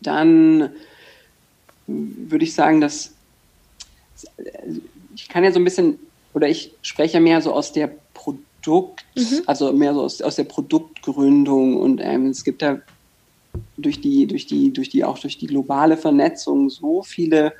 dann 0.00 0.70
würde 1.88 2.44
ich 2.44 2.54
sagen, 2.54 2.80
dass 2.80 3.14
ich 5.16 5.28
kann 5.28 5.42
ja 5.42 5.50
so 5.50 5.58
ein 5.58 5.64
bisschen, 5.64 5.98
oder 6.34 6.48
ich 6.48 6.72
spreche 6.82 7.18
mehr 7.18 7.42
so 7.42 7.52
aus 7.52 7.72
der 7.72 7.90
Produkt 8.14 8.44
Produkt, 8.60 9.04
mhm. 9.16 9.42
also 9.46 9.72
mehr 9.72 9.94
so 9.94 10.02
aus, 10.02 10.20
aus 10.22 10.36
der 10.36 10.44
Produktgründung 10.44 11.76
und 11.76 12.00
ähm, 12.02 12.26
es 12.26 12.44
gibt 12.44 12.62
da 12.62 12.78
durch 13.76 14.00
die, 14.00 14.26
durch 14.26 14.46
die, 14.46 14.72
durch 14.72 14.88
die, 14.88 15.04
auch 15.04 15.18
durch 15.18 15.38
die 15.38 15.46
globale 15.46 15.96
Vernetzung 15.96 16.70
so 16.70 17.02
viele 17.02 17.52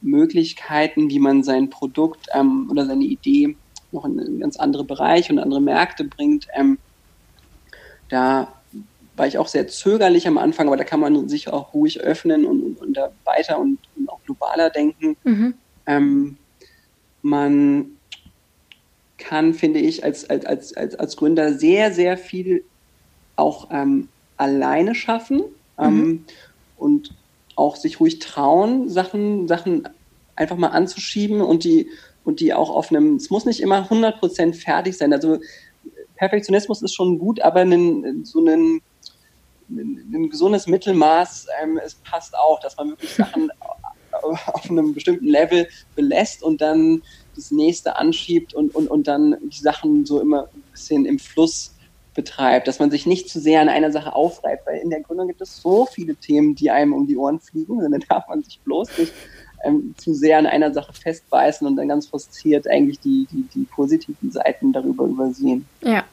Möglichkeiten, 0.00 1.10
wie 1.10 1.18
man 1.18 1.42
sein 1.42 1.70
Produkt 1.70 2.26
ähm, 2.32 2.68
oder 2.70 2.86
seine 2.86 3.04
Idee 3.04 3.56
noch 3.92 4.04
in, 4.04 4.18
in 4.18 4.40
ganz 4.40 4.56
andere 4.56 4.84
Bereiche 4.84 5.32
und 5.32 5.38
andere 5.38 5.60
Märkte 5.60 6.04
bringt. 6.04 6.46
Ähm, 6.54 6.78
da 8.08 8.52
war 9.16 9.26
ich 9.26 9.38
auch 9.38 9.48
sehr 9.48 9.68
zögerlich 9.68 10.26
am 10.26 10.38
Anfang, 10.38 10.66
aber 10.66 10.76
da 10.76 10.84
kann 10.84 11.00
man 11.00 11.28
sich 11.28 11.48
auch 11.48 11.74
ruhig 11.74 12.00
öffnen 12.00 12.44
und, 12.44 12.62
und, 12.62 12.80
und 12.80 12.96
da 12.96 13.12
weiter 13.24 13.58
und, 13.58 13.78
und, 13.96 14.08
auch 14.08 14.20
globaler 14.24 14.70
denken. 14.70 15.16
Mhm. 15.24 15.54
Ähm, 15.86 16.36
man 17.22 17.96
kann, 19.24 19.54
finde 19.54 19.80
ich, 19.80 20.04
als, 20.04 20.28
als, 20.28 20.46
als, 20.46 20.74
als 20.74 21.16
Gründer 21.16 21.54
sehr, 21.54 21.92
sehr 21.92 22.16
viel 22.16 22.64
auch 23.36 23.68
ähm, 23.72 24.08
alleine 24.36 24.94
schaffen 24.94 25.42
ähm, 25.78 25.96
mhm. 25.96 26.24
und 26.76 27.14
auch 27.56 27.76
sich 27.76 28.00
ruhig 28.00 28.18
trauen, 28.18 28.88
Sachen, 28.88 29.48
Sachen 29.48 29.88
einfach 30.36 30.56
mal 30.56 30.68
anzuschieben 30.68 31.40
und 31.40 31.64
die, 31.64 31.88
und 32.24 32.40
die 32.40 32.52
auch 32.52 32.70
auf 32.70 32.90
einem, 32.90 33.16
es 33.16 33.30
muss 33.30 33.44
nicht 33.44 33.60
immer 33.60 33.88
100% 33.88 34.54
fertig 34.54 34.96
sein. 34.96 35.12
Also 35.12 35.38
Perfektionismus 36.16 36.82
ist 36.82 36.94
schon 36.94 37.18
gut, 37.18 37.40
aber 37.40 37.60
einen, 37.60 38.24
so 38.24 38.40
einen, 38.40 38.82
ein 39.68 40.28
gesundes 40.30 40.66
Mittelmaß, 40.66 41.46
ähm, 41.62 41.80
es 41.84 41.94
passt 41.94 42.36
auch, 42.36 42.60
dass 42.60 42.76
man 42.76 42.90
wirklich 42.90 43.14
Sachen 43.14 43.50
auf 44.22 44.70
einem 44.70 44.94
bestimmten 44.94 45.26
Level 45.26 45.66
belässt 45.94 46.42
und 46.42 46.60
dann 46.60 47.02
das 47.36 47.50
nächste 47.50 47.96
anschiebt 47.96 48.54
und, 48.54 48.74
und, 48.74 48.88
und 48.88 49.06
dann 49.06 49.36
die 49.42 49.60
Sachen 49.60 50.06
so 50.06 50.20
immer 50.20 50.44
ein 50.54 50.62
bisschen 50.72 51.06
im 51.06 51.18
Fluss 51.18 51.74
betreibt, 52.14 52.68
dass 52.68 52.78
man 52.78 52.90
sich 52.90 53.06
nicht 53.06 53.28
zu 53.28 53.40
sehr 53.40 53.60
an 53.60 53.68
einer 53.68 53.90
Sache 53.90 54.14
aufreibt, 54.14 54.66
weil 54.66 54.78
in 54.78 54.90
der 54.90 55.00
Gründung 55.00 55.28
gibt 55.28 55.40
es 55.40 55.60
so 55.60 55.86
viele 55.86 56.14
Themen, 56.14 56.54
die 56.54 56.70
einem 56.70 56.92
um 56.92 57.06
die 57.06 57.16
Ohren 57.16 57.40
fliegen 57.40 57.72
und 57.82 57.90
dann 57.90 58.04
darf 58.08 58.28
man 58.28 58.42
sich 58.42 58.60
bloß 58.60 58.98
nicht 58.98 59.12
ähm, 59.64 59.94
zu 59.96 60.14
sehr 60.14 60.38
an 60.38 60.46
einer 60.46 60.72
Sache 60.72 60.92
festbeißen 60.92 61.66
und 61.66 61.76
dann 61.76 61.88
ganz 61.88 62.06
frustriert 62.06 62.68
eigentlich 62.68 63.00
die, 63.00 63.26
die, 63.30 63.48
die 63.54 63.64
positiven 63.64 64.30
Seiten 64.30 64.72
darüber 64.72 65.04
übersehen. 65.04 65.66
Ja. 65.82 66.04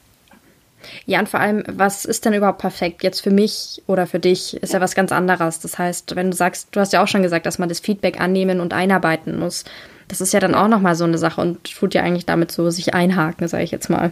Ja, 1.06 1.20
und 1.20 1.30
vor 1.30 1.40
allem, 1.40 1.64
was 1.68 2.06
ist 2.06 2.26
denn 2.26 2.34
überhaupt 2.34 2.58
perfekt? 2.58 3.04
Jetzt 3.04 3.22
für 3.22 3.30
mich 3.30 3.84
oder 3.86 4.08
für 4.08 4.20
dich 4.20 4.56
ist 4.64 4.74
ja 4.74 4.82
was 4.82 4.96
ganz 4.96 5.12
anderes. 5.12 5.60
Das 5.60 5.78
heißt, 5.78 6.16
wenn 6.16 6.32
du 6.32 6.36
sagst, 6.36 6.70
du 6.72 6.80
hast 6.80 6.92
ja 6.92 7.04
auch 7.04 7.08
schon 7.08 7.22
gesagt, 7.22 7.46
dass 7.46 7.60
man 7.60 7.70
das 7.70 7.80
Feedback 7.80 8.20
annehmen 8.20 8.60
und 8.60 8.74
einarbeiten 8.74 9.38
muss. 9.38 9.64
Das 10.12 10.20
ist 10.20 10.34
ja 10.34 10.42
dann 10.42 10.56
auch 10.56 10.68
nochmal 10.68 10.96
so 10.96 11.06
eine 11.06 11.18
Sache 11.18 11.40
und 11.40 11.64
tut 11.64 11.94
ja 11.94 12.02
eigentlich 12.04 12.26
damit 12.26 12.52
so 12.52 12.70
sich 12.70 12.94
einhaken, 12.94 13.48
sage 13.48 13.64
ich 13.64 13.72
jetzt 13.72 13.90
mal. 13.90 14.12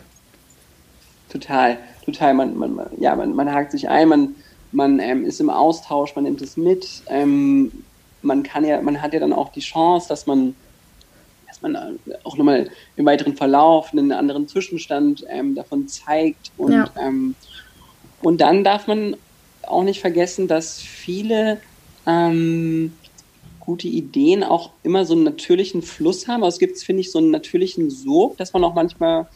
Total, 1.30 1.78
total. 2.06 2.34
Man, 2.36 2.58
man, 2.58 2.80
ja, 2.98 3.18
man, 3.18 3.36
man 3.36 3.52
hakt 3.52 3.74
sich 3.74 3.90
ein, 3.90 4.08
man, 4.08 4.36
man 4.72 5.00
ähm, 5.02 5.26
ist 5.26 5.42
im 5.42 5.50
Austausch, 5.50 6.16
man 6.16 6.24
nimmt 6.24 6.42
es 6.42 6.56
mit. 6.56 6.88
Ähm, 7.08 7.84
man 8.22 8.44
kann 8.44 8.64
ja, 8.64 8.82
man 8.82 9.02
hat 9.02 9.14
ja 9.14 9.20
dann 9.20 9.34
auch 9.34 9.52
die 9.52 9.60
Chance, 9.60 10.08
dass 10.08 10.26
man, 10.26 10.56
dass 11.50 11.62
man 11.62 11.76
äh, 11.76 12.14
auch 12.24 12.38
nochmal 12.38 12.70
im 12.96 13.06
weiteren 13.06 13.36
Verlauf 13.36 13.92
einen 13.92 14.14
anderen 14.14 14.48
Zwischenstand 14.48 15.26
ähm, 15.28 15.54
davon 15.54 15.90
zeigt. 15.90 16.54
Und, 16.58 16.72
ja. 16.72 16.90
ähm, 16.98 17.36
und 18.22 18.40
dann 18.40 18.64
darf 18.64 18.88
man 18.88 19.18
auch 19.64 19.84
nicht 19.84 20.00
vergessen, 20.00 20.48
dass 20.48 20.82
viele 20.82 21.60
ähm, 22.08 22.94
gute 23.60 23.88
Ideen 23.88 24.44
auch 24.44 24.72
immer 24.84 25.06
so 25.06 25.14
einen 25.14 25.24
natürlichen 25.24 25.82
Fluss 25.82 26.28
haben. 26.28 26.44
Also 26.44 26.56
es 26.56 26.60
gibt, 26.60 26.78
finde 26.80 27.02
ich, 27.02 27.12
so 27.12 27.20
einen 27.20 27.32
natürlichen 27.32 27.90
Sog, 27.90 28.38
dass 28.38 28.54
man 28.54 28.64
auch 28.64 28.74
manchmal 28.74 29.28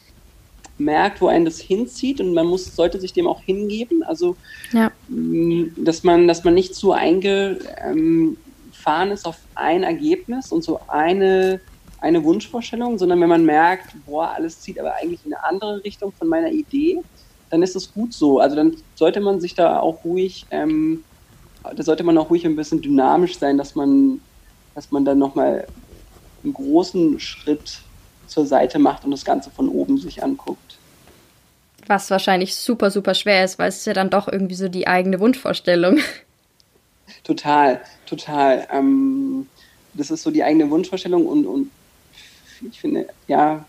merkt, 0.77 1.21
wo 1.21 1.27
einen 1.27 1.45
das 1.45 1.59
hinzieht 1.59 2.19
und 2.19 2.33
man 2.33 2.47
muss, 2.47 2.75
sollte 2.75 2.99
sich 2.99 3.13
dem 3.13 3.27
auch 3.27 3.41
hingeben. 3.41 4.03
Also, 4.03 4.35
ja. 4.71 4.91
dass 5.77 6.03
man, 6.03 6.27
dass 6.27 6.43
man 6.43 6.53
nicht 6.55 6.75
so 6.75 6.93
einge, 6.93 7.59
ähm, 7.85 8.37
gefahren 8.83 9.11
ist 9.11 9.25
auf 9.25 9.37
ein 9.55 9.83
Ergebnis 9.83 10.51
und 10.51 10.61
so 10.61 10.81
eine, 10.87 11.61
eine 12.01 12.21
Wunschvorstellung, 12.25 12.97
sondern 12.97 13.21
wenn 13.21 13.29
man 13.29 13.45
merkt, 13.45 13.95
boah, 14.05 14.31
alles 14.35 14.59
zieht 14.59 14.77
aber 14.77 14.95
eigentlich 14.95 15.21
in 15.25 15.33
eine 15.33 15.43
andere 15.45 15.81
Richtung 15.85 16.11
von 16.11 16.27
meiner 16.27 16.51
Idee, 16.51 16.99
dann 17.49 17.63
ist 17.63 17.77
es 17.77 17.93
gut 17.93 18.13
so. 18.13 18.39
Also 18.39 18.57
dann 18.57 18.75
sollte 18.95 19.21
man 19.21 19.39
sich 19.39 19.55
da 19.55 19.79
auch 19.79 20.03
ruhig, 20.03 20.45
ähm, 20.51 21.05
da 21.63 21.83
sollte 21.83 22.03
man 22.03 22.17
auch 22.17 22.29
ruhig 22.29 22.45
ein 22.45 22.55
bisschen 22.55 22.81
dynamisch 22.81 23.37
sein, 23.37 23.57
dass 23.57 23.75
man, 23.75 24.21
dass 24.75 24.91
man 24.91 25.05
dann 25.05 25.19
nochmal 25.19 25.67
einen 26.43 26.53
großen 26.53 27.19
Schritt 27.19 27.79
zur 28.27 28.45
Seite 28.45 28.79
macht 28.79 29.05
und 29.05 29.11
das 29.11 29.25
Ganze 29.25 29.49
von 29.51 29.69
oben 29.69 29.97
sich 29.97 30.23
anguckt. 30.23 30.77
Was 31.87 32.09
wahrscheinlich 32.09 32.55
super, 32.55 32.91
super 32.91 33.13
schwer 33.13 33.43
ist, 33.43 33.59
weil 33.59 33.69
es 33.69 33.77
ist 33.77 33.85
ja 33.85 33.93
dann 33.93 34.09
doch 34.09 34.27
irgendwie 34.27 34.55
so 34.55 34.69
die 34.69 34.87
eigene 34.87 35.19
Wunschvorstellung. 35.19 35.99
Total, 37.23 37.81
total. 38.05 38.67
Ähm, 38.71 39.47
das 39.93 40.09
ist 40.09 40.23
so 40.23 40.31
die 40.31 40.43
eigene 40.43 40.69
Wunschvorstellung 40.69 41.25
und, 41.25 41.45
und 41.45 41.71
ich 42.61 42.79
finde, 42.79 43.07
ja, 43.27 43.65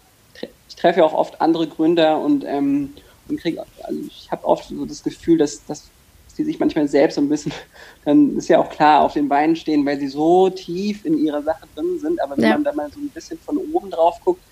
ich 0.69 0.77
treffe 0.77 1.01
ja 1.01 1.05
auch 1.05 1.13
oft 1.13 1.41
andere 1.41 1.67
Gründer 1.67 2.19
und, 2.21 2.45
ähm, 2.45 2.95
und 3.29 3.41
kriege, 3.41 3.65
also 3.83 4.01
ich 4.07 4.31
habe 4.31 4.45
oft 4.45 4.69
so 4.69 4.85
das 4.87 5.03
Gefühl, 5.03 5.39
dass, 5.39 5.65
dass 5.67 5.91
die 6.37 6.45
sich 6.45 6.59
manchmal 6.59 6.89
selbst 6.89 7.15
so 7.15 7.21
ein 7.21 7.29
bisschen, 7.29 7.53
dann 8.05 8.37
ist 8.37 8.49
ja 8.49 8.59
auch 8.59 8.71
klar, 8.71 9.03
auf 9.03 9.15
den 9.15 9.29
Beinen 9.29 9.57
stehen, 9.57 9.85
weil 9.87 9.99
sie 9.99 10.09
so 10.09 10.51
tief 10.51 11.05
in 11.05 11.19
ihrer 11.19 11.43
Sache 11.43 11.67
drin 11.75 11.99
sind. 11.99 12.21
Aber 12.21 12.37
wenn 12.37 12.45
ja. 12.45 12.51
man 12.51 12.65
da 12.65 12.73
mal 12.73 12.91
so 12.91 13.01
ein 13.01 13.09
bisschen 13.09 13.39
von 13.39 13.57
oben 13.57 13.91
drauf 13.91 14.21
guckt, 14.25 14.43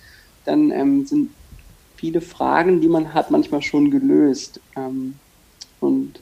dann 0.45 0.71
ähm, 0.71 1.07
sind 1.07 1.31
viele 1.97 2.21
Fragen, 2.21 2.81
die 2.81 2.89
man 2.89 3.15
hat, 3.15 3.31
manchmal 3.31 3.63
schon 3.63 3.91
gelöst. 3.91 4.61
Ähm, 4.77 5.15
und 5.81 6.21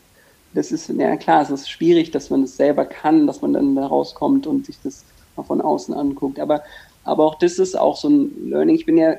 das 0.52 0.72
ist, 0.72 0.88
ja 0.88 1.16
klar, 1.16 1.42
es 1.42 1.50
ist 1.50 1.70
schwierig, 1.70 2.10
dass 2.10 2.30
man 2.30 2.42
es 2.42 2.56
selber 2.56 2.84
kann, 2.84 3.26
dass 3.26 3.40
man 3.40 3.52
dann 3.52 3.74
da 3.74 3.86
rauskommt 3.86 4.46
und 4.46 4.66
sich 4.66 4.76
das 4.82 5.04
mal 5.36 5.42
von 5.44 5.60
außen 5.60 5.94
anguckt. 5.94 6.40
Aber, 6.40 6.62
aber 7.04 7.24
auch 7.24 7.36
das 7.36 7.58
ist 7.58 7.78
auch 7.78 7.96
so 7.96 8.08
ein 8.08 8.50
Learning. 8.50 8.74
Ich 8.74 8.86
bin 8.86 8.98
ja, 8.98 9.14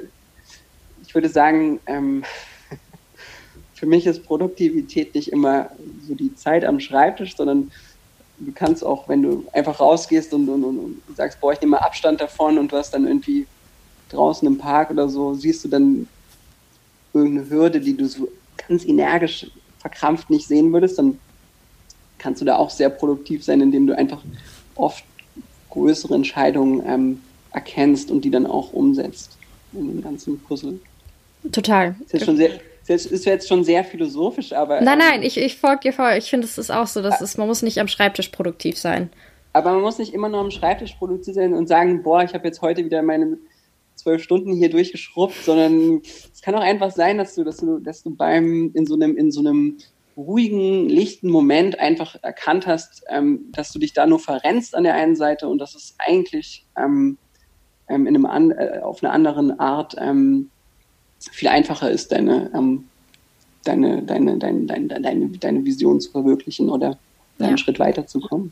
ich 1.04 1.16
würde 1.16 1.30
sagen, 1.30 1.80
ähm, 1.88 2.24
für 3.82 3.88
mich 3.88 4.06
ist 4.06 4.24
Produktivität 4.26 5.16
nicht 5.16 5.32
immer 5.32 5.72
so 6.08 6.14
die 6.14 6.36
Zeit 6.36 6.64
am 6.66 6.80
Schreibtisch, 6.80 7.36
sondern 7.36 7.72
du 8.38 8.52
kannst 8.52 8.86
auch, 8.86 9.10
wenn 9.10 9.24
du 9.24 9.44
einfach 9.54 9.80
rausgehst 9.80 10.36
und, 10.36 10.48
und, 10.50 10.64
und 10.64 11.02
sagst, 11.18 11.42
boah, 11.42 11.52
ich 11.52 11.62
nehme 11.62 11.72
mal 11.72 11.78
Abstand 11.80 12.22
davon 12.22 12.60
und 12.60 12.72
du 12.72 12.78
hast 12.78 12.92
dann 12.92 13.08
irgendwie 13.08 13.48
draußen 14.10 14.48
im 14.48 14.60
Park 14.60 14.92
oder 14.92 15.10
so, 15.10 15.34
siehst 15.34 15.66
du 15.66 15.68
dann 15.68 16.08
irgendeine 17.12 17.50
Hürde, 17.50 17.82
die 17.82 17.98
du 17.98 18.08
so 18.08 18.28
ganz 18.68 18.86
energisch 18.86 19.50
verkrampft 19.80 20.30
nicht 20.30 20.48
sehen 20.48 20.72
würdest, 20.72 21.00
dann 21.00 21.20
kannst 22.20 22.40
du 22.40 22.46
da 22.46 22.58
auch 22.58 22.70
sehr 22.70 22.92
produktiv 22.92 23.44
sein, 23.44 23.62
indem 23.62 23.88
du 23.88 23.98
einfach 23.98 24.22
oft 24.76 25.04
größere 25.72 26.14
Entscheidungen 26.14 26.84
ähm, 26.86 27.22
erkennst 27.52 28.12
und 28.12 28.24
die 28.26 28.30
dann 28.30 28.46
auch 28.46 28.74
umsetzt 28.74 29.40
in 29.74 29.88
dem 29.88 30.04
ganzen 30.04 30.40
Puzzle. 30.40 30.80
Total. 31.52 31.96
Das 32.04 32.22
ist 32.22 32.26
schon 32.26 32.38
sehr, 32.38 32.60
das 32.88 33.06
ist 33.06 33.26
jetzt 33.26 33.48
schon 33.48 33.64
sehr 33.64 33.84
philosophisch, 33.84 34.54
aber. 34.54 34.82
Nein, 34.82 34.98
nein, 34.98 35.22
ähm, 35.22 35.28
ich, 35.28 35.38
ich 35.38 35.58
folge 35.58 35.82
dir 35.84 35.94
voll. 35.94 36.14
Ich 36.18 36.30
finde, 36.30 36.46
es 36.46 36.58
ist 36.58 36.72
auch 36.72 36.88
so, 36.88 37.02
dass 37.02 37.22
es, 37.22 37.38
man 37.38 37.48
muss 37.48 37.62
nicht 37.62 37.80
am 37.80 37.88
Schreibtisch 37.88 38.30
produktiv 38.30 38.78
sein. 38.78 39.10
Aber 39.54 39.74
man 39.74 39.82
muss 39.82 39.98
nicht 39.98 40.14
immer 40.14 40.30
nur 40.30 40.40
am 40.40 40.52
Schreibtisch 40.52 40.94
produktiv 40.94 41.36
sein 41.36 41.54
und 41.54 41.68
sagen, 41.68 42.04
boah, 42.04 42.24
ich 42.24 42.34
habe 42.34 42.48
jetzt 42.48 42.62
heute 42.62 42.86
wieder 42.86 43.02
meine 43.02 43.38
zwölf 43.96 44.24
Stunden 44.24 44.54
hier 44.54 44.70
durchgeschrubbt, 44.70 45.36
sondern 45.44 46.02
es 46.34 46.42
kann 46.42 46.56
auch 46.56 46.62
einfach 46.62 46.92
sein, 46.92 47.18
dass 47.18 47.36
du, 47.36 47.44
dass 47.44 47.58
du, 47.58 47.80
dass 47.80 48.04
du 48.04 48.16
beim 48.16 48.72
in 48.74 48.86
so 48.86 48.96
einem, 48.96 49.18
in 49.18 49.32
so 49.32 49.42
einem 49.42 49.78
ruhigen, 50.18 50.90
lichten 50.90 51.30
Moment 51.30 51.80
einfach 51.80 52.16
erkannt 52.22 52.68
hast, 52.68 53.04
ähm, 53.10 53.46
dass 53.52 53.72
du 53.72 53.80
dich 53.80 53.94
da 53.94 54.06
nur 54.06 54.20
verrennst 54.20 54.76
an 54.76 54.84
der 54.84 54.96
einen 54.96 55.16
Seite 55.16 55.48
und 55.48 55.60
dass 55.60 55.76
es 55.76 55.96
eigentlich 56.00 56.66
ähm, 56.78 57.18
ähm, 57.88 58.08
in 58.08 58.16
einem 58.16 58.26
an, 58.26 58.52
äh, 58.52 58.80
auf 58.82 59.04
einer 59.04 59.14
anderen 59.14 59.60
Art 59.60 59.96
ähm, 60.00 60.50
viel 61.30 61.50
einfacher 61.50 61.90
ist, 61.90 62.12
deine, 62.12 62.52
ähm, 62.54 62.86
deine, 63.64 64.02
deine, 64.04 64.38
deine, 64.38 64.66
deine, 64.66 64.88
deine, 64.88 65.28
deine 65.30 65.66
Vision 65.66 66.00
zu 66.00 66.12
verwirklichen 66.12 66.70
oder 66.70 66.98
einen 67.40 67.52
ja. 67.52 67.58
Schritt 67.58 67.80
weiterzukommen. 67.80 68.52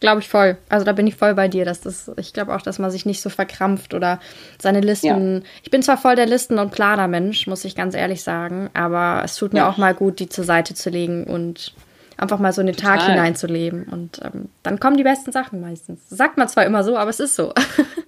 Glaube 0.00 0.20
ich 0.20 0.28
voll. 0.28 0.58
Also 0.68 0.84
da 0.84 0.92
bin 0.92 1.06
ich 1.06 1.14
voll 1.14 1.34
bei 1.34 1.48
dir, 1.48 1.64
dass 1.64 1.80
das, 1.80 2.10
ich 2.18 2.32
glaube 2.32 2.54
auch, 2.54 2.60
dass 2.60 2.78
man 2.78 2.90
sich 2.90 3.06
nicht 3.06 3.22
so 3.22 3.30
verkrampft 3.30 3.94
oder 3.94 4.20
seine 4.60 4.80
Listen. 4.80 5.36
Ja. 5.36 5.48
Ich 5.62 5.70
bin 5.70 5.82
zwar 5.82 5.96
voll 5.96 6.16
der 6.16 6.26
Listen- 6.26 6.58
und 6.58 6.72
Planer-Mensch, 6.72 7.46
muss 7.46 7.64
ich 7.64 7.76
ganz 7.76 7.94
ehrlich 7.94 8.22
sagen, 8.22 8.68
aber 8.74 9.22
es 9.24 9.36
tut 9.36 9.52
mir 9.52 9.60
ja. 9.60 9.68
auch 9.68 9.76
mal 9.76 9.94
gut, 9.94 10.18
die 10.18 10.28
zur 10.28 10.44
Seite 10.44 10.74
zu 10.74 10.90
legen 10.90 11.24
und 11.24 11.72
einfach 12.16 12.38
mal 12.38 12.52
so 12.52 12.60
in 12.60 12.66
den 12.66 12.76
Total. 12.76 12.98
Tag 12.98 13.08
hineinzuleben. 13.08 13.84
Und 13.84 14.20
ähm, 14.24 14.48
dann 14.62 14.80
kommen 14.80 14.96
die 14.96 15.04
besten 15.04 15.32
Sachen 15.32 15.60
meistens. 15.60 16.00
Das 16.08 16.18
sagt 16.18 16.36
man 16.36 16.48
zwar 16.48 16.66
immer 16.66 16.82
so, 16.84 16.96
aber 16.96 17.10
es 17.10 17.20
ist 17.20 17.36
so. 17.36 17.52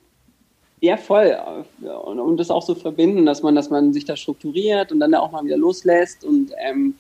Ja, 0.80 0.96
voll. 0.96 1.36
Und, 2.04 2.20
und 2.20 2.36
das 2.36 2.50
auch 2.50 2.62
so 2.62 2.74
verbinden, 2.74 3.26
dass 3.26 3.42
man, 3.42 3.54
dass 3.54 3.70
man 3.70 3.92
sich 3.92 4.04
da 4.04 4.16
strukturiert 4.16 4.92
und 4.92 5.00
dann 5.00 5.14
auch 5.14 5.32
mal 5.32 5.44
wieder 5.44 5.56
loslässt 5.56 6.24
und, 6.24 6.52
ähm, 6.58 6.94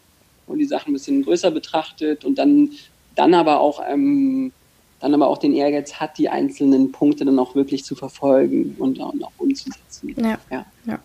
und 0.46 0.58
die 0.58 0.64
Sachen 0.64 0.90
ein 0.90 0.94
bisschen 0.94 1.22
größer 1.22 1.50
betrachtet 1.50 2.24
und 2.24 2.38
dann, 2.38 2.70
dann 3.14 3.34
aber 3.34 3.60
auch 3.60 3.80
ähm, 3.88 4.52
dann 5.00 5.14
aber 5.14 5.28
auch 5.28 5.38
den 5.38 5.54
Ehrgeiz 5.54 5.94
hat, 5.94 6.18
die 6.18 6.28
einzelnen 6.28 6.92
Punkte 6.92 7.24
dann 7.24 7.38
auch 7.38 7.54
wirklich 7.54 7.84
zu 7.84 7.94
verfolgen 7.94 8.74
und, 8.78 8.98
und 8.98 9.24
auch 9.24 9.32
umzusetzen. 9.38 10.14
Ja. 10.16 10.38
ja. 10.50 10.66
ja. 10.86 10.98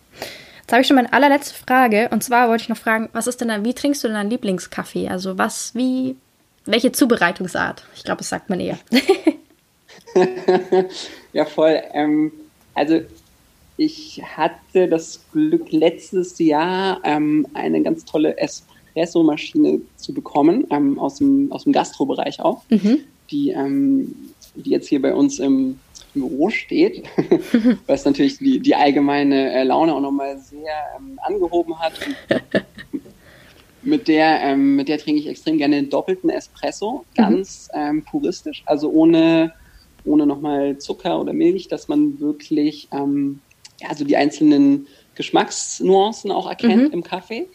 Jetzt 0.61 0.71
habe 0.71 0.82
ich 0.82 0.88
schon 0.88 0.95
meine 0.95 1.13
allerletzte 1.13 1.53
Frage 1.53 2.09
und 2.11 2.24
zwar 2.24 2.49
wollte 2.49 2.63
ich 2.63 2.69
noch 2.69 2.78
fragen, 2.78 3.09
was 3.13 3.28
ist 3.28 3.41
denn 3.41 3.49
dann, 3.49 3.65
wie 3.65 3.74
trinkst 3.74 4.03
du 4.03 4.07
denn 4.07 4.15
deinen 4.15 4.30
Lieblingskaffee? 4.30 5.09
Also 5.09 5.38
was, 5.38 5.76
wie, 5.76 6.15
welche 6.65 6.91
Zubereitungsart? 6.91 7.84
Ich 7.95 8.03
glaube, 8.03 8.19
das 8.19 8.30
sagt 8.30 8.49
man 8.49 8.59
eher. 8.59 8.80
ja, 11.34 11.45
voll. 11.45 11.82
Ähm, 11.91 12.32
also 12.74 13.01
ich 13.78 14.21
hatte 14.24 14.88
das 14.88 15.21
Glück, 15.32 15.71
letztes 15.71 16.38
Jahr 16.39 16.99
ähm, 17.03 17.47
eine 17.53 17.82
ganz 17.82 18.05
tolle 18.05 18.38
Espresso-Maschine 18.38 19.82
zu 19.95 20.13
bekommen, 20.13 20.67
ähm, 20.69 20.99
aus, 20.99 21.15
dem, 21.15 21.51
aus 21.51 21.63
dem 21.63 21.74
Gastrobereich 21.74 22.39
auch, 22.39 22.63
mhm. 22.69 22.99
die, 23.32 23.49
ähm, 23.49 24.15
die 24.55 24.69
jetzt 24.69 24.88
hier 24.88 25.01
bei 25.01 25.13
uns 25.15 25.39
im 25.39 25.80
Büro 26.13 26.49
steht, 26.49 27.03
was 27.88 28.05
natürlich 28.05 28.38
die, 28.38 28.59
die 28.59 28.76
allgemeine 28.76 29.51
äh, 29.53 29.63
Laune 29.63 29.95
auch 29.95 30.01
nochmal 30.01 30.38
sehr 30.38 30.74
ähm, 30.97 31.19
angehoben 31.24 31.80
hat. 31.80 31.93
mit 33.82 34.07
der, 34.07 34.41
ähm, 34.41 34.76
mit 34.76 34.88
der 34.88 34.97
trinke 34.97 35.19
ich 35.19 35.28
extrem 35.28 35.57
gerne 35.57 35.78
einen 35.78 35.89
doppelten 35.89 36.30
Espresso, 36.30 37.03
mhm. 37.17 37.21
ganz 37.21 37.69
ähm, 37.74 38.03
puristisch, 38.03 38.63
also 38.65 38.89
ohne, 38.89 39.53
ohne 40.06 40.26
nochmal 40.26 40.78
Zucker 40.78 41.20
oder 41.20 41.34
Milch, 41.34 41.68
dass 41.68 41.88
man 41.88 42.20
wirklich 42.20 42.88
ähm, 42.91 43.39
ja, 43.82 43.89
also 43.89 44.06
die 44.06 44.18
einzelnen 44.18 44.88
Geschmacksnuancen 45.16 46.32
auch 46.32 46.49
erkennt 46.49 46.89
mhm. 46.89 46.93
im 46.93 47.04
Kaffee. 47.04 47.47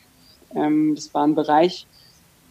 Ähm, 0.55 0.94
das 0.94 1.12
war 1.14 1.26
ein 1.26 1.34
Bereich, 1.34 1.86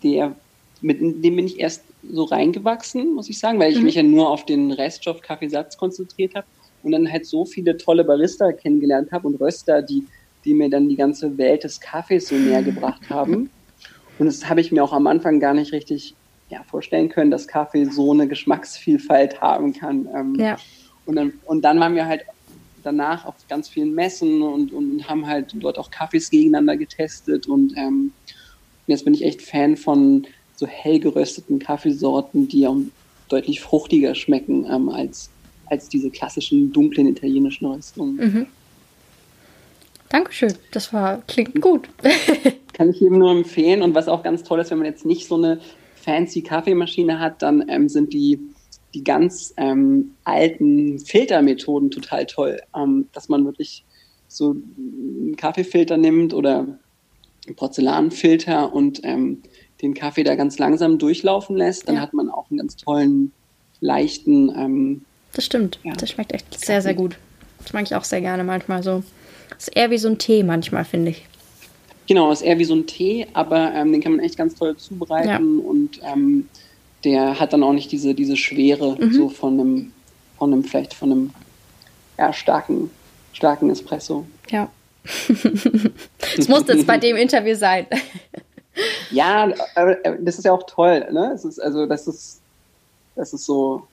der, 0.04 0.36
mit 0.82 1.00
dem 1.02 1.36
bin 1.36 1.45
ich 1.45 1.60
erst 1.60 1.84
so 2.10 2.24
reingewachsen, 2.26 3.14
muss 3.14 3.30
ich 3.30 3.39
sagen, 3.39 3.60
weil 3.60 3.72
ich 3.72 3.80
mhm. 3.80 3.86
mich 3.86 3.95
ja 3.95 4.04
nur 4.04 4.30
auf 4.30 4.45
den 4.45 4.72
Reststoff 4.72 5.22
Kaffeesatz 5.22 5.78
konzentriert 5.78 6.36
habe 6.36 6.48
und 6.84 6.91
dann 6.91 7.12
halt 7.12 7.26
so 7.26 7.45
viele 7.45 7.78
tolle 7.78 8.04
Barista 8.04 8.52
kennengelernt 8.52 9.12
habe 9.12 9.28
und 9.28 9.36
Röster, 9.36 9.82
die, 9.82 10.06
die 10.45 10.54
mir 10.54 10.70
dann 10.70 10.88
die 10.88 10.95
ganze 10.95 11.38
Welt 11.38 11.64
des 11.64 11.80
Kaffees 11.80 12.28
so 12.28 12.36
näher 12.36 12.64
gebracht 12.64 13.10
haben. 13.10 13.50
Und 14.20 14.26
das 14.26 14.50
habe 14.50 14.62
ich 14.62 14.72
mir 14.72 14.84
auch 14.84 14.93
am 14.93 15.06
Anfang 15.06 15.39
gar 15.39 15.54
nicht 15.54 15.74
richtig 15.74 16.16
ja, 16.50 16.64
vorstellen 16.64 17.10
können, 17.10 17.32
dass 17.32 17.48
Kaffee 17.48 17.86
so 17.86 18.12
eine 18.12 18.28
Geschmacksvielfalt 18.28 19.41
haben 19.41 19.74
kann. 19.74 20.08
Ähm, 20.16 20.36
ja. 20.36 20.58
und, 21.06 21.16
dann, 21.16 21.34
und 21.45 21.62
dann 21.64 21.80
waren 21.80 21.95
wir 21.95 22.06
halt 22.06 22.26
danach 22.84 23.26
auf 23.26 23.36
ganz 23.50 23.68
vielen 23.68 23.93
Messen 23.93 24.41
und, 24.41 24.72
und 24.72 25.08
haben 25.10 25.28
halt 25.28 25.54
dort 25.56 25.78
auch 25.78 25.91
Kaffees 25.91 26.30
gegeneinander 26.30 26.78
getestet 26.78 27.48
und 27.48 27.76
ähm, 27.76 28.14
jetzt 28.88 29.04
bin 29.04 29.14
ich 29.14 29.26
echt 29.26 29.41
Fan 29.41 29.76
von 29.76 30.26
so 30.56 30.66
hell 30.66 31.00
gerösteten 31.00 31.60
Kaffeesorten, 31.60 32.48
die 32.48 32.66
auch 32.66 32.78
deutlich 33.30 33.62
fruchtiger 33.62 34.16
schmecken 34.16 34.66
ähm, 34.72 34.89
als, 34.89 35.30
als 35.66 35.89
diese 35.89 36.10
klassischen 36.10 36.72
dunklen 36.72 37.08
italienischen 37.08 37.68
Röstungen. 37.68 38.16
Mhm. 38.16 38.48
Dankeschön, 40.10 40.54
das 40.72 40.93
war, 40.93 41.22
klingt 41.28 41.62
gut. 41.62 41.89
Kann 42.74 42.89
ich 42.89 43.00
jedem 43.02 43.20
nur 43.20 43.32
empfehlen. 43.32 43.82
Und 43.82 43.93
was 43.93 44.08
auch 44.08 44.24
ganz 44.24 44.43
toll 44.43 44.60
ist, 44.60 44.72
wenn 44.72 44.78
man 44.78 44.88
jetzt 44.88 45.06
nicht 45.06 45.28
so 45.28 45.36
eine 45.36 45.60
fancy 46.08 46.41
Kaffeemaschine 46.41 47.20
hat, 47.20 47.41
dann 47.41 47.66
ähm, 47.68 47.89
sind 47.89 48.14
die, 48.14 48.39
die 48.93 49.03
ganz 49.03 49.53
ähm, 49.58 50.12
alten 50.24 50.99
Filtermethoden 50.99 51.91
total 51.91 52.26
toll. 52.26 52.62
Ähm, 52.76 53.10
dass 53.12 53.28
man 53.28 53.43
wirklich 53.43 53.84
so 54.30 54.51
einen 54.51 55.36
Kaffeefilter 55.36 55.97
nimmt 55.97 56.34
oder 56.34 56.60
einen 56.60 57.55
Porzellanfilter 57.55 58.74
und 58.74 59.01
ähm, 59.03 59.41
den 59.82 59.93
Kaffee 59.93 60.24
da 60.24 60.36
ganz 60.36 60.58
langsam 60.58 60.97
durchlaufen 60.97 61.58
lässt, 61.58 61.88
dann 61.88 61.95
ja. 61.95 62.01
hat 62.01 62.14
man 62.14 62.30
auch 62.30 62.49
einen 62.49 62.60
ganz 62.60 62.78
tollen, 62.78 63.34
leichten. 63.80 64.49
Ähm, 64.55 65.01
das 65.34 65.45
stimmt, 65.45 65.80
ja, 65.84 65.93
das 65.93 66.10
schmeckt 66.10 66.32
echt 66.32 66.49
Kaffee. 66.49 66.66
sehr, 66.66 66.82
sehr 66.82 66.93
gut. 66.93 67.18
Das 67.60 67.74
mag 67.74 67.84
ich 67.84 67.95
auch 67.95 68.05
sehr 68.05 68.22
gerne 68.22 68.43
manchmal 68.43 68.82
so. 68.82 69.03
Das 69.49 69.68
ist 69.68 69.76
eher 69.76 69.91
wie 69.91 69.97
so 69.97 70.08
ein 70.08 70.18
Tee 70.18 70.43
manchmal, 70.43 70.86
finde 70.86 71.12
ich. 71.12 71.26
Genau, 72.08 72.32
ist 72.32 72.41
eher 72.41 72.58
wie 72.58 72.66
so 72.66 72.74
ein 72.74 72.88
Tee, 72.88 73.28
aber 73.34 73.74
ähm, 73.74 73.91
den 73.91 74.01
kann 74.01 74.14
man 74.14 74.22
echt 74.24 74.38
ganz 74.38 74.55
toll 74.55 74.78
zubereiten 74.78 75.60
ja. 75.60 75.66
und 75.66 75.99
ähm, 76.03 76.47
der 77.03 77.39
hat 77.39 77.53
dann 77.53 77.64
auch 77.64 77.74
nicht 77.74 77.91
diese, 77.91 78.14
diese 78.14 78.38
Schwere 78.38 78.97
mhm. 78.99 79.14
so 79.14 79.30
von 79.30 79.60
einem, 79.60 79.91
von 80.38 80.53
einem, 80.53 80.64
vielleicht 80.64 80.93
von 80.93 81.12
einem 81.12 81.34
ja, 82.18 82.32
starken, 82.32 82.89
starken 83.34 83.70
Espresso. 83.70 84.26
Ja. 84.49 84.70
das 86.38 86.47
muss 86.47 86.68
jetzt 86.68 86.88
bei 86.88 86.97
dem 86.97 87.18
Interview 87.18 87.55
sein. 87.55 87.88
ja, 89.12 89.53
aber 89.76 89.95
das 90.20 90.38
ist 90.38 90.45
ja 90.45 90.53
auch 90.53 90.64
toll, 90.64 91.08
ne? 91.12 91.32
Es 91.34 91.45
ist, 91.45 91.60
also 91.60 91.86
das 91.86 92.08
ist, 92.08 92.41
das 93.16 93.34
ist 93.34 93.45
so, 93.45 93.88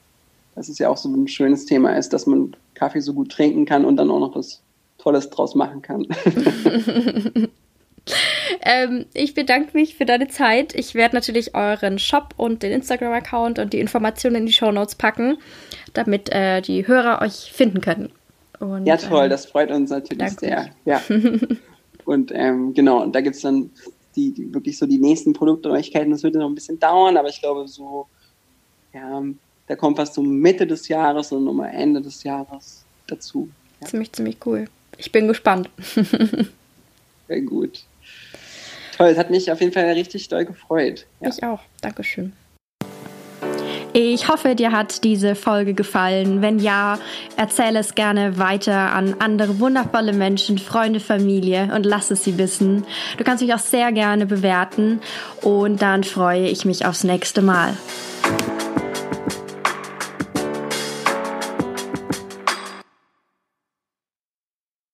dass 0.55 0.69
es 0.69 0.79
ja 0.79 0.89
auch 0.89 0.97
so 0.97 1.09
ein 1.09 1.27
schönes 1.27 1.65
Thema 1.65 1.97
ist, 1.97 2.13
dass 2.13 2.25
man 2.25 2.55
Kaffee 2.73 3.01
so 3.01 3.13
gut 3.13 3.31
trinken 3.31 3.65
kann 3.65 3.85
und 3.85 3.97
dann 3.97 4.09
auch 4.09 4.19
noch 4.19 4.35
was 4.35 4.61
Tolles 4.97 5.29
draus 5.29 5.55
machen 5.55 5.81
kann. 5.81 6.07
ähm, 8.61 9.05
ich 9.13 9.33
bedanke 9.33 9.75
mich 9.75 9.95
für 9.95 10.05
deine 10.05 10.27
Zeit. 10.27 10.75
Ich 10.75 10.95
werde 10.95 11.15
natürlich 11.15 11.55
euren 11.55 11.99
Shop 11.99 12.33
und 12.37 12.63
den 12.63 12.71
Instagram-Account 12.71 13.59
und 13.59 13.73
die 13.73 13.79
Informationen 13.79 14.35
in 14.37 14.45
die 14.45 14.53
Show 14.53 14.71
Notes 14.71 14.95
packen, 14.95 15.37
damit 15.93 16.29
äh, 16.31 16.61
die 16.61 16.87
Hörer 16.87 17.21
euch 17.21 17.51
finden 17.51 17.81
können. 17.81 18.11
Und, 18.59 18.85
ja, 18.85 18.97
toll, 18.97 19.25
ähm, 19.25 19.29
das 19.29 19.45
freut 19.45 19.71
uns 19.71 19.89
natürlich 19.89 20.29
sehr. 20.31 20.69
Ja. 20.85 21.01
und 22.05 22.31
ähm, 22.33 22.73
genau, 22.73 23.01
und 23.01 23.13
da 23.13 23.21
gibt 23.21 23.35
es 23.35 23.41
dann 23.41 23.71
die, 24.15 24.31
die, 24.31 24.53
wirklich 24.53 24.77
so 24.77 24.85
die 24.85 24.99
nächsten 24.99 25.33
Produktneuigkeiten. 25.33 26.11
Das 26.11 26.23
wird 26.23 26.35
noch 26.35 26.47
ein 26.47 26.55
bisschen 26.55 26.79
dauern, 26.79 27.17
aber 27.17 27.29
ich 27.29 27.41
glaube, 27.41 27.67
so, 27.67 28.07
ja, 28.93 29.23
da 29.67 29.75
kommt 29.75 29.97
was 29.97 30.13
so 30.13 30.21
Mitte 30.21 30.65
des 30.65 30.87
Jahres 30.87 31.31
und 31.31 31.43
nochmal 31.43 31.71
Ende 31.73 32.01
des 32.01 32.23
Jahres 32.23 32.85
dazu. 33.07 33.49
Ja. 33.81 33.87
Ziemlich, 33.87 34.11
ziemlich 34.13 34.37
cool. 34.45 34.65
Ich 34.97 35.11
bin 35.11 35.27
gespannt. 35.27 35.69
Sehr 37.27 37.41
gut. 37.41 37.83
Toll, 38.95 39.09
es 39.09 39.17
hat 39.17 39.29
mich 39.29 39.51
auf 39.51 39.59
jeden 39.59 39.73
Fall 39.73 39.85
richtig 39.91 40.29
doll 40.29 40.45
gefreut. 40.45 41.05
Ja. 41.19 41.29
Ich 41.29 41.43
auch. 41.43 41.59
Dankeschön. 41.81 42.33
Ich 43.97 44.27
hoffe, 44.27 44.55
dir 44.55 44.73
hat 44.73 45.05
diese 45.05 45.35
Folge 45.35 45.73
gefallen. 45.73 46.41
Wenn 46.41 46.59
ja, 46.59 46.99
erzähle 47.37 47.79
es 47.79 47.95
gerne 47.95 48.37
weiter 48.37 48.91
an 48.91 49.15
andere 49.19 49.59
wundervolle 49.61 50.11
Menschen, 50.11 50.57
Freunde, 50.57 50.99
Familie 50.99 51.71
und 51.73 51.85
lass 51.85 52.11
es 52.11 52.25
sie 52.25 52.37
wissen. 52.37 52.85
Du 53.17 53.23
kannst 53.23 53.41
mich 53.41 53.53
auch 53.53 53.59
sehr 53.59 53.93
gerne 53.93 54.25
bewerten 54.25 54.99
und 55.41 55.81
dann 55.81 56.03
freue 56.03 56.47
ich 56.47 56.65
mich 56.65 56.85
aufs 56.85 57.05
nächste 57.05 57.41
Mal. 57.41 57.77